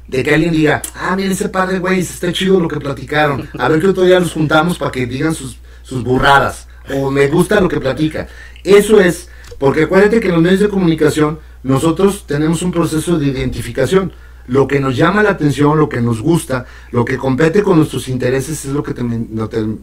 de 0.09 0.23
que 0.23 0.35
alguien 0.35 0.53
diga, 0.53 0.83
ah, 0.95 1.15
mira 1.15 1.31
ese 1.31 1.49
padre, 1.49 1.79
güey, 1.79 2.01
está 2.01 2.33
chido 2.33 2.59
lo 2.59 2.69
que 2.69 2.81
platicaron, 2.81 3.49
a 3.59 3.69
ver 3.69 3.81
que 3.81 3.89
otro 3.89 4.05
día 4.05 4.19
los 4.19 4.33
juntamos 4.33 4.79
para 4.79 4.91
que 4.91 5.07
digan 5.07 5.35
sus, 5.35 5.59
sus 5.83 6.03
burradas, 6.03 6.67
o 6.95 7.11
me 7.11 7.29
gusta 7.29 7.61
lo 7.61 7.69
que 7.69 7.79
platica. 7.79 8.27
Eso 8.65 9.01
es, 9.01 9.29
porque 9.59 9.83
acuérdate 9.83 10.21
que 10.21 10.29
en 10.29 10.35
los 10.35 10.43
medios 10.43 10.61
de 10.61 10.69
comunicación 10.69 11.39
nosotros 11.63 12.25
tenemos 12.27 12.63
un 12.63 12.73
proceso 12.73 13.19
de 13.19 13.27
identificación. 13.27 14.13
Lo 14.47 14.67
que 14.67 14.81
nos 14.81 14.97
llama 14.97 15.23
la 15.23 15.31
atención, 15.31 15.77
lo 15.77 15.91
que 15.91 16.01
nos 16.01 16.23
gusta, 16.23 16.65
lo 16.91 17.05
que 17.05 17.19
compete 17.19 17.63
con 17.63 17.77
nuestros 17.77 18.09
intereses 18.09 18.65
es 18.65 18.73
lo 18.73 18.83
que, 18.83 18.95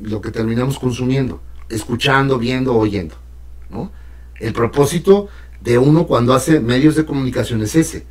lo 0.02 0.22
que 0.22 0.32
terminamos 0.32 0.80
consumiendo, 0.80 1.40
escuchando, 1.70 2.40
viendo, 2.40 2.76
oyendo. 2.76 3.14
¿no? 3.70 3.92
El 4.40 4.54
propósito 4.54 5.28
de 5.62 5.78
uno 5.78 6.08
cuando 6.08 6.34
hace 6.34 6.60
medios 6.60 6.96
de 6.96 7.06
comunicación 7.06 7.62
es 7.62 7.76
ese. 7.76 8.08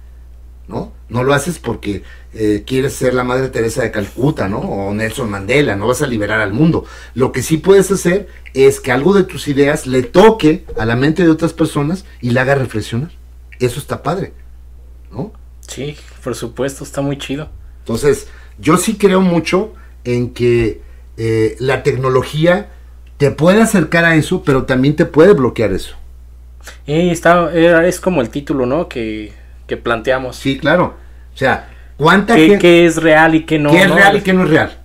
¿No? 0.68 0.92
No 1.08 1.24
lo 1.24 1.34
haces 1.34 1.58
porque 1.58 2.02
eh, 2.32 2.64
quieres 2.66 2.94
ser 2.94 3.14
la 3.14 3.24
Madre 3.24 3.48
Teresa 3.48 3.82
de 3.82 3.90
Calcuta, 3.90 4.48
¿no? 4.48 4.58
O 4.58 4.94
Nelson 4.94 5.30
Mandela, 5.30 5.76
no 5.76 5.86
vas 5.88 6.02
a 6.02 6.06
liberar 6.06 6.40
al 6.40 6.52
mundo. 6.52 6.84
Lo 7.14 7.32
que 7.32 7.42
sí 7.42 7.58
puedes 7.58 7.90
hacer 7.90 8.28
es 8.54 8.80
que 8.80 8.92
algo 8.92 9.12
de 9.14 9.24
tus 9.24 9.48
ideas 9.48 9.86
le 9.86 10.02
toque 10.02 10.64
a 10.78 10.86
la 10.86 10.96
mente 10.96 11.22
de 11.22 11.30
otras 11.30 11.52
personas 11.52 12.04
y 12.20 12.30
la 12.30 12.42
haga 12.42 12.54
reflexionar. 12.56 13.10
Eso 13.60 13.78
está 13.78 14.02
padre, 14.02 14.32
¿no? 15.12 15.32
Sí, 15.60 15.96
por 16.22 16.34
supuesto, 16.34 16.84
está 16.84 17.00
muy 17.00 17.18
chido. 17.18 17.48
Entonces, 17.80 18.28
yo 18.58 18.76
sí 18.76 18.96
creo 18.96 19.20
mucho 19.20 19.74
en 20.04 20.30
que 20.34 20.80
eh, 21.16 21.56
la 21.58 21.82
tecnología 21.82 22.70
te 23.18 23.30
puede 23.30 23.62
acercar 23.62 24.04
a 24.04 24.16
eso, 24.16 24.42
pero 24.42 24.64
también 24.64 24.96
te 24.96 25.06
puede 25.06 25.32
bloquear 25.34 25.72
eso. 25.72 25.96
Y 26.86 27.10
está, 27.10 27.52
era- 27.52 27.86
es 27.86 28.00
como 28.00 28.20
el 28.20 28.30
título, 28.30 28.66
¿no? 28.66 28.88
Que, 28.88 29.32
que 29.66 29.76
planteamos. 29.76 30.36
Sí, 30.36 30.58
claro. 30.58 30.94
O 31.34 31.36
sea, 31.36 31.68
¿cuánta 31.96 32.34
¿Qué, 32.36 32.42
gente... 32.42 32.58
qué 32.58 32.86
es 32.86 32.96
real 33.02 33.34
y 33.34 33.44
qué 33.44 33.58
no? 33.58 33.70
¿Qué 33.70 33.82
es 33.82 33.88
no? 33.88 33.94
real 33.96 34.16
y 34.16 34.20
qué 34.20 34.32
no 34.32 34.44
es 34.44 34.50
real? 34.50 34.78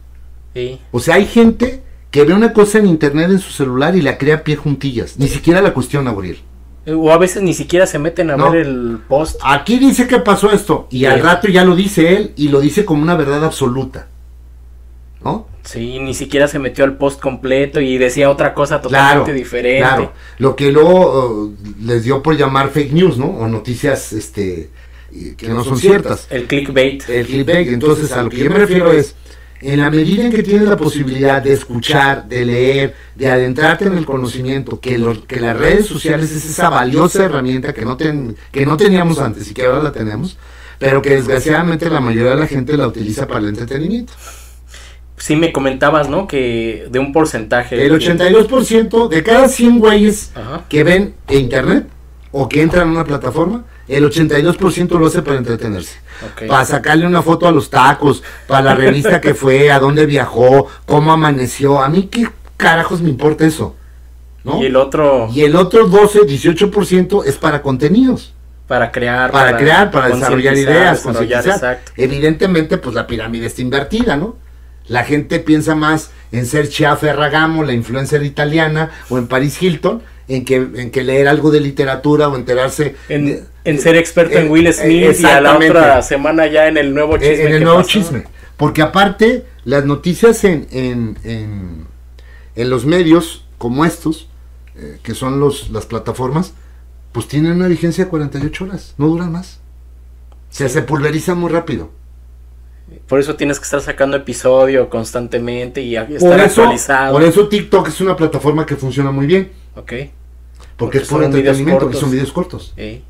Sí. 0.54 0.80
O 0.92 1.00
sea, 1.00 1.16
hay 1.16 1.26
gente 1.26 1.84
que 2.12 2.24
ve 2.24 2.34
una 2.34 2.54
cosa 2.54 2.80
en 2.80 2.88
internet 2.88 3.30
en 3.30 3.40
su 3.40 3.52
celular 3.52 3.96
y 3.96 4.02
la 4.02 4.18
crea 4.18 4.44
pie 4.44 4.56
juntillas. 4.56 5.18
Ni 5.20 5.28
siquiera 5.28 5.62
la 5.62 5.74
cuestiona, 5.74 6.12
Gabriel. 6.12 6.40
O 6.88 7.12
a 7.12 7.18
veces 7.20 7.44
ni 7.44 7.54
siquiera 7.54 7.86
se 7.86 8.00
meten 8.00 8.32
a 8.32 8.38
No. 8.38 8.50
ver 8.52 8.66
el 8.66 9.00
post. 9.08 9.40
Aquí 9.44 9.78
dice 9.78 10.08
que 10.08 10.18
pasó 10.20 10.52
esto. 10.52 10.88
Y 10.90 11.00
Sí. 11.00 11.06
al 11.06 11.20
rato 11.22 11.48
ya 11.48 11.64
lo 11.64 11.76
dice 11.76 12.16
él 12.18 12.32
y 12.36 12.48
lo 12.48 12.60
dice 12.62 12.84
como 12.86 13.04
una 13.04 13.16
verdad 13.16 13.44
absoluta. 13.46 14.08
¿No? 15.24 15.48
Sí, 15.64 16.00
ni 16.00 16.14
siquiera 16.14 16.48
se 16.48 16.60
metió 16.60 16.86
al 16.86 16.98
post 16.98 17.20
completo 17.20 17.82
y 17.82 17.98
decía 17.98 18.30
otra 18.30 18.54
cosa 18.54 18.80
Claro. 18.82 19.20
totalmente 19.22 19.34
diferente. 19.34 19.80
Claro. 19.88 20.14
Lo 20.38 20.56
que 20.56 20.72
luego 20.72 21.30
uh, 21.44 21.56
les 21.84 22.04
dio 22.06 22.24
por 22.24 22.38
llamar 22.38 22.70
fake 22.70 22.94
news, 22.94 23.18
¿no? 23.18 23.26
O 23.28 23.48
noticias 23.48 24.14
este, 24.14 24.70
que 25.38 25.48
no 25.50 25.64
son 25.64 25.78
ciertas. 25.78 26.28
El 26.30 26.46
clickbait. 26.48 27.08
El 27.10 27.26
clickbait. 27.26 27.68
Entonces, 27.68 28.12
a 28.14 28.24
lo 28.24 28.30
que 28.30 28.38
yo 28.38 28.50
me 28.50 28.60
refiero 28.60 28.92
es, 28.94 29.16
en 29.62 29.82
la 29.82 29.92
medida 29.92 30.24
en 30.26 30.32
que 30.32 30.42
tienes 30.42 30.70
la 30.70 30.78
posibilidad 30.78 31.42
de 31.42 31.52
escuchar, 31.52 32.30
de 32.30 32.46
leer, 32.46 32.96
de 33.16 33.30
adentrarte 33.30 33.86
en 33.86 33.98
el 33.98 34.06
conocimiento, 34.06 34.80
que, 34.80 34.98
lo- 34.98 35.28
que 35.28 35.42
las 35.42 35.58
redes 35.58 35.86
sociales 35.86 36.32
es 36.32 36.46
esa 36.46 36.70
valiosa 36.70 37.26
herramienta 37.26 37.74
que 37.74 37.84
no, 37.84 37.98
ten- 37.98 38.38
que 38.54 38.66
no 38.66 38.78
teníamos 38.78 39.20
antes 39.20 39.52
y 39.52 39.54
que 39.54 39.66
ahora 39.66 39.84
la 39.84 39.92
tenemos, 39.92 40.38
pero 40.80 41.02
que 41.02 41.10
desgraciadamente 41.10 41.90
la 41.90 42.00
mayoría 42.00 42.32
de 42.32 42.38
la 42.40 42.48
gente 42.48 42.78
la 42.78 42.88
utiliza 42.88 43.28
para 43.28 43.42
el 43.42 43.50
entretenimiento. 43.50 44.14
Sí 45.20 45.36
me 45.36 45.52
comentabas, 45.52 46.10
¿no? 46.10 46.28
Que 46.28 46.88
de 46.90 46.98
un 47.00 47.14
porcentaje. 47.14 47.86
El 47.86 47.94
82% 47.94 49.08
de 49.08 49.24
cada 49.24 49.48
100 49.48 49.80
güeyes 49.80 50.32
Ajá. 50.36 50.64
que 50.68 50.84
ven 50.84 51.14
internet, 51.30 51.88
o 52.32 52.48
que 52.48 52.62
entran 52.62 52.88
a 52.90 52.92
una 52.92 53.04
plataforma, 53.04 53.66
el 53.88 54.06
82% 54.06 55.00
lo 55.00 55.08
hace 55.08 55.22
para 55.22 55.38
entretenerse. 55.38 56.00
Para 56.48 56.66
sacarle 56.66 57.08
una 57.08 57.22
foto 57.22 57.48
a 57.48 57.52
los 57.52 57.70
tacos, 57.70 58.24
para 58.48 58.62
la 58.62 58.76
revista 58.76 59.20
que 59.22 59.34
fue, 59.34 59.72
a 59.72 59.80
dónde 59.80 60.06
viajó, 60.06 60.68
cómo 60.86 61.12
amaneció. 61.12 61.82
A 61.82 61.90
mí 61.90 62.04
qué 62.12 62.28
carajos 62.58 63.02
me 63.02 63.10
importa 63.10 63.46
eso. 63.46 63.76
¿no? 64.44 64.62
Y 64.62 64.68
el 64.68 64.76
otro 64.76 65.30
Y 65.34 65.42
el 65.42 65.56
otro 65.56 65.88
12, 65.88 66.22
18% 66.22 67.26
es 67.26 67.38
para 67.38 67.62
contenidos, 67.62 68.34
para 68.68 68.92
crear. 68.92 69.32
para, 69.32 69.58
crear, 69.58 69.92
para 69.92 70.10
desarrollar 70.10 70.56
ideas, 70.56 71.04
desarrollar. 71.04 71.82
Evidentemente, 71.98 72.78
pues 72.78 72.96
la 72.96 73.08
pirámide 73.08 73.48
está 73.48 73.62
invertida, 73.62 74.16
¿no? 74.16 74.36
La 74.90 75.04
gente 75.06 75.40
piensa 75.40 75.76
más 75.76 76.12
en 76.32 76.46
ser 76.46 76.68
Chia 76.70 76.96
Ferragamo, 76.98 77.64
la 77.64 77.74
influencer 77.74 78.24
italiana, 78.24 78.92
o 79.10 79.18
en 79.18 79.28
Paris 79.28 79.62
Hilton, 79.62 80.02
en 80.28 80.44
que, 80.46 80.56
en 80.58 80.92
que 80.92 81.04
leer 81.04 81.28
algo 81.28 81.50
de 81.52 81.60
literatura 81.62 82.28
o 82.28 82.36
enterarse 82.36 82.96
En, 83.08 83.26
de- 83.26 83.44
en 83.66 83.80
ser 83.80 83.96
experto 83.96 84.38
en 84.38 84.48
eh, 84.48 84.50
Will 84.50 84.74
Smith 84.74 85.16
y 85.20 85.26
a 85.26 85.40
la 85.42 85.58
otra 85.58 86.02
semana 86.02 86.46
ya 86.48 86.68
en 86.68 86.78
el 86.78 86.94
nuevo 86.94 87.18
chisme. 87.18 87.44
en, 87.46 87.54
el 87.54 87.64
nuevo 87.64 87.78
pasó. 87.80 87.90
chisme. 87.90 88.24
Porque 88.58 88.82
aparte, 88.82 89.46
las 89.64 89.86
noticias 89.86 90.44
en, 90.44 90.68
en, 90.72 91.18
en, 91.24 91.86
en 92.56 92.70
los 92.70 92.86
medios 92.86 93.46
como 93.58 93.86
estos, 93.86 94.28
eh, 94.76 94.98
que 95.04 95.14
son 95.16 95.40
los, 95.40 95.70
las 95.72 95.86
plataformas, 95.86 96.54
pues 97.12 97.28
tienen 97.28 97.54
una 97.54 97.68
vigencia 97.68 98.04
de 98.06 98.10
48 98.10 98.64
horas, 98.66 98.94
no 98.98 99.08
duran 99.08 99.32
más. 99.32 99.60
Se, 100.50 100.68
se 100.70 100.82
pulveriza 100.82 101.36
muy 101.36 101.50
rápido. 101.52 101.92
Por 103.08 103.20
eso 103.20 103.36
tienes 103.36 103.60
que 103.60 103.64
estar 103.64 103.82
sacando 103.82 104.18
episodio 104.18 104.90
constantemente 104.90 105.82
y 105.82 105.96
Por 105.96 106.12
estar 106.12 106.40
eso, 106.40 106.62
actualizado. 106.64 107.14
por 107.14 107.24
eso 107.24 107.48
TikTok 107.48 107.88
es 107.88 108.02
una 108.02 108.16
plataforma 108.16 108.66
que 108.66 108.76
funciona 108.76 109.12
muy 109.12 109.26
bien, 109.28 109.52
Ok. 109.76 109.84
porque, 109.86 110.12
Porque 110.78 110.98
es 111.00 111.08
por 111.08 111.24
entretenimiento, 111.24 111.90
que 111.90 111.98
son 111.98 112.12
videos 112.12 112.32
cortos. 112.32 112.74
Ey. 112.78 113.04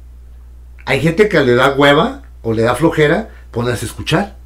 Hay 0.86 1.02
gente 1.02 1.28
que 1.30 1.40
le 1.42 1.56
da 1.56 1.76
hueva 1.76 2.24
o 2.42 2.54
le 2.54 2.64
da 2.64 2.76
flojera 2.76 3.30
ponerse 3.52 3.86
a 3.86 3.88
escuchar 3.88 4.38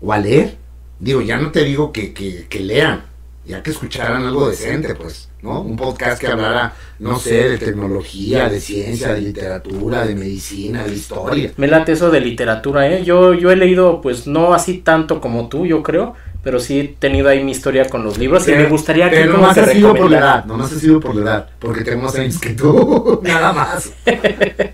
o 0.00 0.12
a 0.12 0.18
leer. 0.18 0.56
Digo, 0.98 1.20
ya 1.22 1.38
no 1.38 1.50
te 1.50 1.64
digo 1.64 1.92
que, 1.92 2.12
que, 2.12 2.46
que 2.48 2.60
lean, 2.60 3.04
ya 3.46 3.62
que 3.62 3.70
escucharan 3.70 4.24
algo 4.26 4.48
decente, 4.50 4.94
pues, 4.94 5.29
¿no? 5.42 5.60
Un 5.62 5.76
podcast 5.76 6.20
que 6.20 6.26
hablara, 6.28 6.74
no 6.98 7.18
sé, 7.18 7.48
de 7.50 7.58
tecnología, 7.58 8.48
de 8.48 8.60
ciencia, 8.60 9.14
de 9.14 9.20
literatura, 9.22 10.06
de 10.06 10.14
medicina, 10.14 10.84
de 10.84 10.94
historia. 10.94 11.52
Me 11.56 11.66
late 11.66 11.92
eso 11.92 12.10
de 12.10 12.20
literatura, 12.20 12.88
¿eh? 12.88 13.04
Yo, 13.04 13.34
yo 13.34 13.50
he 13.50 13.56
leído, 13.56 14.00
pues 14.00 14.26
no 14.26 14.52
así 14.54 14.78
tanto 14.78 15.20
como 15.20 15.48
tú, 15.48 15.66
yo 15.66 15.82
creo, 15.82 16.14
pero 16.42 16.58
sí 16.60 16.80
he 16.80 16.84
tenido 16.88 17.28
ahí 17.28 17.42
mi 17.44 17.52
historia 17.52 17.86
con 17.88 18.02
los 18.04 18.18
libros 18.18 18.46
y 18.48 18.52
me 18.52 18.66
gustaría 18.66 19.10
que 19.10 19.16
Pero 19.16 19.32
nomás 19.34 19.56
ha 19.58 19.66
sido 19.66 19.94
por 19.94 20.10
la 20.10 20.18
edad, 20.18 20.44
nomás 20.44 20.72
ha 20.72 20.78
sido 20.78 21.00
por 21.00 21.14
la 21.14 21.22
edad, 21.22 21.48
porque 21.58 21.82
tengo 21.84 22.02
más 22.02 22.14
años 22.16 22.38
que 22.38 22.50
tú, 22.50 23.20
nada 23.24 23.52
más. 23.52 23.92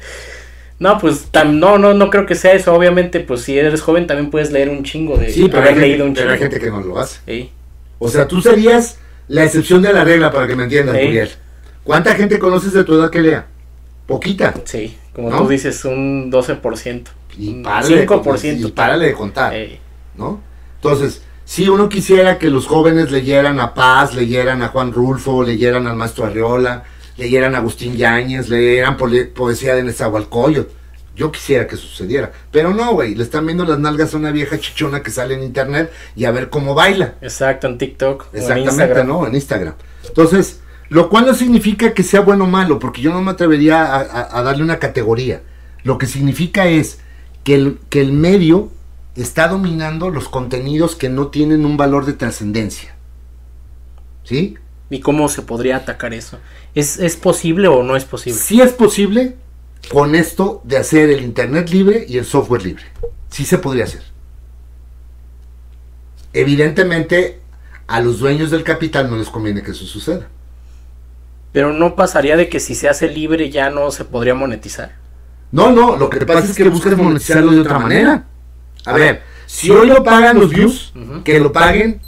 No, 0.78 0.98
pues 0.98 1.32
tam- 1.32 1.54
no, 1.54 1.78
no, 1.78 1.94
no 1.94 2.10
creo 2.10 2.26
que 2.26 2.34
sea 2.34 2.52
eso. 2.52 2.74
Obviamente, 2.74 3.20
pues 3.20 3.40
si 3.40 3.58
eres 3.58 3.80
joven 3.80 4.06
también 4.06 4.30
puedes 4.30 4.52
leer 4.52 4.68
un 4.68 4.84
chingo 4.84 5.16
de 5.16 5.30
Sí, 5.32 5.46
pero 5.48 5.62
hay, 5.62 5.68
haber 5.70 5.74
gente, 5.74 5.88
leído 5.88 6.04
un 6.04 6.12
pero 6.14 6.30
hay 6.32 6.36
chingo. 6.38 6.50
gente 6.50 6.64
que 6.66 6.70
no 6.70 6.80
lo 6.82 6.98
hace. 6.98 7.48
O 7.98 8.08
sea, 8.10 8.28
tú 8.28 8.42
serías 8.42 8.98
la 9.28 9.44
excepción 9.44 9.82
de 9.82 9.92
la 9.92 10.04
regla, 10.04 10.30
para 10.30 10.46
que 10.46 10.56
me 10.56 10.64
entiendas, 10.64 10.96
Sí. 10.96 11.04
Muriel. 11.04 11.30
¿Cuánta 11.84 12.14
gente 12.14 12.38
conoces 12.38 12.72
de 12.72 12.84
tu 12.84 12.94
edad 12.94 13.10
que 13.10 13.20
lea? 13.22 13.46
Poquita. 14.06 14.54
Sí, 14.64 14.96
como 15.12 15.30
¿No? 15.30 15.42
tú 15.42 15.48
dices, 15.48 15.84
un 15.84 16.30
12%. 16.30 17.10
Y 17.38 17.62
párale, 17.62 17.96
de, 17.96 18.06
5%. 18.06 18.68
y 18.68 18.70
párale 18.72 19.06
de 19.06 19.12
contar. 19.12 19.54
¿no? 20.16 20.40
Entonces, 20.76 21.22
si 21.44 21.68
uno 21.68 21.88
quisiera 21.88 22.38
que 22.38 22.50
los 22.50 22.66
jóvenes 22.66 23.10
leyeran 23.10 23.60
a 23.60 23.74
Paz, 23.74 24.14
leyeran 24.14 24.62
a 24.62 24.68
Juan 24.68 24.92
Rulfo, 24.92 25.42
leyeran 25.42 25.86
al 25.86 25.96
maestro 25.96 26.24
Arriola, 26.24 26.84
leyeran 27.16 27.54
a 27.54 27.58
Agustín 27.58 27.96
Yáñez, 27.96 28.48
leyeran 28.48 28.96
poesía 28.96 29.74
de 29.74 29.82
Nezahualcóyotl, 29.84 30.70
yo 31.16 31.32
quisiera 31.32 31.66
que 31.66 31.76
sucediera. 31.76 32.30
Pero 32.52 32.72
no, 32.74 32.92
güey, 32.92 33.14
le 33.16 33.24
están 33.24 33.46
viendo 33.46 33.64
las 33.64 33.78
nalgas 33.80 34.14
a 34.14 34.18
una 34.18 34.30
vieja 34.30 34.60
chichona 34.60 35.02
que 35.02 35.10
sale 35.10 35.34
en 35.34 35.42
internet 35.42 35.90
y 36.14 36.26
a 36.26 36.30
ver 36.30 36.50
cómo 36.50 36.74
baila. 36.74 37.14
Exacto, 37.22 37.66
en 37.66 37.78
TikTok. 37.78 38.22
o 38.22 38.36
en 38.36 38.42
Exactamente, 38.42 38.70
Instagram. 38.70 39.06
¿no? 39.08 39.26
En 39.26 39.34
Instagram. 39.34 39.74
Entonces, 40.06 40.60
lo 40.90 41.08
cual 41.08 41.26
no 41.26 41.34
significa 41.34 41.94
que 41.94 42.02
sea 42.04 42.20
bueno 42.20 42.44
o 42.44 42.46
malo, 42.46 42.78
porque 42.78 43.00
yo 43.02 43.12
no 43.12 43.20
me 43.22 43.32
atrevería 43.32 43.82
a, 43.84 43.96
a- 44.02 44.38
a 44.38 44.42
darle 44.42 44.62
una 44.62 44.78
categoría. 44.78 45.42
Lo 45.82 45.98
que 45.98 46.06
significa 46.06 46.66
es 46.66 46.98
que 47.42 47.54
el, 47.54 47.78
que 47.88 48.00
el 48.00 48.12
medio 48.12 48.70
está 49.16 49.48
dominando 49.48 50.10
los 50.10 50.28
contenidos 50.28 50.94
que 50.96 51.08
no 51.08 51.28
tienen 51.28 51.64
un 51.64 51.76
valor 51.78 52.04
de 52.04 52.12
trascendencia. 52.12 52.94
¿Sí? 54.24 54.56
¿Y 54.90 55.00
cómo 55.00 55.28
se 55.28 55.42
podría 55.42 55.76
atacar 55.76 56.14
eso? 56.14 56.38
¿Es, 56.74 56.98
¿Es 56.98 57.16
posible 57.16 57.68
o 57.68 57.82
no 57.82 57.96
es 57.96 58.04
posible? 58.04 58.38
Sí 58.38 58.60
es 58.60 58.72
posible 58.72 59.36
con 59.90 60.14
esto 60.14 60.60
de 60.64 60.76
hacer 60.76 61.10
el 61.10 61.22
Internet 61.22 61.70
libre 61.70 62.04
y 62.08 62.18
el 62.18 62.24
software 62.24 62.64
libre. 62.64 62.84
Sí 63.30 63.44
se 63.44 63.58
podría 63.58 63.84
hacer. 63.84 64.02
Evidentemente, 66.32 67.40
a 67.86 68.00
los 68.00 68.18
dueños 68.18 68.50
del 68.50 68.62
capital 68.62 69.08
no 69.08 69.16
les 69.16 69.28
conviene 69.28 69.62
que 69.62 69.70
eso 69.70 69.86
suceda. 69.86 70.28
Pero 71.52 71.72
no 71.72 71.96
pasaría 71.96 72.36
de 72.36 72.48
que 72.48 72.60
si 72.60 72.74
se 72.74 72.88
hace 72.88 73.08
libre 73.08 73.50
ya 73.50 73.70
no 73.70 73.90
se 73.90 74.04
podría 74.04 74.34
monetizar. 74.34 74.94
No, 75.52 75.70
no, 75.70 75.96
lo 75.96 76.10
que 76.10 76.26
pasa 76.26 76.46
es 76.46 76.54
que 76.54 76.68
buscas 76.68 76.96
monetizarlo 76.96 77.52
de 77.52 77.60
otra 77.60 77.78
manera. 77.78 78.26
A 78.84 78.92
ver, 78.92 79.22
si 79.46 79.70
hoy 79.70 79.86
lo 79.86 80.04
pagan 80.04 80.38
los 80.38 80.50
views, 80.50 80.92
que 81.24 81.40
lo 81.40 81.52
paguen 81.52 82.02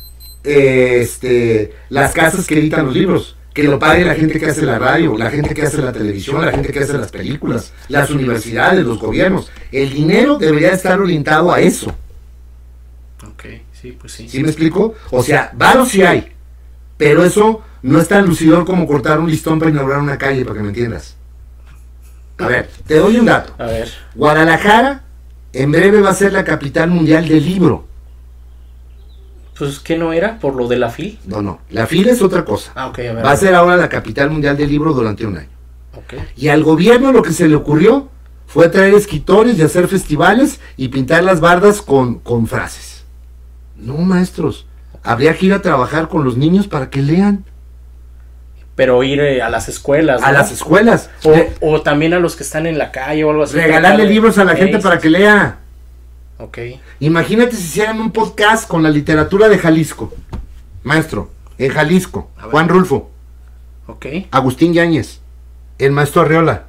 eh, 0.44 0.98
este, 1.00 1.72
las 1.88 2.12
casas 2.12 2.46
que 2.46 2.58
editan 2.58 2.86
los 2.86 2.94
libros, 2.94 3.37
que 3.52 3.62
lo 3.64 3.78
pague 3.78 4.04
la 4.04 4.14
gente 4.14 4.38
que 4.38 4.46
hace 4.46 4.62
la 4.62 4.78
radio, 4.78 5.16
la 5.16 5.30
gente 5.30 5.54
que 5.54 5.62
hace 5.62 5.82
la 5.82 5.92
televisión, 5.92 6.44
la 6.44 6.52
gente 6.52 6.72
que 6.72 6.80
hace 6.80 6.96
las 6.96 7.10
películas, 7.10 7.72
las 7.88 8.10
universidades, 8.10 8.84
los 8.84 8.98
gobiernos. 8.98 9.50
El 9.72 9.92
dinero 9.92 10.38
debería 10.38 10.72
estar 10.72 11.00
orientado 11.00 11.52
a 11.52 11.60
eso. 11.60 11.94
Ok, 13.26 13.44
sí, 13.72 13.96
pues 14.00 14.12
sí. 14.12 14.28
¿Sí 14.28 14.40
me 14.42 14.48
explico? 14.48 14.94
O 15.10 15.22
sea, 15.22 15.50
varo 15.54 15.84
sí 15.84 16.02
hay, 16.02 16.32
pero 16.96 17.24
eso 17.24 17.62
no 17.82 18.00
es 18.00 18.08
tan 18.08 18.26
lucidor 18.26 18.64
como 18.64 18.86
cortar 18.86 19.18
un 19.18 19.30
listón 19.30 19.58
para 19.58 19.70
inaugurar 19.70 20.00
una 20.00 20.18
calle, 20.18 20.44
para 20.44 20.56
que 20.56 20.62
me 20.62 20.68
entiendas. 20.68 21.16
A 22.38 22.46
ver, 22.46 22.70
te 22.86 22.94
doy 22.94 23.16
un 23.16 23.26
dato. 23.26 23.54
A 23.58 23.66
ver, 23.66 23.88
Guadalajara 24.14 25.02
en 25.52 25.72
breve 25.72 26.00
va 26.00 26.10
a 26.10 26.14
ser 26.14 26.32
la 26.32 26.44
capital 26.44 26.90
mundial 26.90 27.26
del 27.26 27.44
libro. 27.44 27.87
Pues 29.58 29.80
¿qué 29.80 29.98
no 29.98 30.12
era? 30.12 30.38
¿Por 30.38 30.54
lo 30.54 30.68
de 30.68 30.76
la 30.76 30.90
FIL? 30.90 31.18
No, 31.26 31.42
no, 31.42 31.60
la 31.70 31.86
fila 31.86 32.12
es 32.12 32.22
otra 32.22 32.44
cosa. 32.44 32.72
Ah, 32.76 32.86
ok, 32.86 32.98
a 32.98 33.12
ver. 33.12 33.24
Va 33.24 33.32
a 33.32 33.36
ser 33.36 33.54
ahora 33.54 33.76
la 33.76 33.88
capital 33.88 34.30
mundial 34.30 34.56
del 34.56 34.68
libro 34.68 34.92
durante 34.92 35.26
un 35.26 35.36
año. 35.36 35.48
Ok. 35.94 36.14
Y 36.36 36.48
al 36.48 36.62
gobierno 36.62 37.10
lo 37.12 37.22
que 37.22 37.32
se 37.32 37.48
le 37.48 37.56
ocurrió 37.56 38.08
fue 38.46 38.68
traer 38.68 38.94
escritores 38.94 39.58
y 39.58 39.62
hacer 39.62 39.88
festivales 39.88 40.60
y 40.76 40.88
pintar 40.88 41.24
las 41.24 41.40
bardas 41.40 41.82
con, 41.82 42.20
con 42.20 42.46
frases. 42.46 43.04
No, 43.76 43.96
maestros, 43.98 44.66
habría 45.02 45.36
que 45.36 45.46
ir 45.46 45.52
a 45.52 45.60
trabajar 45.60 46.08
con 46.08 46.24
los 46.24 46.36
niños 46.36 46.68
para 46.68 46.88
que 46.88 47.02
lean. 47.02 47.44
Pero 48.76 49.02
ir 49.02 49.18
eh, 49.18 49.42
a 49.42 49.48
las 49.48 49.68
escuelas. 49.68 50.22
A 50.22 50.30
las 50.30 50.52
escuelas. 50.52 51.10
O, 51.24 51.34
o 51.60 51.82
también 51.82 52.14
a 52.14 52.20
los 52.20 52.36
que 52.36 52.44
están 52.44 52.64
en 52.64 52.78
la 52.78 52.92
calle 52.92 53.24
o 53.24 53.30
algo 53.30 53.42
así. 53.42 53.56
regalarle 53.56 54.06
libros 54.06 54.38
a 54.38 54.44
la 54.44 54.54
gente 54.54 54.78
para 54.78 54.98
que 54.98 55.10
lea. 55.10 55.58
Ok. 56.38 56.58
Imagínate 57.00 57.56
si 57.56 57.62
hicieran 57.64 58.00
un 58.00 58.12
podcast 58.12 58.68
con 58.68 58.82
la 58.82 58.90
literatura 58.90 59.48
de 59.48 59.58
Jalisco. 59.58 60.12
Maestro, 60.84 61.30
en 61.58 61.72
Jalisco. 61.72 62.30
Juan 62.50 62.68
Rulfo, 62.68 63.10
Ok. 63.86 64.06
Agustín 64.30 64.72
Yáñez, 64.74 65.20
el 65.78 65.92
maestro 65.92 66.22
Arreola. 66.22 66.66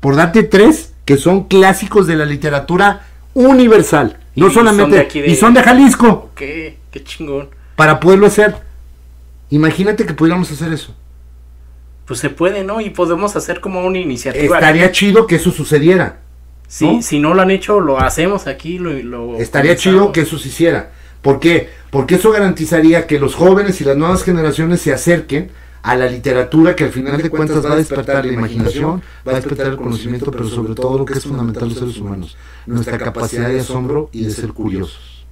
Por 0.00 0.16
darte 0.16 0.42
tres 0.42 0.92
que 1.04 1.16
son 1.16 1.44
clásicos 1.44 2.06
de 2.06 2.16
la 2.16 2.24
literatura 2.26 3.06
universal. 3.34 4.18
No 4.36 4.48
Y 4.48 4.52
solamente. 4.52 4.82
son 4.82 4.90
de 4.92 4.98
aquí 5.00 5.20
de- 5.22 5.28
Y 5.30 5.36
son 5.36 5.54
de 5.54 5.62
Jalisco. 5.62 6.08
Ok. 6.32 6.38
Qué 6.38 7.04
chingón. 7.04 7.48
Para 7.76 7.98
poderlo 8.00 8.26
hacer. 8.26 8.56
Imagínate 9.50 10.04
que 10.04 10.12
pudiéramos 10.14 10.50
hacer 10.52 10.72
eso. 10.72 10.94
Pues 12.04 12.20
se 12.20 12.30
puede, 12.30 12.64
¿no? 12.64 12.80
Y 12.80 12.90
podemos 12.90 13.34
hacer 13.36 13.60
como 13.60 13.84
una 13.84 13.98
iniciativa. 13.98 14.56
Estaría 14.56 14.90
chido 14.92 15.26
que 15.26 15.36
eso 15.36 15.50
sucediera. 15.50 16.20
Si 16.68 16.86
¿no? 16.86 17.02
si 17.02 17.18
no 17.18 17.34
lo 17.34 17.42
han 17.42 17.50
hecho, 17.50 17.80
lo 17.80 17.98
hacemos 17.98 18.46
aquí. 18.46 18.78
Lo, 18.78 18.92
lo 18.92 19.36
Estaría 19.38 19.70
comenzamos. 19.72 19.80
chido 20.02 20.12
que 20.12 20.20
eso 20.20 20.38
se 20.38 20.48
hiciera. 20.48 20.92
¿Por 21.22 21.40
qué? 21.40 21.68
Porque 21.90 22.14
eso 22.16 22.30
garantizaría 22.30 23.06
que 23.06 23.18
los 23.18 23.34
jóvenes 23.34 23.80
y 23.80 23.84
las 23.84 23.96
nuevas 23.96 24.22
generaciones 24.22 24.80
se 24.80 24.92
acerquen 24.92 25.50
a 25.82 25.96
la 25.96 26.06
literatura 26.06 26.76
que 26.76 26.84
al 26.84 26.90
final 26.92 27.20
de 27.22 27.30
cuentas 27.30 27.64
va 27.64 27.72
a 27.72 27.76
despertar 27.76 28.24
la 28.26 28.32
imaginación, 28.32 29.02
va 29.26 29.32
a 29.32 29.34
despertar 29.36 29.68
el 29.68 29.76
conocimiento, 29.76 30.30
pero 30.30 30.46
sobre 30.48 30.74
todo 30.74 30.98
lo 30.98 31.04
que 31.04 31.14
es 31.14 31.24
fundamental 31.24 31.62
en 31.64 31.68
los 31.70 31.78
seres 31.78 31.96
humanos, 31.98 32.36
nuestra 32.66 32.98
capacidad 32.98 33.48
de 33.48 33.60
asombro 33.60 34.10
y 34.12 34.24
de 34.24 34.30
ser 34.30 34.52
curiosos. 34.52 35.24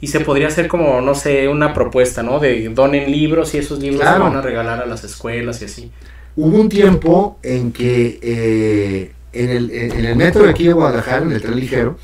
Y 0.00 0.08
se 0.08 0.20
podría 0.20 0.48
hacer 0.48 0.66
como, 0.66 1.00
no 1.00 1.14
sé, 1.14 1.46
una 1.48 1.72
propuesta, 1.74 2.22
¿no? 2.22 2.40
De 2.40 2.68
donen 2.70 3.10
libros 3.10 3.54
y 3.54 3.58
esos 3.58 3.78
libros 3.78 4.00
Claro. 4.00 4.16
se 4.24 4.30
van 4.30 4.36
a 4.36 4.40
regalar 4.42 4.80
a 4.82 4.86
las 4.86 5.04
escuelas 5.04 5.62
y 5.62 5.66
así. 5.66 5.90
Hubo 6.34 6.56
un 6.60 6.68
tiempo 6.68 7.38
en 7.42 7.70
que 7.72 8.18
eh, 8.22 9.12
en, 9.32 9.50
el, 9.50 9.70
en 9.70 10.04
el 10.04 10.16
metro 10.16 10.44
de 10.44 10.50
aquí 10.50 10.64
de 10.64 10.72
Guadalajara, 10.72 11.22
en 11.24 11.32
el 11.32 11.40
tren 11.40 11.56
ligero, 11.56 11.98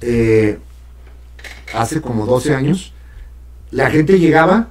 eh, 0.00 0.58
hace 1.74 2.00
como 2.00 2.26
12 2.26 2.54
años, 2.54 2.92
la 3.70 3.90
gente 3.90 4.18
llegaba, 4.18 4.68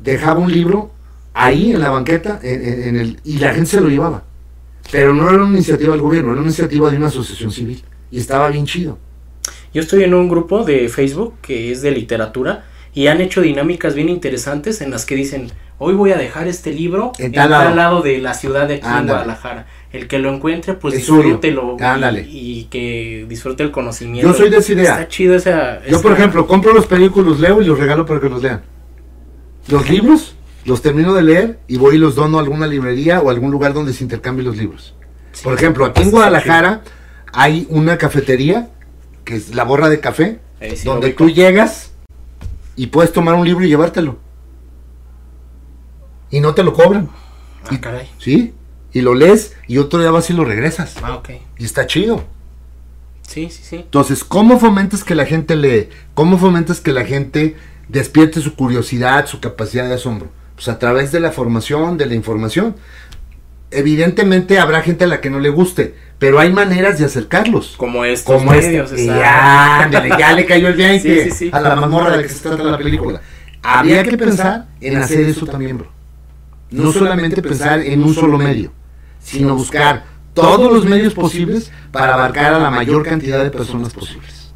dejaba 0.00 0.40
un 0.40 0.52
libro 0.52 0.90
ahí 1.32 1.72
en 1.72 1.80
la 1.80 1.90
banqueta 1.90 2.38
en, 2.42 2.96
el, 2.96 3.20
y 3.24 3.38
la 3.38 3.54
gente 3.54 3.70
se 3.70 3.80
lo 3.80 3.88
llevaba. 3.88 4.24
Pero 4.92 5.14
no 5.14 5.28
era 5.28 5.42
una 5.42 5.54
iniciativa 5.54 5.92
del 5.92 6.02
gobierno, 6.02 6.30
era 6.32 6.40
una 6.40 6.48
iniciativa 6.48 6.90
de 6.90 6.96
una 6.96 7.06
asociación 7.08 7.50
civil. 7.50 7.82
Y 8.10 8.18
estaba 8.18 8.48
bien 8.48 8.66
chido. 8.66 8.98
Yo 9.72 9.80
estoy 9.80 10.04
en 10.04 10.14
un 10.14 10.28
grupo 10.28 10.64
de 10.64 10.88
Facebook 10.88 11.34
que 11.42 11.72
es 11.72 11.82
de 11.82 11.90
literatura 11.90 12.64
y 12.92 13.08
han 13.08 13.20
hecho 13.20 13.40
dinámicas 13.40 13.94
bien 13.94 14.08
interesantes 14.08 14.80
en 14.80 14.90
las 14.90 15.04
que 15.04 15.16
dicen, 15.16 15.50
hoy 15.78 15.94
voy 15.94 16.12
a 16.12 16.16
dejar 16.16 16.46
este 16.46 16.72
libro 16.72 17.12
En 17.18 17.26
en 17.26 17.32
tal 17.32 17.50
lado. 17.50 17.74
lado 17.74 18.02
de 18.02 18.18
la 18.18 18.34
ciudad 18.34 18.68
de 18.68 18.74
aquí 18.74 18.86
en. 18.86 19.06
Guadalajara. 19.06 19.66
El 19.94 20.08
que 20.08 20.18
lo 20.18 20.34
encuentre, 20.34 20.74
pues 20.74 20.94
disfrútelo 20.94 21.76
y- 21.78 21.82
Ándale. 21.84 22.26
Y, 22.28 22.64
que 22.64 23.26
disfrute 23.28 23.62
el 23.62 23.70
conocimiento. 23.70 24.26
Yo 24.28 24.34
soy 24.36 24.50
de 24.50 24.56
esa 24.56 24.72
idea. 24.72 24.92
Está 24.94 25.06
chido 25.08 25.36
esa... 25.36 25.86
Yo, 25.86 26.02
por 26.02 26.10
ejemplo, 26.10 26.48
compro 26.48 26.72
los 26.74 26.90
los 26.90 27.38
leo 27.38 27.62
y 27.62 27.64
los 27.64 27.78
regalo 27.78 28.04
para 28.04 28.18
que 28.18 28.28
los 28.28 28.42
lean. 28.42 28.62
Los 29.68 29.88
libros, 29.88 30.34
los 30.64 30.82
termino 30.82 31.14
de 31.14 31.22
leer 31.22 31.58
y 31.68 31.76
voy 31.76 31.94
y 31.94 31.98
los 31.98 32.16
dono 32.16 32.38
a 32.38 32.40
alguna 32.40 32.66
librería 32.66 33.20
o 33.20 33.28
a 33.28 33.32
algún 33.32 33.52
lugar 33.52 33.72
donde 33.72 33.92
se 33.92 34.02
intercambien 34.02 34.48
los 34.48 34.56
libros. 34.56 34.96
Sí, 35.30 35.44
Por 35.44 35.54
ejemplo, 35.54 35.84
aquí 35.84 36.02
en 36.02 36.10
Guadalajara 36.10 36.82
hay 37.32 37.68
una 37.70 37.96
cafetería, 37.96 38.70
que 39.24 39.36
es 39.36 39.54
la 39.54 39.62
borra 39.62 39.88
de 39.88 40.00
café, 40.00 40.40
sí 40.74 40.84
donde 40.84 41.10
tú 41.10 41.30
llegas 41.30 41.92
y 42.74 42.88
puedes 42.88 43.12
tomar 43.12 43.36
un 43.36 43.46
libro 43.46 43.64
y 43.64 43.68
llevártelo. 43.68 44.18
Y 46.30 46.40
no 46.40 46.52
te 46.52 46.64
lo 46.64 46.72
cobran, 46.72 47.08
Ah, 47.70 47.78
caray. 47.80 48.08
¿sí? 48.18 48.52
Y 48.94 49.02
lo 49.02 49.14
lees 49.14 49.54
y 49.66 49.76
otro 49.78 50.00
día 50.00 50.10
vas 50.10 50.30
y 50.30 50.32
lo 50.32 50.44
regresas. 50.46 50.94
Ah, 51.02 51.16
ok. 51.16 51.30
Y 51.58 51.64
está 51.64 51.86
chido. 51.86 52.24
Sí, 53.28 53.50
sí, 53.50 53.62
sí. 53.62 53.76
Entonces, 53.76 54.22
¿cómo 54.24 54.58
fomentas 54.60 55.02
que 55.04 55.14
la 55.14 55.26
gente 55.26 55.56
lee? 55.56 55.88
¿Cómo 56.14 56.38
fomentas 56.38 56.80
que 56.80 56.92
la 56.92 57.04
gente 57.04 57.56
despierte 57.88 58.40
su 58.40 58.54
curiosidad, 58.54 59.26
su 59.26 59.40
capacidad 59.40 59.86
de 59.88 59.94
asombro? 59.94 60.28
Pues 60.54 60.68
a 60.68 60.78
través 60.78 61.10
de 61.10 61.20
la 61.20 61.32
formación, 61.32 61.98
de 61.98 62.06
la 62.06 62.14
información. 62.14 62.76
Evidentemente 63.70 64.60
habrá 64.60 64.82
gente 64.82 65.04
a 65.04 65.06
la 65.08 65.20
que 65.20 65.30
no 65.30 65.40
le 65.40 65.48
guste, 65.48 65.94
pero 66.20 66.38
hay 66.38 66.52
maneras 66.52 66.98
de 67.00 67.06
acercarlos. 67.06 67.74
Como 67.76 68.04
estos 68.04 68.36
Como 68.36 68.52
este. 68.54 68.68
medios. 68.68 68.92
Y 68.92 69.08
está- 69.08 69.90
ya, 69.90 70.18
ya 70.18 70.32
le 70.32 70.46
cayó 70.46 70.68
el 70.68 70.74
20 70.76 71.00
Sí, 71.24 71.30
sí, 71.30 71.36
sí. 71.36 71.50
a 71.52 71.60
la 71.60 71.74
mamorra 71.74 72.12
de 72.12 72.16
la 72.18 72.22
que 72.22 72.28
se 72.28 72.40
trata 72.48 72.62
la 72.62 72.78
película. 72.78 73.20
Habría 73.62 74.04
que 74.04 74.16
pensar 74.16 74.68
en 74.80 74.96
hacer 74.98 75.20
eso 75.22 75.46
también, 75.46 75.78
bro. 75.78 75.88
No 76.70 76.92
solamente 76.92 77.42
pensar 77.42 77.80
en 77.80 78.02
un 78.04 78.14
solo 78.14 78.38
medio, 78.38 78.70
sino 79.24 79.56
buscar 79.56 80.04
todos 80.34 80.72
los 80.72 80.84
medios 80.84 81.14
posibles 81.14 81.72
para 81.90 82.14
abarcar 82.14 82.54
a 82.54 82.58
la 82.60 82.70
mayor 82.70 83.02
cantidad 83.04 83.42
de 83.42 83.50
personas 83.50 83.92
posibles. 83.92 84.52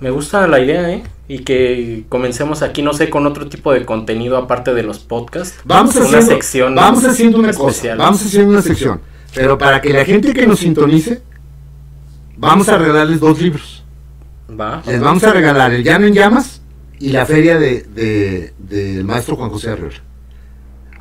Me 0.00 0.10
gusta 0.10 0.46
la 0.46 0.60
idea, 0.60 0.90
¿eh? 0.90 1.02
Y 1.28 1.40
que 1.40 2.04
comencemos 2.08 2.62
aquí, 2.62 2.82
no 2.82 2.92
sé, 2.92 3.08
con 3.10 3.26
otro 3.26 3.48
tipo 3.48 3.72
de 3.72 3.84
contenido 3.84 4.36
aparte 4.36 4.74
de 4.74 4.82
los 4.82 4.98
podcasts. 5.00 5.58
Vamos 5.64 5.96
una 5.96 6.04
haciendo, 6.06 6.26
sección. 6.26 6.74
vamos 6.74 7.04
haciendo 7.04 7.38
una 7.38 7.50
especial. 7.50 7.96
cosa, 7.96 8.04
vamos 8.04 8.24
haciendo 8.24 8.50
una 8.52 8.62
sección, 8.62 9.00
pero 9.34 9.56
para 9.58 9.80
que 9.80 9.92
la 9.92 10.04
gente 10.04 10.32
que 10.34 10.46
nos 10.46 10.60
sintonice, 10.60 11.22
vamos 12.36 12.68
a 12.68 12.78
regalarles 12.78 13.20
dos 13.20 13.40
libros. 13.40 13.84
Va. 14.48 14.82
Les 14.86 15.00
vamos 15.00 15.24
a 15.24 15.32
regalar 15.32 15.72
El 15.72 15.82
Llano 15.82 16.06
en 16.06 16.14
Llamas 16.14 16.60
y 17.00 17.08
la 17.10 17.26
feria 17.26 17.58
de, 17.58 17.82
de- 17.82 18.54
del 18.58 19.04
maestro 19.04 19.34
Juan 19.36 19.50
José 19.50 19.70
Arriola. 19.70 19.96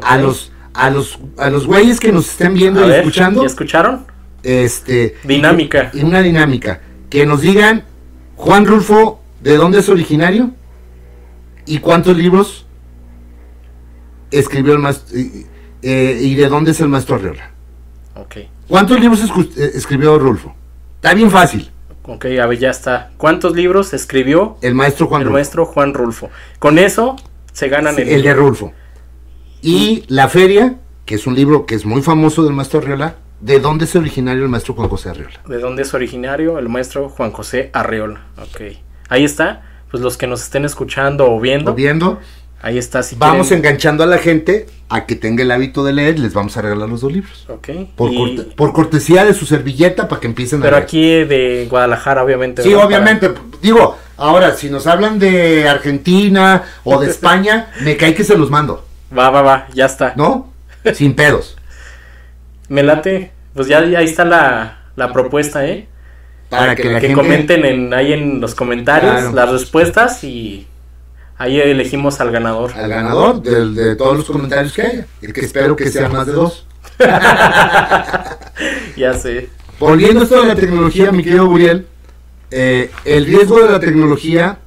A 0.02 0.18
los 0.18 0.52
a 0.76 0.90
los 0.90 1.20
a 1.38 1.50
los 1.50 1.66
güeyes 1.68 2.00
que 2.00 2.12
nos 2.12 2.30
estén 2.30 2.54
viendo 2.54 2.82
A 2.82 2.86
y 2.86 2.90
ver, 2.90 3.00
escuchando, 3.00 3.42
¿Ya 3.42 3.48
escucharon? 3.48 4.06
este 4.44 5.16
Dinámica. 5.24 5.90
y 5.94 6.04
una 6.04 6.22
dinámica 6.22 6.82
que 7.10 7.26
nos 7.26 7.42
digan 7.42 7.84
Juan 8.36 8.66
Rulfo 8.66 9.22
de 9.42 9.56
dónde 9.58 9.80
es 9.80 9.90
originario 9.90 10.52
y 11.66 11.80
cuántos 11.80 12.18
libros 12.18 12.66
escribió 14.32 14.74
el 14.74 14.80
maestro 14.80 15.18
y, 15.18 15.46
eh, 15.82 16.20
y 16.22 16.36
de 16.36 16.48
dónde 16.50 16.72
es 16.72 16.80
el 16.82 16.90
maestro 16.90 17.16
Arriola. 17.16 17.52
Ok. 18.16 18.38
¿Cuántos 18.68 19.00
libros 19.00 19.22
eh, 19.58 19.72
escribió 19.76 20.18
Rulfo? 20.20 20.56
Está 20.96 21.14
bien 21.14 21.30
fácil. 21.32 21.72
Ok, 22.04 22.26
a 22.42 22.46
ver, 22.46 22.60
ya 22.60 22.70
está. 22.70 23.12
¿Cuántos 23.18 23.56
libros 23.56 23.94
escribió 23.94 24.58
El 24.62 24.76
maestro 24.76 25.08
Juan 25.08 25.22
el 25.22 25.26
Rulfo. 25.28 25.34
maestro 25.38 25.66
Juan 25.66 25.94
Rulfo? 25.94 26.30
Con 26.60 26.78
eso 26.78 27.16
se 27.52 27.68
ganan 27.70 27.98
el, 27.98 28.08
el 28.10 28.22
de 28.24 28.34
Rulfo. 28.34 28.74
Y 29.66 30.04
La 30.08 30.30
Feria, 30.30 30.76
que 31.06 31.16
es 31.16 31.26
un 31.28 31.36
libro 31.36 31.66
que 31.66 31.76
es 31.76 31.86
muy 31.86 32.02
famoso 32.02 32.44
del 32.44 32.54
maestro 32.54 32.80
Arriola. 32.80 33.16
¿De 33.42 33.60
dónde 33.60 33.86
es 33.86 33.96
originario 33.96 34.44
el 34.44 34.50
maestro 34.50 34.74
Juan 34.76 34.88
José 34.90 35.10
Arriola? 35.10 35.40
de 35.48 35.60
dónde 35.60 35.82
es 35.84 35.94
originario 35.94 36.58
el 36.60 36.70
maestro 36.70 37.10
Juan 37.10 37.32
José 37.32 37.70
Arreola. 37.74 38.22
Ok. 38.42 38.62
Ahí 39.10 39.24
está. 39.26 39.64
Pues 39.92 40.02
los 40.02 40.18
que 40.18 40.28
nos 40.28 40.42
estén 40.44 40.66
escuchando 40.66 41.30
o 41.32 41.40
viendo, 41.40 41.72
¿Lo 41.72 41.76
viendo? 41.76 42.20
ahí 42.62 42.78
está. 42.78 43.04
Si 43.04 43.16
Vamos 43.16 43.48
quieren- 43.48 43.66
enganchando 43.66 44.04
a 44.04 44.08
la 44.08 44.18
gente 44.20 44.68
a 44.90 45.06
que 45.06 45.16
tenga 45.16 45.44
el 45.44 45.52
hábito 45.52 45.84
de 45.84 45.94
leer. 45.94 46.18
Les 46.20 46.34
vamos 46.34 46.56
a 46.58 46.62
regalar 46.62 46.88
los 46.90 47.02
dos 47.02 47.12
libros. 47.12 47.46
Ok. 47.50 47.70
Por, 47.96 48.12
y- 48.14 48.18
corte- 48.18 48.56
por 48.56 48.74
cortesía 48.74 49.26
de 49.26 49.34
su 49.34 49.46
servilleta 49.46 50.08
para 50.08 50.22
que 50.22 50.28
empiecen 50.28 50.62
pero 50.62 50.76
a 50.76 50.80
leer. 50.80 50.84
aquí 50.88 51.02
de 51.26 51.68
Guadalajara, 51.70 52.24
obviamente. 52.24 52.64
Sí, 52.64 52.74
obviamente. 52.74 53.32
Digo, 53.62 53.98
ahora, 54.18 54.54
si 54.56 54.70
nos 54.70 54.88
hablan 54.88 55.20
de 55.20 55.68
Argentina 55.68 56.64
o 56.84 57.00
de 57.00 57.08
España, 57.12 57.72
me 57.84 57.98
cae 57.98 58.16
que 58.16 58.24
se 58.24 58.38
los 58.38 58.50
mando. 58.50 58.86
Va, 59.16 59.30
va, 59.30 59.42
va. 59.42 59.68
Ya 59.74 59.86
está. 59.86 60.14
¿No? 60.16 60.52
Sin 60.94 61.16
pedos. 61.16 61.58
Me 62.70 62.84
late. 62.84 63.32
Pues 63.54 63.68
ya, 63.68 63.84
ya 63.86 64.00
ahí 64.00 64.06
está 64.06 64.26
la, 64.26 64.80
la 64.96 65.12
propuesta, 65.14 65.66
¿eh? 65.66 65.88
Para 66.50 66.76
que 66.76 66.86
la 66.86 67.00
que 67.00 67.08
gente... 67.08 67.22
comenten 67.22 67.66
en, 67.66 67.94
ahí 67.94 68.14
en 68.14 68.40
los 68.42 68.54
comentarios 68.56 69.12
Claro. 69.14 69.34
las 69.34 69.50
respuestas 69.52 70.24
y 70.24 70.68
ahí 71.38 71.60
elegimos 71.60 72.20
al 72.22 72.32
ganador. 72.32 72.72
al 72.76 72.90
ganador 72.90 73.42
de, 73.42 73.70
de 73.72 73.96
todos 73.96 74.18
los 74.18 74.26
comentarios 74.26 74.74
que 74.74 74.82
haya. 74.82 75.06
Y 75.22 75.32
que 75.34 75.42
espero 75.42 75.76
que 75.76 75.90
sean 75.90 76.12
más 76.12 76.28
de 76.28 76.34
dos. 76.34 76.66
Ya 78.96 79.14
sé. 79.14 79.50
Volviendo 79.80 80.22
a 80.22 80.24
esto 80.24 80.42
de 80.42 80.48
la 80.48 80.56
tecnología, 80.56 81.12
mi 81.12 81.24
querido 81.24 81.48
Buriel, 81.48 81.86
eh, 82.52 82.90
el 83.04 83.26
riesgo 83.26 83.60
de 83.62 83.70
la 83.72 83.80
tecnología, 83.80 84.60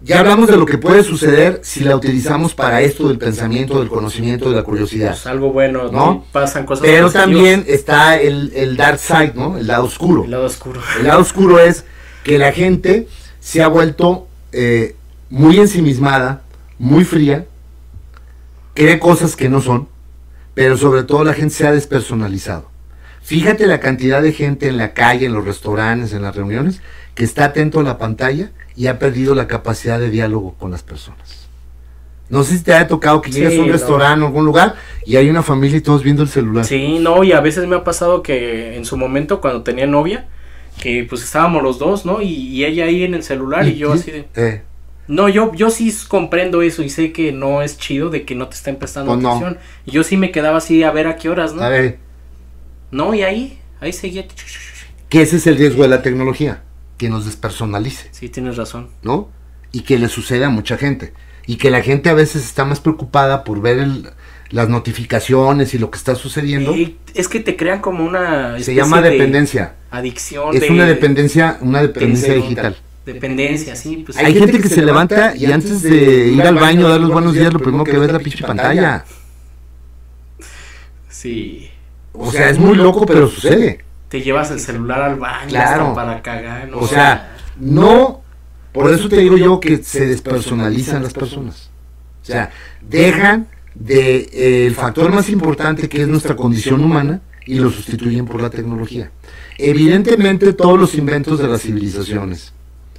ya 0.00 0.20
hablamos 0.20 0.48
de 0.48 0.56
lo 0.56 0.64
que 0.64 0.78
puede 0.78 1.02
suceder 1.02 1.60
si 1.62 1.80
la 1.80 1.96
utilizamos 1.96 2.54
para 2.54 2.80
esto 2.82 3.08
del 3.08 3.18
pensamiento, 3.18 3.80
del 3.80 3.88
conocimiento, 3.88 4.48
de 4.48 4.56
la 4.56 4.62
curiosidad. 4.62 5.16
Algo 5.24 5.52
bueno, 5.52 5.90
¿No? 5.90 6.24
Pasan 6.30 6.66
cosas 6.66 6.82
Pero 6.86 7.10
también 7.10 7.64
está 7.66 8.16
el, 8.16 8.52
el 8.54 8.76
dark 8.76 8.98
side, 8.98 9.32
¿no? 9.34 9.58
El 9.58 9.66
lado 9.66 9.84
oscuro. 9.84 10.24
El 10.24 10.30
lado 10.30 10.46
oscuro. 10.46 10.80
El 10.98 11.06
lado 11.06 11.20
oscuro 11.20 11.58
es 11.58 11.84
que 12.22 12.38
la 12.38 12.52
gente 12.52 13.08
se 13.40 13.62
ha 13.62 13.68
vuelto 13.68 14.28
eh, 14.52 14.94
muy 15.30 15.58
ensimismada, 15.58 16.42
muy 16.78 17.04
fría, 17.04 17.46
cree 18.74 19.00
cosas 19.00 19.34
que 19.34 19.48
no 19.48 19.60
son, 19.60 19.88
pero 20.54 20.76
sobre 20.76 21.02
todo 21.02 21.24
la 21.24 21.34
gente 21.34 21.54
se 21.54 21.66
ha 21.66 21.72
despersonalizado. 21.72 22.70
Fíjate 23.28 23.66
la 23.66 23.78
cantidad 23.78 24.22
de 24.22 24.32
gente 24.32 24.68
en 24.68 24.78
la 24.78 24.94
calle, 24.94 25.26
en 25.26 25.34
los 25.34 25.44
restaurantes, 25.44 26.14
en 26.14 26.22
las 26.22 26.34
reuniones, 26.34 26.80
que 27.14 27.24
está 27.24 27.44
atento 27.44 27.80
a 27.80 27.82
la 27.82 27.98
pantalla 27.98 28.52
y 28.74 28.86
ha 28.86 28.98
perdido 28.98 29.34
la 29.34 29.46
capacidad 29.46 30.00
de 30.00 30.08
diálogo 30.08 30.54
con 30.58 30.70
las 30.70 30.82
personas. 30.82 31.46
No 32.30 32.42
sé 32.42 32.56
si 32.56 32.64
te 32.64 32.72
ha 32.72 32.88
tocado 32.88 33.20
que 33.20 33.30
Sí, 33.30 33.40
llegas 33.40 33.58
a 33.58 33.60
un 33.62 33.68
restaurante 33.68 34.22
o 34.24 34.28
algún 34.28 34.46
lugar 34.46 34.76
y 35.04 35.16
hay 35.16 35.28
una 35.28 35.42
familia 35.42 35.76
y 35.76 35.82
todos 35.82 36.02
viendo 36.02 36.22
el 36.22 36.30
celular. 36.30 36.64
Sí, 36.64 36.98
no, 37.00 37.22
y 37.22 37.32
a 37.32 37.40
veces 37.40 37.66
me 37.66 37.76
ha 37.76 37.84
pasado 37.84 38.22
que 38.22 38.76
en 38.76 38.86
su 38.86 38.96
momento 38.96 39.42
cuando 39.42 39.62
tenía 39.62 39.86
novia, 39.86 40.26
que 40.80 41.04
pues 41.06 41.22
estábamos 41.22 41.62
los 41.62 41.78
dos, 41.78 42.06
¿no? 42.06 42.22
Y, 42.22 42.28
y 42.28 42.64
ella 42.64 42.86
ahí 42.86 43.04
en 43.04 43.12
el 43.12 43.22
celular 43.22 43.68
y, 43.68 43.76
yo 43.76 43.92
así 43.92 44.10
de... 44.10 44.26
Eh, 44.36 44.62
No, 45.06 45.28
yo, 45.28 45.52
yo 45.54 45.68
sí 45.68 45.94
comprendo 46.08 46.62
eso 46.62 46.82
y 46.82 46.88
sé 46.88 47.12
que 47.12 47.32
no 47.32 47.60
es 47.60 47.76
chido 47.76 48.08
de 48.08 48.24
que 48.24 48.34
no 48.34 48.48
te 48.48 48.54
estén 48.56 48.76
prestando 48.76 49.12
Pues 49.12 49.22
no. 49.22 49.28
atención. 49.36 49.58
Y 49.84 49.90
yo 49.90 50.02
sí 50.02 50.16
me 50.16 50.30
quedaba 50.30 50.56
así 50.58 50.82
a 50.82 50.90
ver 50.92 51.08
a 51.08 51.16
qué 51.16 51.28
horas, 51.28 51.52
¿no? 51.52 51.62
a 51.62 51.68
ver, 51.68 51.98
No, 52.90 53.14
y 53.14 53.22
ahí, 53.22 53.58
ahí 53.80 53.92
seguía. 53.92 54.26
que 55.08 55.22
ese 55.22 55.36
es 55.36 55.46
el 55.46 55.56
riesgo 55.56 55.82
de 55.82 55.88
la 55.88 56.02
tecnología, 56.02 56.62
que 56.96 57.08
nos 57.08 57.24
despersonalice, 57.26 58.08
Sí, 58.12 58.28
tienes 58.28 58.56
razón. 58.56 58.88
¿no? 59.02 59.28
Y 59.72 59.82
que 59.82 59.98
le 59.98 60.08
sucede 60.08 60.44
a 60.44 60.48
mucha 60.50 60.76
gente. 60.78 61.12
Y 61.46 61.56
que 61.56 61.70
la 61.70 61.82
gente 61.82 62.10
a 62.10 62.14
veces 62.14 62.44
está 62.44 62.64
más 62.64 62.80
preocupada 62.80 63.44
por 63.44 63.60
ver 63.60 63.78
el- 63.78 64.10
las 64.50 64.68
notificaciones 64.68 65.74
y 65.74 65.78
lo 65.78 65.90
que 65.90 65.98
está 65.98 66.14
sucediendo. 66.14 66.74
Y 66.74 66.96
es 67.14 67.28
que 67.28 67.40
te 67.40 67.56
crean 67.56 67.80
como 67.80 68.04
una... 68.04 68.58
Se 68.60 68.74
llama 68.74 69.00
de 69.02 69.10
dependencia. 69.10 69.74
Adicción. 69.90 70.54
Es 70.54 70.62
de- 70.62 70.70
una 70.70 70.86
dependencia, 70.86 71.58
una 71.60 71.82
dependencia 71.82 72.32
de- 72.32 72.40
digital. 72.40 72.76
Dependencia, 73.04 73.74
sí. 73.76 74.02
Pues, 74.04 74.18
Hay 74.18 74.34
gente 74.34 74.60
que 74.60 74.68
se 74.68 74.82
levanta 74.82 75.34
y 75.36 75.46
antes 75.52 75.82
de 75.82 76.28
ir 76.28 76.42
al 76.42 76.54
baño 76.56 76.86
a 76.86 76.90
dar 76.90 77.00
los 77.00 77.10
buenos 77.10 77.32
días, 77.34 77.52
lo 77.52 77.58
primero 77.60 77.84
que 77.84 77.98
ve 77.98 78.06
es 78.06 78.12
la 78.12 78.18
pinche 78.18 78.44
pantalla. 78.46 79.04
Sí. 81.08 81.70
O 82.12 82.30
sea, 82.30 82.50
es 82.50 82.58
muy 82.58 82.76
loco, 82.76 83.06
pero 83.06 83.28
sucede. 83.28 83.84
Te 84.08 84.22
llevas 84.22 84.50
el 84.50 84.60
celular 84.60 85.02
al 85.02 85.16
baño 85.16 85.48
Claro. 85.48 85.82
hasta 85.82 85.94
para 85.94 86.22
cagar. 86.22 86.68
¿no? 86.68 86.78
O 86.78 86.86
sea, 86.86 87.36
no, 87.58 88.22
por 88.72 88.90
eso 88.90 89.08
te 89.08 89.16
digo 89.18 89.36
yo 89.36 89.60
que 89.60 89.82
se 89.82 90.06
despersonalizan 90.06 91.02
las 91.02 91.12
personas. 91.12 91.70
O 92.22 92.24
sea, 92.24 92.50
dejan 92.80 93.48
de 93.74 94.28
eh, 94.32 94.66
el 94.66 94.74
factor 94.74 95.12
más 95.12 95.28
importante 95.28 95.88
que 95.88 96.02
es 96.02 96.08
nuestra 96.08 96.34
condición 96.36 96.82
humana 96.82 97.20
y 97.46 97.58
lo 97.58 97.70
sustituyen 97.70 98.26
por 98.26 98.42
la 98.42 98.50
tecnología. 98.50 99.10
Evidentemente 99.56 100.52
todos 100.52 100.78
los 100.78 100.94
inventos 100.94 101.38
de 101.38 101.48
las 101.48 101.62
civilizaciones, 101.62 102.52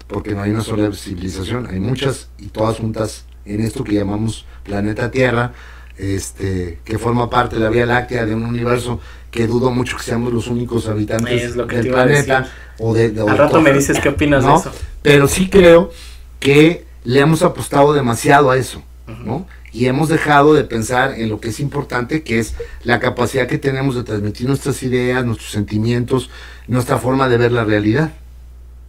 porque 0.08 0.34
no 0.34 0.42
hay 0.42 0.52
una 0.52 0.62
sola 0.62 0.92
civilización, 0.94 1.68
hay 1.68 1.80
muchas 1.80 2.30
y 2.38 2.48
todas 2.48 2.78
juntas 2.78 3.26
en 3.46 3.62
esto 3.62 3.84
que 3.84 3.94
llamamos 3.94 4.46
planeta 4.64 5.12
Tierra, 5.12 5.54
este, 6.00 6.80
que 6.86 6.98
forma 6.98 7.30
parte 7.30 7.58
de 7.58 7.62
la 7.64 7.70
Vía 7.70 7.86
Láctea, 7.86 8.26
de 8.26 8.34
un 8.34 8.46
universo 8.46 9.00
que 9.32 9.46
dudo 9.46 9.70
mucho 9.72 9.98
que 9.98 10.04
seamos 10.04 10.34
los 10.34 10.48
únicos 10.48 10.88
habitantes 10.88 11.56
lo 11.56 11.66
del 11.68 11.88
planeta. 11.90 12.40
decir. 12.40 12.54
O 12.80 12.94
de, 12.94 13.10
de- 13.12 13.22
o 13.22 13.30
Al 13.30 13.38
rato 13.38 13.52
todo. 13.54 13.62
me 13.62 13.74
dices 13.74 14.00
qué 14.00 14.10
opinas 14.10 14.44
¿no? 14.44 14.54
de 14.54 14.60
eso. 14.60 14.72
Pero 15.02 15.28
sí 15.28 15.50
creo 15.50 15.92
que 16.40 16.86
le 17.04 17.20
hemos 17.20 17.42
apostado 17.44 17.94
demasiado 17.94 18.50
a 18.50 18.58
eso, 18.58 18.82
¿no? 19.26 19.46
Y 19.72 19.86
hemos 19.86 20.10
dejado 20.10 20.54
de 20.56 20.64
pensar 20.64 21.14
en 21.20 21.30
lo 21.30 21.40
que 21.40 21.50
es 21.50 21.60
importante, 21.60 22.24
que 22.24 22.40
es 22.40 22.56
la 22.84 23.00
capacidad 23.00 23.46
que 23.48 23.58
tenemos 23.60 23.96
de 23.96 24.04
transmitir 24.04 24.48
nuestras 24.48 24.82
ideas, 24.82 25.24
nuestros 25.26 25.52
sentimientos, 25.52 26.30
nuestra 26.68 26.98
forma 26.98 27.30
de 27.30 27.38
ver 27.38 27.52
la 27.52 27.66
realidad. 27.66 28.14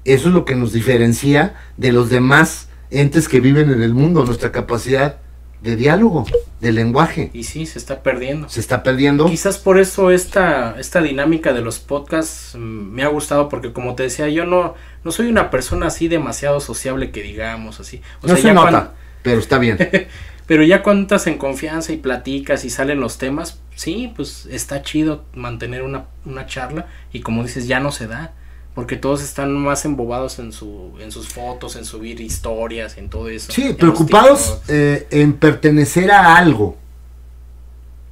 Eso 0.06 0.28
es 0.28 0.34
lo 0.34 0.46
que 0.46 0.54
nos 0.54 0.72
diferencia 0.72 1.54
de 1.76 1.92
los 1.92 2.08
demás 2.08 2.68
entes 2.90 3.28
que 3.28 3.40
viven 3.40 3.70
en 3.70 3.82
el 3.82 3.92
mundo, 3.92 4.24
nuestra 4.24 4.52
capacidad 4.52 5.18
de 5.62 5.76
diálogo, 5.76 6.26
de 6.60 6.72
lenguaje. 6.72 7.30
Y 7.32 7.44
sí, 7.44 7.66
se 7.66 7.78
está 7.78 8.02
perdiendo. 8.02 8.48
Se 8.48 8.60
está 8.60 8.82
perdiendo. 8.82 9.26
Quizás 9.26 9.58
por 9.58 9.78
eso 9.78 10.10
esta, 10.10 10.76
esta 10.78 11.02
dinámica 11.02 11.52
de 11.52 11.60
los 11.60 11.78
podcasts 11.78 12.54
mm, 12.54 12.58
me 12.58 13.02
ha 13.02 13.08
gustado 13.08 13.48
porque 13.48 13.72
como 13.72 13.94
te 13.94 14.04
decía, 14.04 14.28
yo 14.28 14.46
no, 14.46 14.74
no 15.04 15.12
soy 15.12 15.28
una 15.28 15.50
persona 15.50 15.86
así 15.86 16.08
demasiado 16.08 16.60
sociable 16.60 17.10
que 17.10 17.22
digamos 17.22 17.80
así. 17.80 18.00
O 18.22 18.26
no 18.26 18.34
sea, 18.34 18.36
se 18.36 18.42
ya 18.48 18.54
nota, 18.54 18.92
pero 19.22 19.38
está 19.38 19.58
bien. 19.58 19.78
pero 20.46 20.64
ya 20.64 20.82
cuando 20.82 21.02
entras 21.02 21.26
en 21.26 21.36
confianza 21.36 21.92
y 21.92 21.98
platicas 21.98 22.64
y 22.64 22.70
salen 22.70 23.00
los 23.00 23.18
temas, 23.18 23.60
sí, 23.74 24.12
pues 24.16 24.46
está 24.50 24.82
chido 24.82 25.24
mantener 25.34 25.82
una, 25.82 26.06
una 26.24 26.46
charla 26.46 26.86
y 27.12 27.20
como 27.20 27.42
dices, 27.42 27.68
ya 27.68 27.80
no 27.80 27.92
se 27.92 28.06
da. 28.06 28.32
Porque 28.74 28.96
todos 28.96 29.22
están 29.22 29.52
más 29.52 29.84
embobados 29.84 30.38
en, 30.38 30.52
su, 30.52 30.92
en 31.00 31.10
sus 31.10 31.28
fotos, 31.28 31.76
en 31.76 31.84
subir 31.84 32.20
historias, 32.20 32.96
en 32.98 33.10
todo 33.10 33.28
eso. 33.28 33.52
Sí, 33.52 33.74
preocupados 33.74 34.60
eh, 34.68 35.06
en 35.10 35.32
pertenecer 35.34 36.10
a 36.10 36.36
algo. 36.36 36.76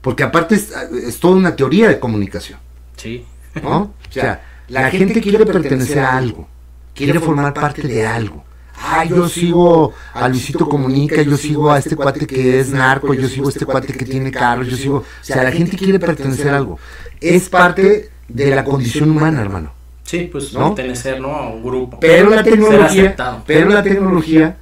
Porque 0.01 0.23
aparte 0.23 0.57
es, 0.57 0.73
es 0.73 1.19
toda 1.21 1.37
una 1.37 1.55
teoría 1.55 1.89
de 1.89 1.99
comunicación, 1.99 2.59
Sí, 2.97 3.25
¿no? 3.63 3.95
O 4.09 4.13
sea, 4.13 4.43
la 4.69 4.91
gente 4.91 5.21
quiere 5.21 5.45
pertenecer 5.45 5.99
a 6.01 6.17
algo, 6.17 6.49
quiere 6.95 7.21
formar 7.21 7.55
parte 7.55 7.87
de 7.87 8.07
algo. 8.07 8.45
Ah, 8.81 9.05
yo 9.05 9.29
sigo 9.29 9.93
a 10.15 10.29
Luisito 10.29 10.69
Comunica, 10.69 11.21
yo 11.23 11.37
sigo 11.37 11.71
a 11.71 11.79
este 11.79 11.97
cuate 11.97 12.27
que 12.27 12.61
es 12.61 12.71
narco, 12.71 13.13
yo 13.13 13.29
sigo 13.29 13.49
a 13.49 13.51
este 13.51 13.67
cuate 13.67 13.93
que 13.93 14.05
tiene 14.05 14.31
carros, 14.31 14.69
yo 14.69 14.77
sigo... 14.77 14.97
O 14.99 15.05
sea, 15.21 15.43
la 15.43 15.51
gente 15.51 15.77
quiere 15.77 15.99
pertenecer 15.99 16.49
a 16.49 16.59
algo. 16.59 16.79
Es 17.21 17.49
parte 17.49 18.11
de 18.29 18.55
la 18.55 18.65
condición 18.65 19.11
humana, 19.11 19.41
hermano. 19.41 19.73
Sí, 20.09 20.29
pues 20.33 20.55
¿No? 20.55 20.75
pertenecer 20.75 21.21
¿no? 21.21 21.35
a 21.35 21.49
un 21.51 21.63
grupo. 21.63 22.01
Pero 22.01 22.31
la 22.31 22.43
tecnología, 22.43 23.15
pero 23.47 23.69
la 23.69 23.83
tecnología 23.83 24.57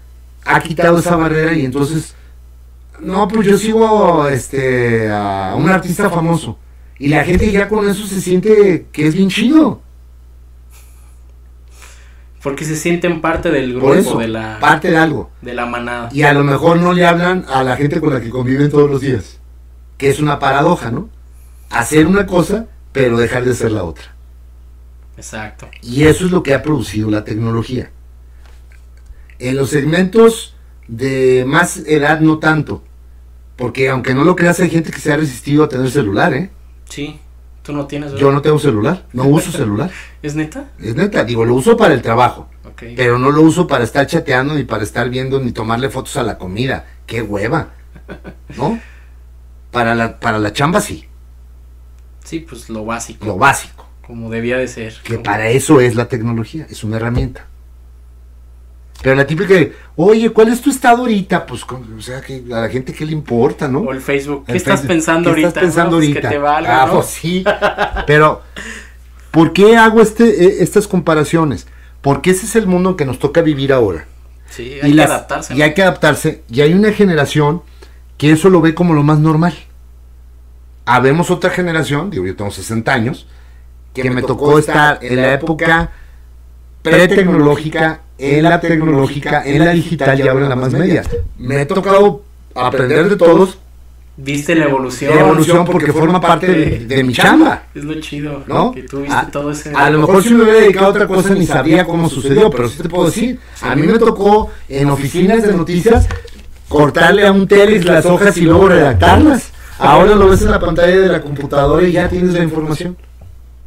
ha 0.45 0.61
quitado 0.61 0.99
esa 0.99 1.15
barrera 1.17 1.53
y 1.53 1.65
entonces, 1.65 2.15
no, 3.01 3.29
pues 3.29 3.47
yo 3.47 3.57
sigo 3.57 4.29
este 4.29 5.09
a 5.11 5.55
un 5.57 5.69
artista 5.69 6.11
famoso 6.11 6.59
y 6.99 7.09
la 7.09 7.25
gente 7.25 7.51
ya 7.53 7.69
con 7.69 7.89
eso 7.89 8.07
se 8.07 8.21
siente 8.21 8.87
que 8.91 9.07
es 9.07 9.15
bien 9.15 9.29
chido. 9.29 9.83
Porque 12.43 12.65
se 12.65 12.77
sienten 12.77 13.21
parte 13.21 13.51
del 13.51 13.73
grupo, 13.73 13.89
Por 13.89 13.97
eso, 13.99 14.19
de, 14.19 14.29
la, 14.29 14.59
parte 14.61 14.91
de 14.91 14.97
algo. 14.97 15.31
de 15.43 15.53
la 15.53 15.67
manada. 15.67 16.09
Y 16.13 16.23
a 16.23 16.33
lo 16.33 16.45
mejor 16.45 16.79
no 16.79 16.93
le 16.93 17.05
hablan 17.05 17.45
a 17.49 17.65
la 17.65 17.77
gente 17.77 18.01
con 18.01 18.15
la 18.15 18.21
que 18.21 18.31
conviven 18.31 18.71
todos 18.71 18.89
los 18.89 19.01
días, 19.01 19.41
que 19.99 20.11
es 20.11 20.21
una 20.21 20.39
paradoja, 20.39 20.93
¿no? 20.93 21.09
Hacer 21.71 22.07
una 22.07 22.27
cosa, 22.27 22.67
pero 22.93 23.17
dejar 23.17 23.45
de 23.45 23.55
ser 23.55 23.73
la 23.73 23.83
otra. 23.83 24.16
Exacto. 25.17 25.69
Y 25.83 26.05
eso 26.05 26.27
es 26.27 26.31
lo 26.31 26.43
que 26.43 26.55
ha 26.55 26.63
producido 26.63 27.11
la 27.11 27.25
tecnología. 27.25 27.91
En 29.39 29.57
los 29.57 29.71
segmentos 29.71 30.55
de 30.89 31.45
más 31.47 31.79
edad 31.87 32.21
no 32.21 32.39
tanto. 32.39 32.83
Porque 33.57 33.89
aunque 33.89 34.15
no 34.15 34.25
lo 34.25 34.37
creas, 34.37 34.61
hay 34.61 34.69
gente 34.71 34.91
que 34.91 34.99
se 35.01 35.13
ha 35.13 35.17
resistido 35.17 35.65
a 35.65 35.69
tener 35.69 35.91
celular, 35.91 36.35
¿eh? 36.35 36.51
Sí, 36.89 37.19
tú 37.63 37.73
no 37.73 37.87
tienes. 37.87 38.13
Yo 38.15 38.31
no 38.31 38.43
tengo 38.43 38.59
celular, 38.59 39.07
no 39.13 39.25
uso 39.25 39.51
celular. 39.57 39.91
¿Es 40.23 40.35
neta? 40.35 40.71
Es 40.79 40.95
neta, 40.95 41.25
digo, 41.25 41.45
lo 41.45 41.55
uso 41.55 41.77
para 41.77 41.95
el 41.95 42.03
trabajo. 42.03 42.49
Pero 42.95 43.19
no 43.19 43.31
lo 43.31 43.41
uso 43.41 43.67
para 43.67 43.85
estar 43.85 44.07
chateando, 44.07 44.53
ni 44.55 44.65
para 44.65 44.83
estar 44.83 45.09
viendo, 45.09 45.41
ni 45.41 45.53
tomarle 45.53 45.89
fotos 45.89 46.19
a 46.19 46.23
la 46.23 46.37
comida. 46.37 46.85
¡Qué 47.07 47.23
hueva! 47.23 47.71
¿No? 48.57 48.79
Para 49.71 49.95
la, 49.95 50.21
para 50.21 50.39
la 50.39 50.53
chamba 50.53 50.81
sí, 50.83 51.07
Sí, 52.23 52.41
pues 52.41 52.69
lo 52.69 52.85
básico. 52.85 53.25
lo 53.25 53.39
básico. 53.39 53.86
Como 54.07 54.31
debía 54.31 54.57
de 54.57 54.69
ser. 54.69 54.95
Que 55.03 55.15
Como- 55.15 55.23
para 55.25 55.49
eso 55.49 55.81
es 55.81 55.95
la 55.97 56.09
tecnología, 56.09 56.67
es 56.71 56.85
una 56.85 56.97
herramienta. 56.97 57.47
Pero 59.03 59.15
la 59.15 59.27
típica 59.27 59.53
de, 59.55 59.73
oye, 59.97 60.31
¿cuál 60.31 60.49
es 60.49 60.61
tu 60.63 60.71
estado 60.71 60.99
ahorita? 60.99 61.45
Pues, 61.47 61.63
o 61.65 62.01
sea, 62.01 62.21
que 62.23 62.43
a 62.51 62.61
la 62.63 62.69
gente 62.69 62.93
qué 62.95 63.05
le 63.05 63.13
importa, 63.13 63.69
¿no? 63.69 63.81
O 63.81 63.93
el 63.93 64.01
Facebook. 64.01 64.47
¿Qué 64.47 64.53
El 64.53 64.57
estás 64.57 64.81
Facebook, 64.81 64.89
pensando 64.95 65.25
¿qué 65.25 65.31
ahorita? 65.31 65.49
estás 65.49 65.63
pensando 65.65 65.91
No, 65.93 65.97
pues 65.99 66.09
ahorita? 66.09 66.29
Que 66.29 66.35
te 66.35 66.39
valga, 66.39 66.83
ah, 66.83 66.87
¿no? 66.87 66.93
pues 66.95 67.07
sí. 67.07 67.45
Pero, 68.07 68.43
¿por 69.31 69.53
qué 69.53 69.77
hago 69.77 70.01
este, 70.01 70.45
eh, 70.47 70.57
estas 70.61 70.89
comparaciones? 70.89 71.67
Porque 72.01 72.31
ese 72.31 72.47
es 72.47 72.57
el 72.57 72.67
mundo 72.67 72.91
en 72.91 72.97
que 72.97 73.05
nos 73.05 73.19
toca 73.19 73.43
vivir 73.43 73.73
ahora. 73.73 74.07
Sí, 74.49 74.75
hay 74.83 74.89
y, 74.91 74.93
que 74.93 74.97
las- 74.97 75.11
adaptarse. 75.11 75.55
y 75.55 75.63
hay 75.63 75.75
que 75.75 75.83
adaptarse. 75.83 76.43
Y 76.51 76.61
hay 76.63 76.73
una 76.73 76.93
generación 76.93 77.63
que 78.17 78.31
eso 78.33 78.49
lo 78.49 78.61
ve 78.63 78.75
como 78.75 78.95
lo 78.95 79.03
más 79.03 79.19
normal. 79.19 79.55
Habemos 80.87 81.31
otra 81.31 81.51
generación, 81.51 82.11
digo, 82.11 82.25
yo 82.25 82.35
tengo 82.37 82.51
60 82.51 82.93
años, 82.95 83.27
que, 84.03 84.11
me 84.11 84.23
tocó 84.23 84.59
estar 84.59 84.99
en 85.03 85.17
la 85.17 85.35
época 85.35 85.91
pretecnológica, 86.83 88.01
en 88.19 88.45
la 88.45 88.61
tecnológica, 88.61 89.43
en 89.45 89.65
la 89.65 89.73
digital 89.73 90.19
y 90.19 90.29
ahora 90.29 90.45
en 90.45 90.49
la 90.51 90.57
más 90.57 90.73
media. 90.73 91.03
Me 91.39 91.61
ha 91.61 91.67
tocado 91.67 92.23
aprender 92.55 93.09
de 93.09 93.17
todos 93.17 93.59
Viste 94.19 94.55
la 94.55 94.65
evolución. 94.65 95.15
la 95.15 95.21
evolución 95.21 95.67
porque 95.67 95.93
forma 95.93 96.19
parte 96.19 96.47
de, 96.47 96.79
de 96.87 97.05
mi 97.05 97.13
chamba. 97.13 97.65
Es 97.75 97.85
lo 97.85 98.01
chido, 98.01 98.45
¿No? 98.47 98.73
Que 98.73 98.83
tú 98.83 99.03
viste 99.03 99.15
A, 99.15 99.27
todo 99.31 99.51
ese. 99.51 99.75
a 99.75 99.91
lo 99.91 100.01
mejor 100.01 100.23
si 100.23 100.33
me 100.33 100.45
hubiera 100.45 100.61
dedicado 100.61 100.87
a 100.87 100.89
otra 100.89 101.07
cosa 101.07 101.35
ni 101.35 101.45
sabría 101.45 101.85
cómo 101.85 102.09
sucedió, 102.09 102.49
pero 102.49 102.67
sí 102.69 102.83
te 102.83 102.89
puedo 102.89 103.07
decir, 103.07 103.39
a 103.61 103.75
mí 103.77 103.87
me 103.87 103.99
tocó 103.99 104.51
en 104.71 104.89
oficinas 104.89 105.43
de 105.43 105.53
noticias 105.53 106.09
cortarle 106.67 107.27
a 107.27 107.33
un 107.33 107.47
telis 107.47 107.85
las 107.85 108.07
hojas 108.07 108.37
y 108.39 108.43
luego 108.43 108.69
redactarlas. 108.69 109.51
Ahora 109.79 110.15
lo 110.15 110.31
ves 110.31 110.41
en 110.41 110.51
la 110.51 110.61
pantalla 110.61 110.97
de 110.97 111.09
la 111.09 111.21
computadora 111.21 111.87
y 111.87 111.93
ya 111.93 112.09
tienes 112.09 112.33
la 112.33 112.43
información. 112.43 112.97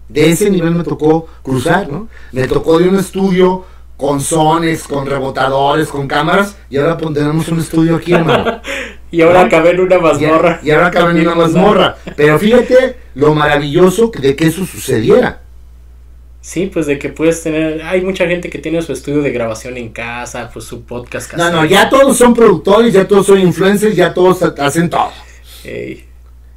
De 0.09 0.29
ese 0.31 0.49
nivel 0.49 0.75
me 0.75 0.83
tocó 0.83 1.27
cruzar, 1.43 1.87
¿no? 1.89 2.09
Me 2.31 2.47
tocó 2.47 2.79
de 2.79 2.89
un 2.89 2.95
estudio 2.97 3.63
con 3.95 4.19
sones, 4.21 4.83
con 4.83 5.05
rebotadores, 5.05 5.87
con 5.89 6.07
cámaras, 6.07 6.55
y 6.69 6.77
ahora 6.77 6.97
pondremos 6.97 7.47
un 7.49 7.59
estudio 7.59 7.95
aquí, 7.95 8.13
hermano. 8.13 8.61
Y 9.11 9.23
ahora 9.23 9.39
¿no? 9.39 9.45
acabé 9.47 9.71
en 9.71 9.79
una 9.79 9.97
mazmorra. 9.97 10.59
y 10.61 10.69
ahora 10.69 10.85
acaba 10.87 11.09
en 11.09 11.21
una 11.21 11.33
mazmorra. 11.33 11.97
Pero 12.15 12.37
fíjate 12.37 12.95
lo 13.15 13.33
maravilloso 13.33 14.11
de 14.21 14.35
que 14.35 14.45
eso 14.45 14.63
sucediera. 14.67 15.41
Sí, 16.41 16.69
pues 16.71 16.85
de 16.85 16.99
que 16.99 17.09
puedes 17.09 17.41
tener. 17.41 17.81
Hay 17.81 18.01
mucha 18.01 18.27
gente 18.27 18.51
que 18.51 18.59
tiene 18.59 18.81
su 18.83 18.93
estudio 18.93 19.21
de 19.23 19.31
grabación 19.31 19.77
en 19.77 19.89
casa, 19.89 20.51
pues 20.53 20.65
su 20.65 20.83
podcast 20.83 21.31
No, 21.33 21.37
casero. 21.39 21.57
no, 21.57 21.65
ya 21.65 21.89
todos 21.89 22.17
son 22.17 22.35
productores, 22.35 22.93
ya 22.93 23.07
todos 23.07 23.25
son 23.25 23.39
influencers, 23.39 23.95
ya 23.95 24.13
todos 24.13 24.43
ha- 24.43 24.53
hacen 24.63 24.89
todo. 24.91 25.09
Ey. 25.63 26.05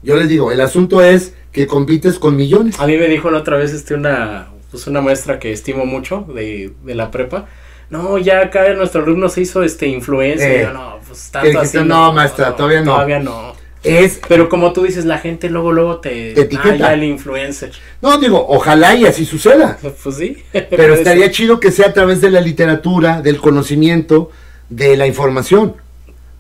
Yo 0.03 0.14
les 0.16 0.28
digo, 0.28 0.53
el 0.53 0.61
asunto 0.61 1.03
es 1.03 1.32
que 1.53 1.66
compites 1.66 2.18
con 2.18 2.36
millones. 2.36 2.80
A 2.80 2.86
mí 2.86 2.96
me 2.96 3.09
dijo 3.09 3.30
la 3.30 3.38
otra 3.38 3.57
vez 3.57 3.72
este 3.72 3.94
una 3.94 4.48
pues 4.70 4.86
una 4.86 5.03
maestra 5.03 5.38
que 5.38 5.53
estimo 5.53 5.84
mucho 5.84 6.26
de, 6.34 6.72
de 6.82 6.94
la 6.94 7.11
prepa. 7.11 7.46
No, 7.90 8.16
ya 8.16 8.40
acá 8.40 8.72
nuestro 8.72 9.03
alumno 9.03 9.28
se 9.28 9.42
hizo 9.42 9.62
este 9.62 9.86
influencer. 9.86 10.50
Eh, 10.50 10.62
yo, 10.62 10.72
no, 10.72 10.98
pues 11.07 11.30
¿qué 11.30 11.53
tanto 11.53 11.61
así. 11.61 11.78
No, 11.84 12.12
maestra, 12.14 12.57
todavía 12.57 12.80
no. 12.80 12.94
Todavía 12.94 13.20
no. 13.20 13.53
Es, 13.82 14.20
Pero 14.28 14.48
como 14.48 14.72
tú 14.72 14.84
dices, 14.84 15.05
la 15.05 15.18
gente 15.18 15.50
luego 15.50 15.72
luego 15.72 15.98
te, 15.98 16.32
Te 16.32 16.42
etiqueta. 16.42 16.72
Ah, 16.72 16.76
ya 16.76 16.92
el 16.94 17.05
influencer. 17.05 17.72
no 18.00 18.16
digo, 18.16 18.46
ojalá 18.48 18.94
y 18.94 19.05
así 19.05 19.26
suceda. 19.26 19.78
Pues 20.03 20.16
sí. 20.16 20.42
Pero 20.53 20.94
estaría 20.94 21.30
chido 21.30 21.61
que 21.61 21.70
sea 21.70 21.88
a 21.88 21.92
través 21.92 22.22
de 22.22 22.30
la 22.30 22.40
literatura, 22.40 23.20
del 23.20 23.38
conocimiento, 23.38 24.30
de 24.70 24.96
la 24.96 25.07
información. 25.07 25.74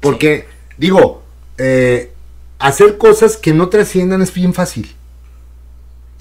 Porque, 0.00 0.46
digo, 0.78 1.22
eh, 1.58 2.12
hacer 2.58 2.96
cosas 2.96 3.36
que 3.36 3.52
no 3.52 3.68
trasciendan 3.68 4.22
es 4.22 4.32
bien 4.32 4.54
fácil. 4.54 4.94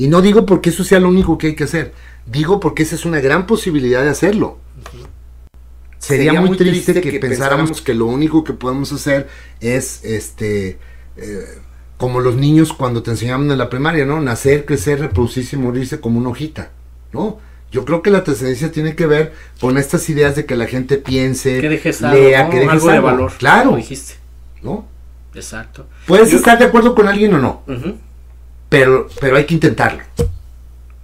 Y 0.02 0.08
no 0.08 0.24
digo 0.24 0.48
porque 0.48 0.72
eso 0.72 0.84
sea 0.84 1.00
lo 1.00 1.10
único 1.10 1.38
que 1.38 1.46
hay 1.46 1.56
que 1.56 1.66
hacer. 1.66 1.94
Digo 2.26 2.60
porque 2.60 2.82
esa 2.82 2.96
es 2.96 3.06
una 3.06 3.20
gran 3.20 3.46
posibilidad 3.46 4.02
de 4.02 4.10
hacerlo. 4.10 4.58
Sería, 6.00 6.42
muy 6.42 6.58
triste, 6.58 7.00
que, 7.00 7.20
pensáramos 7.20 7.84
que 7.84 7.94
lo 7.94 8.08
único 8.08 8.44
que 8.44 8.54
podemos 8.54 8.92
hacer 8.92 9.28
es, 9.60 10.04
este, 10.04 10.80
eh, 11.18 11.46
como 11.98 12.20
los 12.20 12.36
niños 12.36 12.74
cuando 12.74 13.04
te 13.04 13.12
enseñaban 13.12 13.52
en 13.52 13.60
la 13.60 13.70
primaria, 13.70 14.04
¿no? 14.04 14.20
Nacer, 14.20 14.66
crecer, 14.66 15.02
reproducirse 15.02 15.56
y 15.56 15.60
morirse 15.60 16.00
como 16.00 16.18
una 16.18 16.30
hojita, 16.30 16.72
¿no? 17.14 17.38
Yo 17.72 17.86
creo 17.86 18.02
que 18.02 18.10
la 18.10 18.24
trascendencia 18.24 18.72
tiene 18.72 18.96
que 18.96 19.06
ver 19.06 19.34
con 19.60 19.78
estas 19.78 20.10
ideas 20.10 20.36
de 20.36 20.48
que 20.48 20.56
la 20.56 20.66
gente 20.66 20.98
piense, 20.98 21.62
que 21.62 21.70
dejes 21.70 22.02
algo, 22.02 22.20
lea, 22.20 22.46
¿no? 22.46 22.50
que 22.50 22.56
dejes 22.58 22.72
algo 22.72 22.90
de 22.90 23.00
valor. 23.02 23.34
Claro, 23.38 23.66
como 23.66 23.78
dijiste. 23.78 24.16
¿no? 24.64 24.88
Exacto. 25.36 25.86
Puedes 26.08 26.32
Yo- 26.32 26.38
estar 26.38 26.58
de 26.58 26.66
acuerdo 26.66 26.96
con 26.96 27.08
alguien 27.08 27.36
o 27.36 27.38
no, 27.38 27.62
Ujú. 27.68 27.98
Pero, 28.72 29.10
pero 29.20 29.36
hay 29.36 29.44
que 29.46 29.54
intentarlo. 29.56 30.02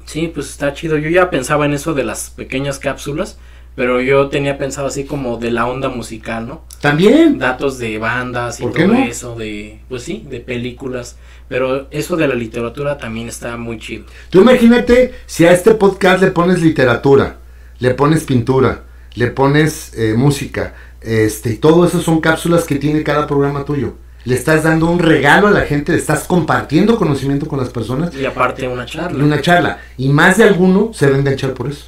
Sí, 0.06 0.32
pues 0.34 0.50
está 0.50 0.74
chido. 0.74 0.98
Yo 0.98 1.10
ya 1.10 1.30
pensaba 1.30 1.66
en 1.66 1.74
eso 1.74 1.94
de 1.94 2.06
las 2.06 2.30
pequeñas 2.30 2.80
cápsulas 2.80 3.38
Pero 3.76 4.00
yo 4.00 4.30
tenía 4.30 4.58
pensado 4.58 4.88
así 4.88 5.04
como 5.04 5.36
de 5.36 5.52
la 5.52 5.68
onda 5.68 5.90
musical, 5.90 6.48
¿no? 6.48 6.64
También. 6.80 7.38
Datos 7.38 7.78
de 7.78 7.98
bandas 7.98 8.62
y 8.62 8.64
¿Por 8.64 8.72
qué 8.72 8.86
todo 8.86 8.94
no? 8.94 9.04
eso, 9.04 9.36
de, 9.36 9.82
pues 9.90 10.04
sí, 10.04 10.26
de 10.30 10.40
películas. 10.40 11.18
Pero 11.50 11.88
eso 11.92 12.16
de 12.16 12.30
la 12.30 12.36
literatura 12.36 12.98
también 12.98 13.28
está 13.28 13.58
muy 13.58 13.80
chido. 13.80 14.06
Tú 14.30 14.40
imagínate 14.40 15.14
si 15.26 15.46
a 15.46 15.52
este 15.52 15.76
podcast 15.76 16.24
le 16.24 16.32
pones 16.32 16.62
literatura, 16.62 17.36
le 17.80 17.94
pones 17.94 18.24
pintura, 18.24 18.86
le 19.16 19.28
pones 19.28 19.94
eh, 19.94 20.14
música, 20.16 20.74
este, 21.02 21.52
y 21.52 21.56
todo 21.58 21.86
eso 21.86 22.02
son 22.02 22.22
cápsulas 22.22 22.64
que 22.64 22.76
tiene 22.76 23.04
cada 23.04 23.28
programa 23.28 23.66
tuyo. 23.66 23.96
Le 24.28 24.36
estás 24.36 24.64
dando 24.64 24.88
un 24.88 25.00
regalo 25.00 25.48
a 25.48 25.52
la 25.52 25.62
gente, 25.62 25.94
le 25.94 25.98
estás 26.00 26.26
compartiendo 26.26 26.98
conocimiento 26.98 27.48
con 27.48 27.60
las 27.60 27.70
personas 27.70 28.14
Y 28.14 28.26
aparte 28.26 28.68
una 28.68 28.84
y 28.84 28.88
charla. 28.88 29.24
una 29.24 29.42
charla. 29.42 29.80
Y 29.98 30.10
más 30.10 30.38
de 30.38 30.44
alguno 30.44 30.92
se 30.94 31.10
va 31.10 31.16
a 31.16 31.20
enganchar 31.20 31.54
por 31.54 31.70
eso. 31.70 31.86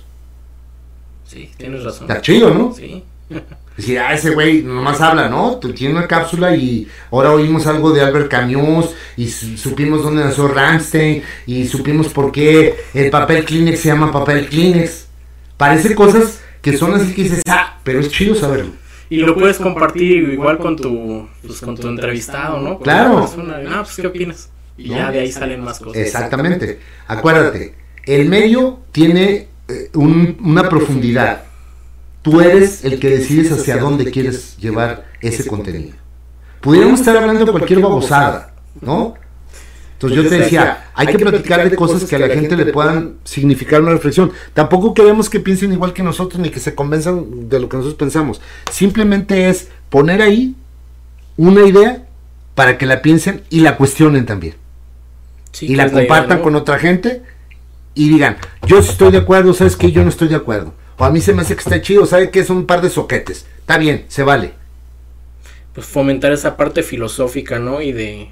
Sí, 1.26 1.52
tienes 1.58 1.84
razón. 1.84 2.10
Está 2.10 2.22
chido, 2.22 2.54
¿no? 2.54 2.74
Sí. 2.74 3.04
Decir, 3.78 4.00
ah, 4.00 4.14
ese 4.14 4.32
güey 4.32 4.62
nomás 4.64 5.00
habla, 5.00 5.30
¿no? 5.30 5.58
Tiene 5.58 5.94
una 5.96 6.08
cápsula 6.08 6.54
y 6.56 6.88
ahora 7.12 7.32
oímos 7.32 7.66
algo 7.68 7.92
de 7.92 8.02
Albert 8.02 8.30
Camus 8.30 8.90
y 9.16 9.30
su- 9.30 9.58
supimos 9.58 10.04
dónde 10.04 10.24
nació 10.24 10.48
Ramstein 10.50 11.24
y 11.46 11.66
supimos 11.68 12.10
por 12.10 12.32
qué 12.32 12.76
el 12.94 13.10
papel 13.10 13.46
Kleenex 13.46 13.80
se 13.80 13.88
llama 13.90 14.12
papel 14.12 14.48
Kleenex. 14.50 15.06
Parece 15.56 15.96
cosas 15.96 16.42
que 16.62 16.76
son 16.78 16.94
así 16.94 17.14
que 17.14 17.24
dices, 17.24 17.42
ah, 17.48 17.78
pero 17.84 18.00
es 18.02 18.10
chido 18.10 18.36
saberlo. 18.36 18.72
Y 19.10 19.18
lo 19.18 19.34
puedes 19.36 19.58
compartir 19.58 20.30
igual 20.30 20.58
con 20.60 20.76
tu, 20.76 21.28
pues, 21.46 21.62
con 21.62 21.76
tu 21.76 21.88
entrevistado, 21.88 22.60
¿no? 22.60 22.76
Con 22.76 22.84
Claro. 22.84 23.16
la 23.16 23.20
persona. 23.22 23.60
Ah, 23.70 23.82
pues, 23.84 23.96
¿qué 23.96 24.08
opinas? 24.08 24.50
Y 24.78 24.90
¿No? 24.90 24.98
ya 24.98 25.12
de 25.12 25.20
ahí 25.20 25.32
salen 25.32 25.62
más 25.62 25.80
cosas. 25.80 25.98
Exactamente. 26.02 26.80
Acuérdate, 27.08 27.74
el 28.06 28.30
medio 28.30 28.80
tiene 28.92 29.48
eh, 29.72 29.90
un- 29.94 30.36
una 30.44 30.68
profundidad. 30.68 31.44
Tú 32.24 32.42
eres 32.42 32.84
el 32.84 33.00
que 33.00 33.10
decides 33.10 33.52
hacia 33.52 33.78
dónde 33.78 34.10
quieres 34.10 34.58
llevar 34.58 35.06
ese 35.22 35.46
contenido. 35.48 35.96
Pudiéramos 36.60 37.00
estar 37.00 37.16
hablando 37.16 37.46
de 37.46 37.52
cualquier 37.52 37.80
babosada, 37.80 38.54
¿no? 38.82 39.14
Entonces 40.00 40.24
yo 40.24 40.30
te 40.30 40.40
decía, 40.40 40.92
hay 40.94 41.08
que 41.08 41.20
platicar 41.20 41.70
de 41.70 41.76
cosas 41.76 42.06
que 42.06 42.16
a 42.16 42.20
la 42.20 42.30
gente 42.30 42.56
le 42.56 42.68
puedan 42.68 43.16
significar 43.26 43.82
una 43.82 43.92
reflexión. 43.92 44.32
Tampoco 44.54 44.94
queremos 44.94 45.30
que 45.30 45.42
piensen 45.42 45.74
igual 45.74 45.92
que 45.92 46.04
nosotros 46.04 46.40
ni 46.40 46.50
que 46.52 46.62
se 46.62 46.74
convenzan 46.74 47.50
de 47.50 47.60
lo 47.60 47.68
que 47.68 47.76
nosotros 47.76 48.00
pensamos. 48.00 48.40
Simplemente 48.72 49.50
es 49.50 49.68
poner 49.90 50.22
ahí 50.22 50.56
una 51.36 51.66
idea 51.68 52.06
para 52.56 52.78
que 52.78 52.86
la 52.86 53.02
piensen 53.02 53.42
y 53.50 53.60
la 53.60 53.76
cuestionen 53.76 54.26
también 54.26 54.56
Sí, 55.52 55.66
y 55.66 55.70
que 55.70 55.76
la 55.76 55.84
es 55.84 55.92
idea, 55.92 56.02
compartan 56.04 56.38
¿no? 56.38 56.44
con 56.46 56.56
otra 56.56 56.80
gente 56.80 57.22
y 57.94 58.08
digan, 58.08 58.38
yo 58.68 58.80
estoy 58.80 59.12
de 59.12 59.18
acuerdo, 59.18 59.54
¿sabes 59.54 59.76
qué? 59.76 59.92
Yo 59.92 60.04
no 60.04 60.10
estoy 60.10 60.30
de 60.30 60.36
acuerdo. 60.36 60.74
O 60.98 61.04
a 61.04 61.10
mí 61.10 61.20
se 61.20 61.34
me 61.34 61.42
hace 61.42 61.56
que 61.56 61.62
está 61.62 61.82
chido, 61.82 62.06
¿sabe 62.06 62.30
qué? 62.30 62.46
Son 62.46 62.56
un 62.56 62.66
par 62.66 62.82
de 62.82 62.90
soquetes. 62.90 63.46
Está 63.58 63.78
bien, 63.78 64.06
se 64.08 64.24
vale. 64.24 64.54
Pues 65.74 65.88
fomentar 65.88 66.32
esa 66.32 66.56
parte 66.56 66.84
filosófica, 66.84 67.60
¿no? 67.60 67.82
Y 67.82 67.92
de, 67.92 68.30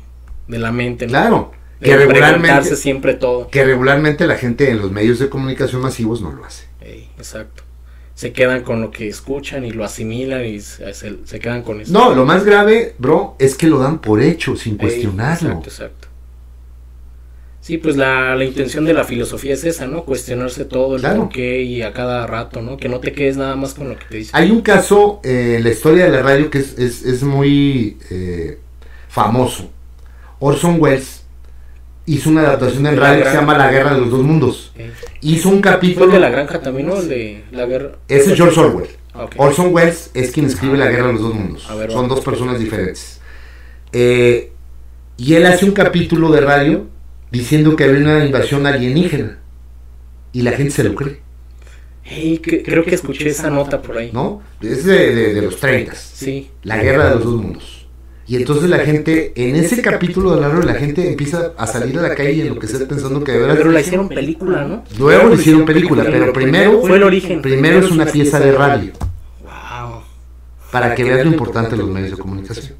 de 0.47 0.59
la 0.59 0.71
mente, 0.71 1.05
¿no? 1.05 1.11
Claro. 1.11 1.51
De 1.79 1.89
Que 1.89 1.97
regularmente, 1.97 2.75
siempre 2.75 3.13
todo. 3.13 3.49
que 3.49 3.63
regularmente 3.63 4.25
la 4.25 4.35
gente 4.37 4.71
en 4.71 4.79
los 4.79 4.91
medios 4.91 5.19
de 5.19 5.29
comunicación 5.29 5.81
masivos 5.81 6.21
no 6.21 6.31
lo 6.31 6.43
hace. 6.45 6.65
Ey, 6.81 7.09
exacto. 7.17 7.63
Se 8.15 8.33
quedan 8.33 8.63
con 8.63 8.81
lo 8.81 8.89
que 8.89 9.07
escuchan 9.07 9.63
y 9.63 9.69
lo 9.69 9.83
asimilan 9.85 10.43
y 10.43 10.59
se, 10.59 11.39
quedan 11.39 11.61
con 11.61 11.79
eso. 11.81 11.93
No, 11.93 12.15
lo 12.15 12.25
más 12.25 12.43
grave, 12.45 12.95
bro, 12.97 13.35
es 13.37 13.53
que 13.53 13.67
lo 13.67 13.77
dan 13.77 13.99
por 13.99 14.21
hecho, 14.21 14.55
sin 14.55 14.73
Ey, 14.73 14.79
cuestionarlo. 14.79 15.49
Exacto, 15.49 15.69
exacto. 15.69 16.07
Sí, 17.61 17.77
pues 17.77 17.97
la, 17.97 18.33
la 18.35 18.45
intención 18.45 18.85
de 18.85 18.93
la 18.93 19.03
filosofía 19.03 19.53
es 19.53 19.63
esa, 19.65 19.87
¿no? 19.87 20.05
Cuestionarse 20.05 20.63
todo 20.63 20.95
el 20.95 21.01
Claro. 21.01 21.23
por 21.23 21.29
qué 21.29 21.61
y 21.63 21.81
a 21.81 21.91
cada 21.91 22.25
rato, 22.25 22.61
¿no? 22.61 22.77
Que 22.77 22.87
no 22.87 22.99
te 23.01 23.11
quedes 23.11 23.35
nada 23.35 23.55
más 23.57 23.73
con 23.73 23.89
lo 23.89 23.97
que 23.99 24.05
te 24.09 24.17
dicen. 24.17 24.35
Hay 24.35 24.51
un 24.51 24.61
caso 24.61 25.19
eh, 25.23 25.55
en 25.57 25.63
la 25.65 25.69
historia 25.71 26.05
de 26.05 26.11
la 26.11 26.21
radio 26.21 26.49
que 26.49 26.59
es, 26.59 26.77
es- 26.79 27.03
es 27.03 27.23
muy 27.23 27.97
eh, 28.09 28.57
famoso. 29.09 29.69
Orson 30.39 30.77
Welles 30.79 31.23
hizo 32.05 32.29
una 32.29 32.41
adaptación 32.41 32.85
en 32.87 32.97
radio 32.97 33.23
que 33.23 33.29
se 33.31 33.35
llama 33.35 33.57
La 33.57 33.71
Guerra 33.71 33.93
de 33.93 33.99
los 34.01 34.09
Dos 34.11 34.23
Mundos. 34.23 34.73
Hizo 35.21 35.49
un 35.49 35.61
capítulo... 35.61 36.07
de 36.07 36.19
la 36.19 36.29
granja 36.29 36.61
también, 36.61 36.87
¿no? 36.87 37.01
De 37.01 37.43
la 37.51 37.65
guerra. 37.65 37.93
Ese 38.07 38.31
es 38.31 38.37
George 38.37 38.59
Orwell. 38.59 38.87
Ah. 39.13 39.27
Orson 39.37 39.73
Welles 39.73 40.11
es 40.13 40.31
quien 40.31 40.45
escribe 40.45 40.77
La 40.77 40.87
Guerra 40.87 41.07
de 41.07 41.13
los 41.13 41.21
Dos 41.23 41.33
Mundos. 41.33 41.67
Ver, 41.77 41.91
Son 41.91 42.07
dos 42.07 42.21
personas 42.21 42.59
diferentes. 42.59 43.19
Eh, 43.91 44.51
y 45.17 45.33
él 45.33 45.45
hace 45.47 45.65
un 45.65 45.71
capítulo 45.71 46.29
de 46.31 46.41
radio 46.41 46.85
diciendo 47.31 47.75
que 47.75 47.83
había 47.85 47.99
una 47.99 48.23
invasión 48.25 48.65
alienígena. 48.67 49.39
Y 50.33 50.43
la 50.43 50.51
gente 50.51 50.71
se 50.71 50.83
lo 50.83 50.93
cree, 50.93 51.19
que- 52.03 52.61
creo 52.63 52.83
que 52.85 52.93
escuché 52.95 53.27
esa 53.29 53.49
nota 53.49 53.81
por 53.81 53.97
ahí. 53.97 54.11
¿no? 54.13 54.41
Es 54.61 54.85
de, 54.85 55.15
de- 55.15 55.33
de 55.33 55.41
los 55.41 55.57
30. 55.59 55.95
Sí. 55.95 56.51
La 56.63 56.77
Guerra 56.77 57.09
de 57.09 57.15
los 57.15 57.23
Dos 57.23 57.33
Mundos. 57.41 57.76
Y 58.27 58.35
entonces 58.35 58.69
la 58.69 58.79
gente, 58.79 59.31
en 59.35 59.55
ese 59.55 59.81
capítulo 59.81 60.35
de 60.35 60.41
la 60.41 60.49
radio, 60.49 60.63
la 60.63 60.73
gente 60.73 61.09
empieza 61.09 61.53
a 61.57 61.65
salir 61.65 61.97
a 61.97 62.01
la 62.01 62.13
calle 62.13 62.33
y 62.33 62.41
enloquecer 62.41 62.85
pensando 62.85 63.23
que 63.23 63.31
de 63.31 63.39
verdad... 63.39 63.55
Pero 63.55 63.71
la 63.71 63.79
hicieron 63.79 64.09
película, 64.09 64.65
¿no? 64.65 64.83
Luego 64.99 65.29
le 65.29 65.35
hicieron 65.35 65.65
película, 65.65 66.03
pero 66.03 66.33
primero, 66.33 66.81
Fue 66.81 66.97
el 66.97 67.03
origen. 67.03 67.41
primero 67.41 67.79
es 67.79 67.89
una 67.89 68.05
pieza 68.05 68.39
de 68.39 68.51
radio. 68.51 68.91
Wow. 69.43 70.01
para 70.71 70.93
que 70.93 71.05
veas 71.05 71.25
lo 71.25 71.31
importante 71.31 71.71
de 71.71 71.77
los 71.77 71.89
medios 71.89 72.11
de 72.11 72.17
comunicación. 72.17 72.75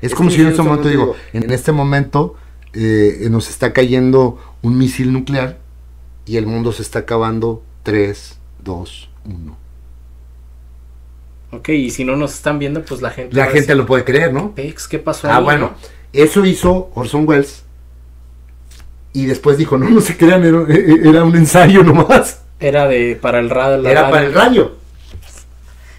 Es 0.00 0.14
como 0.14 0.30
si 0.30 0.36
yo 0.36 0.44
en 0.44 0.50
este 0.50 0.62
momento 0.62 0.88
digo, 0.88 1.16
en 1.32 1.50
este 1.50 1.72
momento 1.72 2.34
eh, 2.74 3.26
nos 3.30 3.50
está 3.50 3.72
cayendo 3.72 4.38
un 4.62 4.78
misil 4.78 5.12
nuclear 5.12 5.58
y 6.26 6.36
el 6.36 6.46
mundo 6.46 6.70
se 6.72 6.82
está 6.82 7.00
acabando 7.00 7.62
3, 7.82 8.38
2, 8.62 9.10
1. 9.24 9.63
Ok, 11.56 11.68
y 11.70 11.90
si 11.90 12.04
no 12.04 12.16
nos 12.16 12.34
están 12.34 12.58
viendo, 12.58 12.82
pues 12.82 13.00
la 13.02 13.10
gente. 13.10 13.34
La 13.36 13.44
gente 13.46 13.60
decir, 13.60 13.76
lo 13.76 13.86
puede 13.86 14.04
creer, 14.04 14.32
¿no? 14.32 14.54
"Pex, 14.54 14.88
¿qué 14.88 14.98
pasó 14.98 15.28
Ah, 15.30 15.36
ahí, 15.38 15.44
bueno, 15.44 15.72
no?" 15.80 15.88
eso 16.12 16.44
hizo 16.44 16.90
Orson 16.94 17.26
Welles 17.28 17.62
y 19.12 19.26
después 19.26 19.58
dijo, 19.58 19.76
no, 19.78 19.88
no 19.90 20.00
se 20.00 20.16
crean, 20.16 20.44
era, 20.44 20.64
era 20.68 21.24
un 21.24 21.36
ensayo 21.36 21.82
nomás, 21.84 22.40
Era 22.60 22.86
de 22.88 23.16
para 23.20 23.38
el 23.40 23.50
radio. 23.50 23.86
era 23.88 24.02
radio. 24.02 24.12
para 24.12 24.26
el 24.26 24.34
radio. 24.34 24.76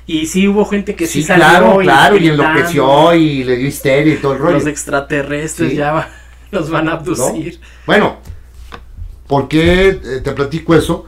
Y 0.07 0.27
sí 0.27 0.47
hubo 0.47 0.65
gente 0.65 0.95
que 0.95 1.07
sí, 1.07 1.21
Sí, 1.21 1.23
salió 1.27 1.45
claro, 1.45 1.77
claro, 1.79 2.17
y 2.17 2.27
enloqueció 2.29 3.13
y 3.15 3.43
le 3.43 3.55
dio 3.57 3.67
histeria 3.67 4.13
y 4.13 4.17
todo 4.17 4.33
el 4.33 4.39
rollo. 4.39 4.53
Los 4.55 4.67
extraterrestres 4.67 5.71
Sí. 5.71 5.77
ya 5.77 5.91
va- 5.93 6.09
nos 6.51 6.69
van 6.69 6.89
a 6.89 6.93
abducir. 6.93 7.59
Bueno, 7.87 8.17
¿por 9.27 9.47
qué 9.47 9.89
eh, 9.89 10.21
te 10.23 10.31
platico 10.33 10.75
eso? 10.75 11.05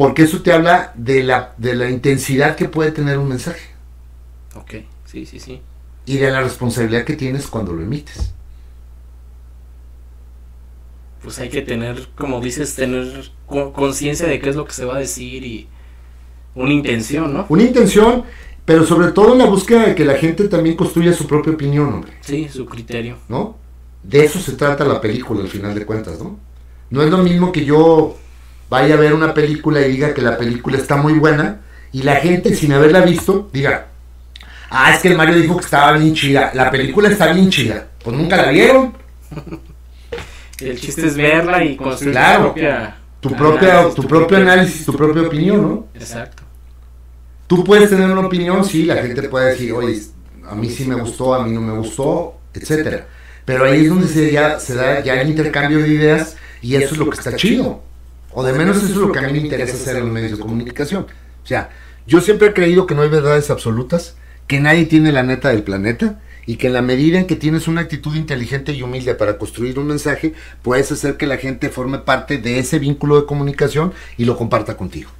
Porque 0.00 0.22
eso 0.22 0.40
te 0.40 0.50
habla 0.50 0.94
de 0.96 1.22
la, 1.22 1.52
de 1.58 1.74
la 1.74 1.90
intensidad 1.90 2.56
que 2.56 2.70
puede 2.70 2.90
tener 2.90 3.18
un 3.18 3.28
mensaje 3.28 3.60
Ok, 4.56 4.76
sí, 5.04 5.26
sí, 5.26 5.38
sí. 5.38 5.60
y 6.06 6.16
de 6.16 6.30
la 6.30 6.40
responsabilidad 6.40 7.04
que 7.04 7.16
tienes 7.16 7.46
cuando 7.46 7.74
lo 7.74 7.82
emites. 7.82 8.32
Pues 11.22 11.38
hay 11.38 11.50
que 11.50 11.60
tener, 11.60 12.08
como 12.16 12.40
dices, 12.40 12.74
tener 12.74 13.30
co- 13.46 13.72
conciencia 13.74 14.26
de 14.26 14.40
qué 14.40 14.48
es 14.48 14.56
lo 14.56 14.64
que 14.64 14.72
se 14.72 14.86
va 14.86 14.96
a 14.96 15.00
decir 15.00 15.44
y 15.44 15.68
una 16.54 16.72
intención, 16.72 17.34
¿no? 17.34 17.44
Una 17.50 17.62
intención, 17.64 18.24
pero 18.64 18.86
sobre 18.86 19.12
todo 19.12 19.32
en 19.34 19.38
la 19.38 19.44
búsqueda 19.44 19.86
de 19.86 19.94
que 19.94 20.04
la 20.06 20.14
gente 20.14 20.48
también 20.48 20.76
construya 20.76 21.12
su 21.12 21.26
propia 21.26 21.52
opinión, 21.52 21.92
hombre, 21.92 22.12
Sí, 22.22 22.48
su 22.48 22.64
criterio. 22.64 23.18
¿no? 23.28 23.56
De 24.02 24.24
eso 24.24 24.38
se 24.38 24.52
trata 24.52 24.84
la 24.86 24.98
película 25.02 25.42
al 25.42 25.48
final 25.48 25.74
de 25.74 25.84
cuentas, 25.84 26.18
¿no? 26.20 26.38
No 26.88 27.02
es 27.02 27.10
lo 27.10 27.18
mismo 27.18 27.52
que 27.52 27.66
yo 27.66 28.16
vaya 28.70 28.94
a 28.94 28.98
ver 28.98 29.12
una 29.12 29.34
película 29.34 29.80
y 29.80 29.90
diga 29.92 30.14
que 30.14 30.22
la 30.22 30.38
película 30.38 30.78
está 30.78 30.96
muy 30.96 31.14
buena 31.14 31.60
y 31.92 32.02
la 32.02 32.16
gente 32.16 32.54
sin 32.54 32.72
haberla 32.72 33.00
visto 33.02 33.50
diga, 33.52 33.88
ah, 34.70 34.94
es 34.94 35.00
que 35.00 35.08
el 35.08 35.16
Mario 35.16 35.36
dijo 35.36 35.56
que 35.56 35.64
estaba 35.64 35.92
bien 35.92 36.14
chida, 36.14 36.52
la 36.54 36.70
película 36.70 37.08
está 37.08 37.32
bien 37.32 37.50
chida, 37.50 37.88
pues 38.02 38.16
nunca 38.16 38.36
la 38.36 38.50
vieron, 38.50 38.94
El 40.60 40.78
chiste 40.78 41.06
es 41.06 41.16
verla 41.16 41.64
y 41.64 41.76
construir 41.76 42.12
Claro. 42.12 42.48
tu 42.48 42.54
propia... 42.54 42.96
tu 43.20 43.30
propia, 43.34 43.88
tu 43.94 44.02
propio 44.06 44.36
análisis, 44.36 44.84
tu 44.84 44.92
propia 44.94 45.22
opinión, 45.22 45.62
¿no? 45.62 45.86
Exacto. 45.94 46.42
Tú 47.46 47.64
puedes 47.64 47.88
tener 47.90 48.10
una 48.10 48.20
opinión, 48.26 48.64
sí, 48.64 48.84
la 48.84 48.96
gente 48.96 49.22
puede 49.28 49.50
decir, 49.52 49.72
oye, 49.72 50.00
a 50.48 50.54
mí 50.54 50.68
sí 50.68 50.84
me 50.84 50.94
gustó, 50.96 51.34
a 51.34 51.44
mí 51.44 51.50
no 51.50 51.60
me 51.62 51.72
gustó, 51.72 52.38
etcétera. 52.52 53.06
Pero 53.44 53.64
ahí 53.64 53.84
es 53.84 53.88
donde 53.88 54.06
se, 54.06 54.30
ya, 54.30 54.60
se 54.60 54.74
da 54.74 55.00
ya 55.00 55.20
el 55.20 55.30
intercambio 55.30 55.78
de 55.78 55.88
ideas 55.88 56.36
y 56.60 56.76
eso 56.76 56.92
es 56.94 56.98
lo 56.98 57.08
que 57.08 57.16
está 57.16 57.34
chido. 57.34 57.82
O 58.32 58.44
de 58.44 58.52
menos 58.52 58.76
eso 58.78 58.86
es 58.86 58.96
lo 58.96 59.12
que 59.12 59.18
a 59.18 59.22
mí 59.22 59.32
me 59.32 59.38
interesa 59.38 59.74
hacer 59.74 59.96
en 59.96 60.04
los 60.04 60.12
medios 60.12 60.32
de 60.32 60.38
comunicación. 60.38 61.06
O 61.42 61.46
sea, 61.46 61.70
yo 62.06 62.20
siempre 62.20 62.48
he 62.48 62.52
creído 62.52 62.86
que 62.86 62.94
no 62.94 63.02
hay 63.02 63.08
verdades 63.08 63.50
absolutas, 63.50 64.16
que 64.46 64.60
nadie 64.60 64.86
tiene 64.86 65.12
la 65.12 65.22
neta 65.22 65.48
del 65.48 65.62
planeta 65.62 66.20
y 66.46 66.56
que 66.56 66.68
en 66.68 66.72
la 66.72 66.82
medida 66.82 67.18
en 67.18 67.26
que 67.26 67.36
tienes 67.36 67.68
una 67.68 67.82
actitud 67.82 68.14
inteligente 68.16 68.72
y 68.72 68.82
humilde 68.82 69.14
para 69.14 69.36
construir 69.38 69.78
un 69.78 69.86
mensaje, 69.88 70.34
puedes 70.62 70.90
hacer 70.90 71.16
que 71.16 71.26
la 71.26 71.36
gente 71.38 71.68
forme 71.70 71.98
parte 71.98 72.38
de 72.38 72.58
ese 72.58 72.78
vínculo 72.78 73.20
de 73.20 73.26
comunicación 73.26 73.92
y 74.16 74.24
lo 74.24 74.36
comparta 74.36 74.76
contigo. 74.76 75.10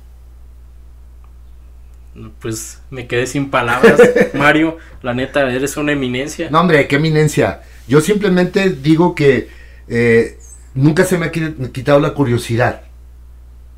Pues 2.40 2.80
me 2.90 3.06
quedé 3.06 3.26
sin 3.26 3.50
palabras. 3.50 4.00
Mario, 4.34 4.78
la 5.02 5.14
neta, 5.14 5.48
eres 5.52 5.76
una 5.76 5.92
eminencia. 5.92 6.50
No, 6.50 6.60
hombre, 6.60 6.86
qué 6.88 6.96
eminencia. 6.96 7.62
Yo 7.86 8.00
simplemente 8.00 8.70
digo 8.70 9.14
que 9.14 9.48
eh, 9.88 10.38
nunca 10.74 11.04
se 11.04 11.18
me 11.18 11.26
ha 11.26 11.32
qui- 11.32 11.70
quitado 11.70 12.00
la 12.00 12.14
curiosidad 12.14 12.82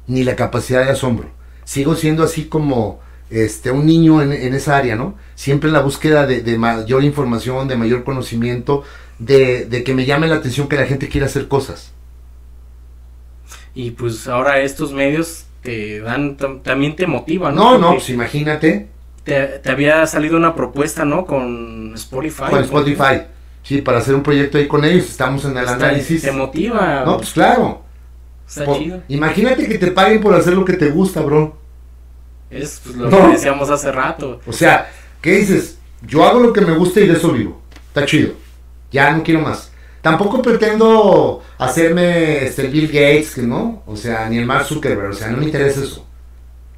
ni 0.06 0.24
la 0.24 0.36
capacidad 0.36 0.84
de 0.84 0.90
asombro. 0.90 1.28
sigo 1.64 1.94
siendo 1.94 2.22
así 2.24 2.46
como 2.46 3.00
este, 3.30 3.70
un 3.70 3.86
niño 3.86 4.20
en, 4.22 4.32
en 4.32 4.52
esa 4.54 4.76
área, 4.76 4.94
¿no? 4.96 5.14
Siempre 5.36 5.68
en 5.68 5.72
la 5.74 5.80
búsqueda 5.80 6.26
de, 6.26 6.42
de 6.42 6.58
mayor 6.58 7.02
información, 7.04 7.68
de 7.68 7.76
mayor 7.76 8.04
conocimiento, 8.04 8.82
de, 9.18 9.64
de 9.66 9.84
que 9.84 9.94
me 9.94 10.04
llame 10.04 10.26
la 10.28 10.34
atención 10.36 10.68
que 10.68 10.76
la 10.76 10.86
gente 10.86 11.08
quiera 11.08 11.26
hacer 11.26 11.48
cosas. 11.48 11.92
Y 13.74 13.92
pues 13.92 14.28
ahora 14.28 14.60
estos 14.60 14.92
medios 14.92 15.44
te 15.62 16.00
dan, 16.00 16.36
tam- 16.36 16.62
también 16.62 16.94
te 16.96 17.06
motivan, 17.06 17.54
No, 17.54 17.78
no, 17.78 17.88
Porque 17.88 18.00
pues 18.00 18.10
imagínate, 18.10 18.88
te, 19.24 19.46
te 19.60 19.70
había 19.70 20.04
salido 20.06 20.36
una 20.36 20.54
propuesta, 20.54 21.04
¿no? 21.04 21.24
Con 21.24 21.92
Spotify. 21.94 22.44
con 22.50 22.60
Spotify. 22.64 23.22
Sí, 23.62 23.80
para 23.80 23.98
hacer 23.98 24.14
un 24.14 24.22
proyecto 24.24 24.58
ahí 24.58 24.66
con 24.66 24.84
ellos, 24.84 25.06
estamos 25.08 25.44
en 25.44 25.52
el 25.52 25.58
Está- 25.64 25.74
análisis. 25.74 26.20
Te 26.22 26.32
motiva. 26.32 27.04
No, 27.06 27.16
pues 27.18 27.30
claro. 27.32 27.82
Está 28.52 28.66
Por- 28.66 28.78
chido. 28.78 29.02
imagínate 29.08 29.66
que 29.66 29.78
te 29.78 29.90
paguen 29.92 30.20
por 30.20 30.34
hacer 30.34 30.52
lo 30.52 30.64
que 30.64 30.74
te 30.74 30.90
gusta, 30.90 31.22
bro. 31.22 31.56
Es 32.50 32.82
pues, 32.84 32.96
lo 32.96 33.08
No. 33.08 33.26
que 33.28 33.32
decíamos 33.32 33.70
hace 33.70 33.90
rato. 33.90 34.40
O 34.46 34.52
sea, 34.52 34.90
¿qué 35.22 35.36
dices? 35.38 35.78
Yo 36.02 36.22
hago 36.24 36.38
lo 36.40 36.52
que 36.52 36.60
me 36.60 36.72
gusta 36.76 37.00
y 37.00 37.06
de 37.06 37.14
eso 37.14 37.32
vivo. 37.32 37.62
Está 37.88 38.04
chido. 38.04 38.34
Ya 38.90 39.10
no 39.12 39.22
quiero 39.22 39.40
más. 39.40 39.70
Tampoco 40.02 40.42
pretendo 40.42 41.42
hacerme 41.56 42.44
este 42.44 42.66
Bill 42.66 42.88
Gates, 42.88 43.34
que 43.36 43.42
no, 43.42 43.82
o 43.86 43.96
sea, 43.96 44.28
ni 44.28 44.36
el 44.36 44.44
Mark 44.44 44.66
Zuckerberg, 44.66 45.10
o 45.10 45.14
sea, 45.14 45.28
no 45.28 45.38
me 45.38 45.44
interesa 45.44 45.80
eso. 45.82 46.06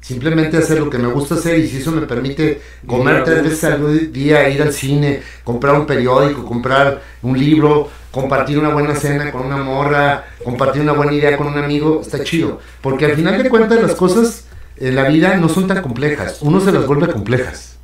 Simplemente 0.05 0.55
hacer 0.57 0.77
lo 0.79 0.87
que 0.87 0.99
me 0.99 1.07
gusta 1.07 1.33
hacer 1.33 1.57
y 1.57 1.67
si 1.67 1.77
eso 1.77 1.91
me 1.91 2.01
permite 2.01 2.61
comer 2.85 3.23
tres 3.23 3.41
veces 3.41 3.63
al 3.63 4.13
día, 4.13 4.47
ir 4.49 4.61
al 4.61 4.71
cine, 4.71 5.23
comprar 5.43 5.73
un 5.79 5.87
periódico, 5.87 6.45
comprar 6.45 7.01
un 7.23 7.35
libro, 7.39 7.89
compartir 8.11 8.59
una 8.59 8.69
buena 8.69 8.93
cena 8.93 9.31
con 9.31 9.47
una 9.47 9.57
morra, 9.57 10.25
compartir 10.43 10.83
una 10.83 10.91
buena 10.91 11.11
idea 11.11 11.35
con 11.35 11.47
un 11.47 11.57
amigo, 11.57 12.01
está 12.01 12.23
chido. 12.23 12.59
Porque 12.81 13.05
al 13.05 13.15
final 13.15 13.41
de 13.41 13.49
cuentas 13.49 13.81
las 13.81 13.95
cosas 13.95 14.45
en 14.77 14.93
la 14.93 15.05
vida 15.09 15.37
no 15.37 15.49
son 15.49 15.65
tan 15.65 15.81
complejas, 15.81 16.37
uno 16.41 16.59
se 16.61 16.71
las 16.71 16.85
vuelve 16.85 17.07
complejas. 17.07 17.79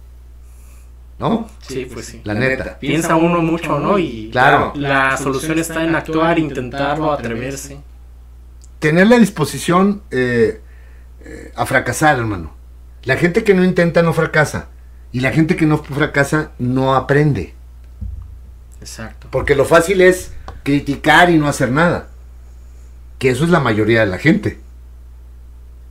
¿No? 1.18 1.50
Sí, 1.68 1.88
pues 1.92 2.06
sí. 2.06 2.22
La 2.24 2.36
neta. 2.36 2.78
Piensa 2.78 3.16
uno 3.16 3.42
mucho, 3.42 3.80
¿no? 3.80 3.98
Y 3.98 4.30
Claro. 4.32 4.74
la 4.76 5.18
solución 5.18 5.58
está 5.58 5.84
en 5.84 5.96
actuar, 5.96 6.38
intentarlo, 6.38 7.12
atreverse. 7.12 7.80
Tener 8.78 9.08
la 9.08 9.18
disposición 9.18 10.04
eh, 10.12 10.62
eh, 11.26 11.52
a 11.56 11.66
fracasar, 11.66 12.18
hermano. 12.18 12.54
La 13.04 13.18
gente 13.18 13.44
que 13.44 13.54
no 13.54 13.64
intenta 13.64 14.02
no 14.02 14.14
fracasa. 14.14 14.70
Y 15.12 15.20
la 15.20 15.32
gente 15.32 15.56
que 15.56 15.66
no 15.66 15.78
fracasa 15.80 16.52
no 16.60 16.96
aprende. 16.96 17.54
Exacto. 18.80 19.28
Porque 19.32 19.56
lo 19.56 19.66
fácil 19.66 20.02
es 20.02 20.32
criticar 20.64 21.30
y 21.30 21.38
no 21.38 21.48
hacer 21.48 21.72
nada. 21.72 22.08
Que 23.20 23.30
eso 23.30 23.44
es 23.44 23.50
la 23.50 23.60
mayoría 23.60 24.02
de 24.02 24.06
la 24.08 24.18
gente. 24.18 24.60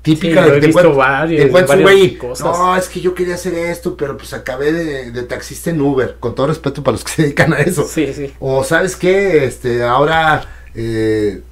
Típica 0.02 0.44
Sí, 0.44 0.50
encuentras 0.50 0.86
un 0.86 0.96
varias 0.96 1.82
güey, 1.82 2.16
cosas. 2.16 2.46
No, 2.46 2.74
es 2.74 2.88
que 2.88 3.00
yo 3.00 3.14
quería 3.14 3.34
hacer 3.34 3.52
esto, 3.52 3.96
pero 3.96 4.16
pues 4.16 4.32
acabé 4.32 4.72
de, 4.72 5.10
de 5.10 5.22
taxista 5.24 5.68
en 5.68 5.80
Uber. 5.80 6.16
Con 6.18 6.34
todo 6.34 6.46
respeto 6.46 6.82
para 6.82 6.92
los 6.92 7.04
que 7.04 7.12
se 7.12 7.22
dedican 7.22 7.52
a 7.52 7.58
eso. 7.58 7.86
Sí, 7.86 8.12
sí. 8.14 8.32
O 8.40 8.64
sabes 8.64 8.96
qué, 8.96 9.44
este, 9.44 9.82
ahora 9.82 10.42
eh, 10.74 11.42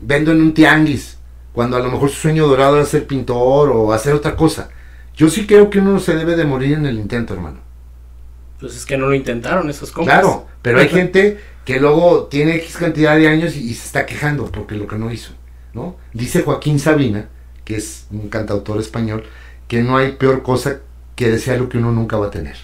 vendo 0.00 0.32
en 0.32 0.40
un 0.40 0.54
tianguis, 0.54 1.18
cuando 1.52 1.76
a 1.76 1.80
lo 1.80 1.90
mejor 1.90 2.10
su 2.10 2.16
sueño 2.16 2.46
dorado 2.46 2.76
era 2.76 2.86
ser 2.86 3.06
pintor 3.06 3.70
o 3.70 3.92
hacer 3.92 4.14
otra 4.14 4.36
cosa. 4.36 4.70
Yo 5.14 5.28
sí 5.28 5.46
creo 5.46 5.68
que 5.70 5.78
uno 5.78 6.00
se 6.00 6.14
debe 6.16 6.36
de 6.36 6.44
morir 6.44 6.74
en 6.74 6.86
el 6.86 6.98
intento, 6.98 7.34
hermano. 7.34 7.60
Pues 8.58 8.76
es 8.76 8.86
que 8.86 8.96
no 8.96 9.06
lo 9.06 9.14
intentaron 9.14 9.68
esos 9.68 9.90
compas. 9.90 10.20
Claro, 10.20 10.46
pero 10.62 10.78
hay 10.78 10.88
gente 10.90 11.38
que 11.64 11.78
luego 11.78 12.24
tiene 12.24 12.56
X 12.56 12.76
cantidad 12.76 13.16
de 13.16 13.28
años 13.28 13.54
y, 13.56 13.70
y 13.70 13.74
se 13.74 13.86
está 13.86 14.06
quejando 14.06 14.46
porque 14.46 14.74
lo 14.74 14.86
que 14.86 14.96
no 14.96 15.12
hizo, 15.12 15.32
¿no? 15.74 15.96
Dice 16.12 16.42
Joaquín 16.42 16.78
Sabina, 16.78 17.28
que 17.64 17.76
es 17.76 18.06
un 18.10 18.28
cantautor 18.28 18.80
español, 18.80 19.24
que 19.68 19.82
no 19.82 19.96
hay 19.96 20.12
peor 20.12 20.42
cosa 20.42 20.80
que 21.14 21.30
desear 21.30 21.58
lo 21.58 21.68
que 21.68 21.78
uno 21.78 21.92
nunca 21.92 22.16
va 22.16 22.26
a 22.26 22.30
tener. 22.30 22.56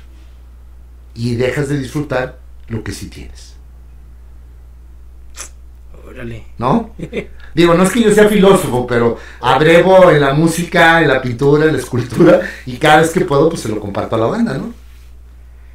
Y 1.15 1.35
dejas 1.35 1.69
de 1.69 1.79
disfrutar 1.79 2.39
lo 2.69 2.83
que 2.83 2.93
sí 2.93 3.09
tienes. 3.09 3.58
Órale. 6.19 6.43
¿no? 6.59 6.91
Digo, 7.55 7.75
no 7.75 7.85
es 7.85 7.91
que 7.91 8.03
yo 8.03 8.11
sea 8.11 8.29
filósofo, 8.29 8.87
pero 8.89 9.19
abrevo 9.41 10.11
en 10.11 10.21
la 10.21 10.35
música, 10.35 11.01
en 11.01 11.09
la 11.09 11.23
pintura, 11.23 11.67
en 11.67 11.73
la 11.75 11.79
escultura, 11.79 12.41
y 12.67 12.77
cada 12.77 13.03
vez 13.03 13.11
que 13.11 13.25
puedo, 13.25 13.49
pues 13.49 13.63
se 13.63 13.69
lo 13.69 13.79
comparto 13.79 14.17
a 14.17 14.19
la 14.19 14.27
banda, 14.27 14.59
¿no? 14.59 14.75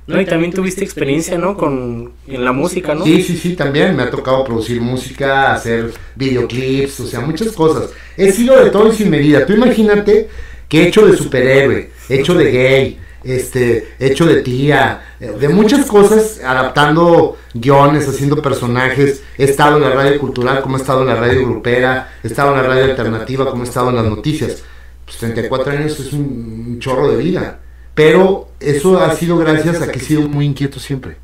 No, 0.06 0.20
y 0.20 0.26
también 0.26 0.52
tuviste 0.52 0.84
experiencia, 0.84 1.38
¿no? 1.38 1.56
Con 1.56 2.12
en 2.28 2.44
la 2.44 2.52
música, 2.52 2.94
¿no? 2.94 3.06
Sí, 3.06 3.24
sí, 3.24 3.38
sí, 3.38 3.56
también 3.56 3.96
me 3.96 4.04
ha 4.04 4.10
tocado 4.10 4.44
producir 4.44 4.82
música, 4.82 5.54
hacer 5.54 5.94
videoclips, 6.16 7.00
o 7.00 7.08
sea, 7.08 7.22
muchas 7.22 7.54
cosas. 7.54 7.90
He 8.18 8.34
sido 8.34 8.62
de 8.62 8.70
todo 8.70 8.92
y 8.92 8.96
sin 8.96 9.10
medida. 9.10 9.46
Tú 9.46 9.54
imagínate 9.54 10.28
que 10.68 10.84
he 10.84 10.88
hecho 10.90 11.08
de 11.08 11.16
superhéroe, 11.16 11.90
hecho 12.10 12.34
de 12.34 12.52
gay, 12.52 13.00
este, 13.24 13.96
hecho 14.00 14.26
de 14.26 14.42
tía, 14.42 15.16
de 15.20 15.50
muchas 15.50 15.86
cosas, 15.86 16.42
adaptando 16.44 17.38
guiones, 17.54 18.08
haciendo 18.08 18.42
personajes. 18.42 19.24
He 19.38 19.46
estado 19.46 19.78
en 19.78 19.84
la 19.84 19.92
radio 19.92 20.20
cultural, 20.20 20.62
como 20.62 20.78
he 20.78 20.80
estado 20.80 21.02
en 21.02 21.08
la 21.08 21.16
radio 21.16 21.48
grupera, 21.48 22.14
he 22.24 22.28
estado 22.28 22.52
en 22.52 22.62
la 22.62 22.68
radio 22.68 22.86
alternativa, 22.86 23.50
como 23.50 23.64
he 23.64 23.68
estado 23.68 23.90
en 23.90 23.96
las 23.96 24.06
noticias. 24.06 24.64
Pues 25.06 25.18
34 25.18 25.72
años 25.72 26.00
es 26.00 26.14
un, 26.14 26.66
un 26.68 26.80
chorro 26.80 27.10
de 27.10 27.18
vida. 27.18 27.60
Pero 27.96 28.50
eso 28.60 29.00
ha 29.00 29.14
sido 29.16 29.38
gracias 29.38 29.82
a 29.82 29.92
que 29.92 30.00
he 30.00 30.02
sido 30.02 30.28
muy 30.28 30.46
inquieto 30.46 30.80
siempre. 30.80 31.18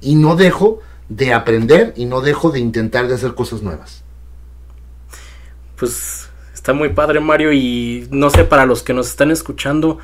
Y 0.00 0.14
no 0.14 0.36
dejo 0.36 0.80
de 1.08 1.32
aprender 1.32 1.92
y 1.96 2.04
no 2.04 2.20
dejo 2.20 2.50
de 2.50 2.60
intentar 2.60 3.08
de 3.08 3.14
hacer 3.14 3.34
cosas 3.34 3.62
nuevas. 3.62 4.02
Pues 5.76 6.28
está 6.54 6.72
muy 6.72 6.90
padre, 6.90 7.20
Mario, 7.20 7.52
y 7.52 8.06
no 8.10 8.30
sé, 8.30 8.44
para 8.44 8.66
los 8.66 8.82
que 8.82 8.94
nos 8.94 9.08
están 9.08 9.30
escuchando 9.30 9.98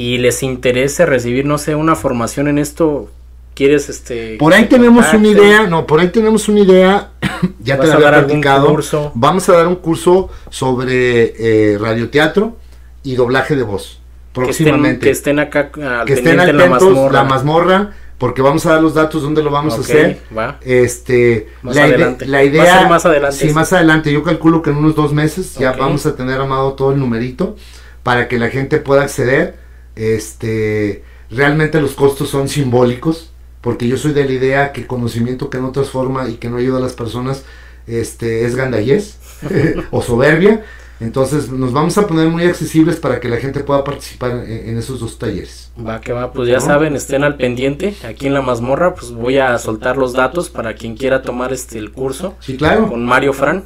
y 0.00 0.18
les 0.18 0.42
interese 0.42 1.04
recibir, 1.04 1.44
no 1.44 1.58
sé, 1.58 1.74
una 1.74 1.94
formación 1.94 2.48
en 2.48 2.56
esto, 2.58 3.10
¿quieres 3.54 3.88
este... 3.90 4.36
Por 4.38 4.54
ahí 4.54 4.64
tenemos 4.66 5.12
una 5.12 5.28
idea, 5.28 5.66
no, 5.66 5.86
por 5.86 6.00
ahí 6.00 6.08
tenemos 6.08 6.48
una 6.48 6.60
idea, 6.60 7.10
ya 7.62 7.74
te 7.78 7.86
¿Vas 7.86 7.88
la 7.88 7.94
a 8.06 8.08
había 8.08 8.26
platicado. 8.26 8.68
curso? 8.68 9.12
Vamos 9.14 9.48
a 9.48 9.52
dar 9.52 9.66
un 9.66 9.76
curso 9.76 10.30
sobre 10.48 11.34
eh, 11.74 11.78
radioteatro 11.78 12.56
y 13.02 13.14
doblaje 13.14 13.56
de 13.56 13.62
voz. 13.62 14.00
Que 14.32 14.42
estén, 14.42 14.44
Próximamente. 14.44 15.04
que 15.06 15.10
estén 15.10 15.38
acá 15.38 15.70
al 15.74 16.06
que 16.06 16.12
estén 16.14 16.36
la 16.38 16.44
atentos, 16.44 16.68
mazmorra. 16.70 17.12
la 17.12 17.24
mazmorra, 17.24 17.90
porque 18.16 18.42
vamos 18.42 18.64
a 18.64 18.72
dar 18.74 18.82
los 18.82 18.94
datos 18.94 19.22
donde 19.22 19.42
lo 19.42 19.50
vamos 19.50 19.74
a 19.76 19.80
hacer. 19.80 20.20
va. 20.36 20.58
Este, 20.62 21.48
Más 21.62 21.74
la, 21.74 21.82
ide- 21.88 21.94
adelante. 21.94 22.26
la 22.26 22.38
Va 22.38 22.42
a 22.42 22.44
idea, 22.44 22.78
ser 22.78 22.88
más 22.88 23.04
adelante 23.06 23.36
sí, 23.36 23.46
eso. 23.46 23.54
más 23.54 23.72
adelante. 23.72 24.12
Yo 24.12 24.22
calculo 24.22 24.62
que 24.62 24.70
en 24.70 24.76
unos 24.76 24.94
dos 24.94 25.12
meses 25.12 25.56
ya 25.58 25.72
vamos 25.72 26.06
a 26.06 26.14
tener 26.16 26.40
armado 26.40 26.72
todo 26.74 26.92
el 26.92 26.98
numerito 27.00 27.56
para 28.02 28.28
que 28.28 28.38
la 28.38 28.48
gente 28.48 28.78
pueda 28.78 29.02
acceder. 29.02 29.59
Este, 29.96 31.02
realmente 31.30 31.80
los 31.80 31.92
costos 31.94 32.28
son 32.30 32.48
simbólicos, 32.48 33.32
porque 33.60 33.86
yo 33.88 33.96
soy 33.96 34.12
de 34.12 34.24
la 34.24 34.32
idea 34.32 34.72
que 34.72 34.86
conocimiento 34.86 35.50
que 35.50 35.58
no 35.58 35.72
transforma 35.72 36.28
y 36.28 36.34
que 36.36 36.48
no 36.50 36.56
ayuda 36.56 36.78
a 36.78 36.80
las 36.80 36.94
personas, 36.94 37.44
este, 37.86 38.44
es 38.46 38.56
gandallez 38.56 39.18
o 39.90 40.02
soberbia. 40.02 40.64
Entonces 41.00 41.48
nos 41.50 41.72
vamos 41.72 41.96
a 41.96 42.06
poner 42.06 42.28
muy 42.28 42.44
accesibles 42.44 42.96
para 42.96 43.20
que 43.20 43.28
la 43.28 43.38
gente 43.38 43.60
pueda 43.60 43.84
participar 43.84 44.32
en, 44.32 44.68
en 44.70 44.78
esos 44.78 45.00
dos 45.00 45.18
talleres. 45.18 45.72
Va 45.78 46.00
que 46.00 46.12
va, 46.12 46.32
pues 46.32 46.48
ya 46.48 46.60
¿No? 46.60 46.60
saben, 46.60 46.94
estén 46.94 47.24
al 47.24 47.36
pendiente. 47.36 47.96
Aquí 48.04 48.26
en 48.26 48.34
la 48.34 48.42
mazmorra, 48.42 48.94
pues 48.94 49.10
voy 49.12 49.38
a 49.38 49.56
soltar 49.58 49.96
los 49.96 50.12
datos 50.12 50.50
para 50.50 50.74
quien 50.74 50.96
quiera 50.96 51.22
tomar 51.22 51.52
este 51.54 51.78
el 51.78 51.90
curso 51.92 52.36
Sí, 52.40 52.56
claro. 52.56 52.88
con 52.88 53.04
Mario 53.04 53.32
Fran. 53.32 53.64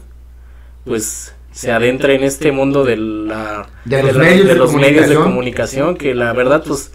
Pues 0.85 1.35
se 1.55 1.71
adentre 1.73 2.17
en 2.17 2.25
este 2.25 2.51
mundo 2.53 2.85
de 2.85 2.97
la 2.97 3.69
De 3.85 4.03
los 4.03 4.17
la- 4.17 4.25
medios 4.25 4.49
de 4.49 4.55
los 4.57 4.75
medios 4.75 5.09
de 5.09 5.15
comunicación. 5.15 5.97
que 5.97 6.15
la 6.15 6.33
verdad, 6.33 6.63
pues 6.67 6.91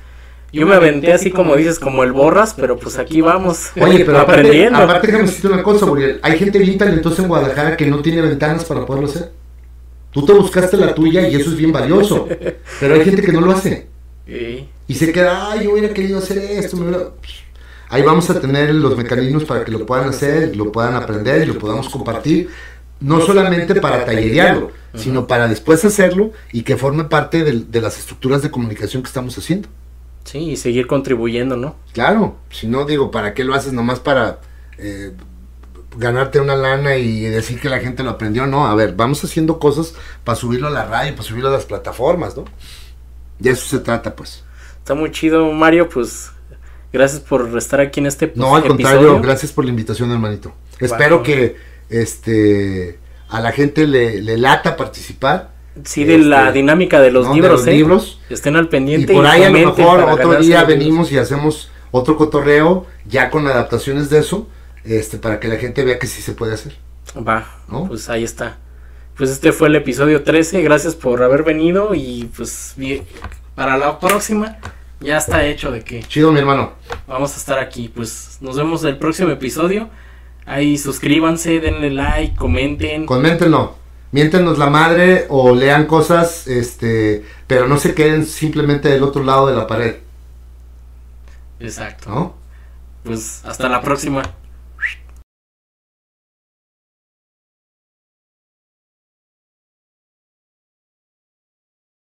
yo 0.52 0.68
me 0.68 0.76
aventé 0.76 1.14
así 1.14 1.32
como 1.32 1.56
dices, 1.56 1.80
como 1.80 2.04
el 2.04 2.12
borras, 2.12 2.54
pero 2.56 2.78
pues 2.78 2.98
aquí 2.98 3.22
vamos 3.22 3.70
Oye, 3.82 4.04
pero 4.04 4.20
aprendiendo. 4.20 4.80
aparte 4.80 5.08
déjame 5.08 5.26
decirte 5.28 5.48
una 5.48 5.64
cosa, 5.64 5.86
Uriel. 5.86 6.20
Hay 6.24 6.38
gente 6.38 6.60
bien 6.60 6.78
talentosa 6.78 7.22
en 7.22 7.28
Guadalajara 7.30 7.78
que 7.78 7.86
no 7.86 8.02
tiene 8.02 8.22
ventanas 8.22 8.66
para 8.66 8.86
poderlo 8.86 9.08
hacer. 9.08 9.32
Tú 10.12 10.26
te 10.26 10.34
buscaste 10.34 10.76
la 10.76 10.94
tuya 10.94 11.28
y 11.30 11.36
eso 11.36 11.52
es 11.52 11.56
bien 11.56 11.72
valioso. 11.72 12.28
Pero 12.80 12.96
hay 12.96 13.06
gente 13.06 13.22
que 13.22 13.32
no 13.32 13.42
lo 13.42 13.52
hace. 13.52 13.88
Sí. 14.28 14.68
Y 14.88 14.94
se 14.96 15.12
queda, 15.12 15.52
ay, 15.52 15.66
yo 15.66 15.72
hubiera 15.74 15.94
querido 15.94 16.18
hacer 16.20 16.38
esto. 16.40 16.76
me 16.78 16.88
hubiera-". 16.90 17.10
Ahí 17.90 18.02
vamos 18.04 18.30
a 18.30 18.40
tener 18.42 18.74
los 18.76 18.98
mecanismos 18.98 19.46
para 19.46 19.64
que 19.64 19.72
lo 19.72 19.86
puedan 19.86 20.10
hacer, 20.10 20.56
lo 20.56 20.72
puedan 20.72 20.96
aprender 20.96 21.44
y 21.44 21.46
lo 21.46 21.58
podamos 21.60 21.90
compartir. 21.90 22.50
No 23.00 23.22
solamente 23.22 23.76
para 23.80 24.06
tallerearlo, 24.06 24.72
sino 24.96 25.26
para 25.28 25.48
después 25.48 25.84
hacerlo 25.86 26.32
y 26.52 26.64
que 26.64 26.76
forme 26.78 27.06
parte 27.06 27.44
del- 27.44 27.72
de 27.72 27.82
las 27.82 27.98
estructuras 27.98 28.42
de 28.42 28.52
comunicación 28.52 29.04
que 29.04 29.08
estamos 29.08 29.38
haciendo. 29.38 29.70
Sí, 30.26 30.40
y 30.52 30.58
seguir 30.58 30.86
contribuyendo, 30.86 31.56
¿no? 31.56 31.76
Claro, 31.94 32.36
si 32.52 32.68
no 32.68 32.86
digo, 32.86 33.10
¿para 33.10 33.34
qué 33.34 33.44
lo 33.44 33.54
haces 33.56 33.72
nomás 33.74 34.00
para 34.00 34.40
eh, 34.78 35.14
ganarte 35.98 36.40
una 36.40 36.56
lana 36.56 36.98
y 36.98 37.22
decir 37.22 37.60
que 37.60 37.70
la 37.70 37.80
gente 37.80 38.04
lo 38.04 38.12
aprendió? 38.12 38.46
No, 38.46 38.68
a 38.68 38.76
ver, 38.76 38.94
vamos 38.96 39.24
haciendo 39.24 39.60
cosas 39.60 39.94
para 40.24 40.36
subirlo 40.36 40.68
a 40.68 40.72
la 40.72 40.86
radio, 40.86 41.12
para 41.14 41.24
subirlo 41.24 41.50
a 41.50 41.54
las 41.54 41.66
plataformas, 41.66 42.36
¿no? 42.36 42.46
De 43.40 43.52
eso 43.52 43.66
se 43.66 43.80
trata, 43.80 44.16
pues. 44.16 44.44
Está 44.80 44.94
muy 44.94 45.12
chido, 45.12 45.52
Mario, 45.52 45.88
pues 45.88 46.32
gracias 46.92 47.22
por 47.22 47.58
estar 47.58 47.80
aquí 47.80 48.00
en 48.02 48.08
este 48.08 48.32
No, 48.36 48.56
al 48.56 48.64
contrario, 48.68 49.22
gracias 49.22 49.52
por 49.52 49.64
la 49.64 49.70
invitación, 49.72 50.12
hermanito. 50.12 50.54
Espero 50.80 51.24
que 51.24 51.56
este 51.90 53.00
a 53.30 53.40
la 53.42 53.52
gente 53.52 53.86
le, 53.88 54.22
le 54.22 54.38
lata 54.38 54.76
participar 54.76 55.52
Sí, 55.86 56.04
de 56.04 56.18
la 56.18 56.48
Este, 56.48 56.54
dinámica 56.60 57.00
de 57.00 57.12
los 57.12 57.28
¿no? 57.28 57.34
libros, 57.36 57.64
de 57.64 57.72
los 57.72 57.74
¿eh? 57.74 57.78
libros. 57.78 58.20
Estén 58.30 58.56
al 58.58 58.66
Y 58.66 58.68
pendiente. 58.68 59.14
por 59.14 59.26
ahí 59.26 59.44
a 59.44 59.50
lo 59.50 59.54
mejor 59.60 60.02
otro 60.02 60.36
día 60.36 60.64
venimos 60.66 61.12
y 61.12 61.18
hacemos 61.18 61.72
otro 61.92 62.18
cotorreo 62.18 62.86
ya 63.06 63.30
con 63.30 63.48
adaptaciones 63.48 64.10
de 64.10 64.20
eso, 64.20 64.48
este, 64.84 65.18
para 65.18 65.40
que 65.40 65.48
la 65.48 65.56
gente 65.56 65.86
vea 65.86 65.98
que 65.98 66.08
sí 66.08 66.22
se 66.22 66.34
puede 66.34 66.54
hacer. 66.56 66.76
Va, 67.16 67.60
¿no? 67.70 67.88
pues 67.88 68.10
ahí 68.10 68.24
está. 68.26 68.58
Pues 69.16 69.30
este 69.30 69.52
fue 69.54 69.68
el 69.70 69.76
episodio 69.76 70.24
13. 70.24 70.62
Gracias 70.64 70.96
por 70.96 71.24
haber 71.24 71.44
venido 71.44 71.94
y 71.96 72.30
pues 72.36 72.74
bien, 72.76 73.04
para 73.56 73.78
la 73.78 74.00
próxima 74.00 74.58
ya 75.00 75.18
está 75.18 75.46
hecho 75.46 75.72
de 75.72 75.82
que 75.84 76.04
Chido, 76.04 76.32
mi 76.34 76.40
hermano. 76.40 76.74
vamos 77.08 77.34
a 77.34 77.38
estar 77.38 77.58
aquí. 77.60 77.90
Pues 77.94 78.38
nos 78.42 78.58
vemos 78.58 78.84
el 78.84 78.98
próximo 78.98 79.30
episodio. 79.30 79.90
Ahí 80.50 80.80
suscríbanse, 80.80 81.60
denle 81.60 81.92
like, 81.92 82.36
comenten. 82.36 83.06
Coméntenlo. 83.06 83.76
Miéntenos 84.12 84.58
la 84.58 84.68
madre 84.68 85.28
o 85.30 85.54
lean 85.54 85.86
cosas, 85.86 86.48
este, 86.48 87.24
pero 87.46 87.68
no 87.68 87.78
se 87.78 87.94
queden 87.94 88.26
simplemente 88.26 88.90
del 88.90 89.04
otro 89.04 89.24
lado 89.24 89.46
de 89.46 89.56
la 89.56 89.68
pared, 89.68 89.98
Exacto. 91.60 92.10
¿no? 92.10 92.34
Pues 93.04 93.46
hasta 93.46 93.70
la 93.70 93.82
próxima. 93.84 94.24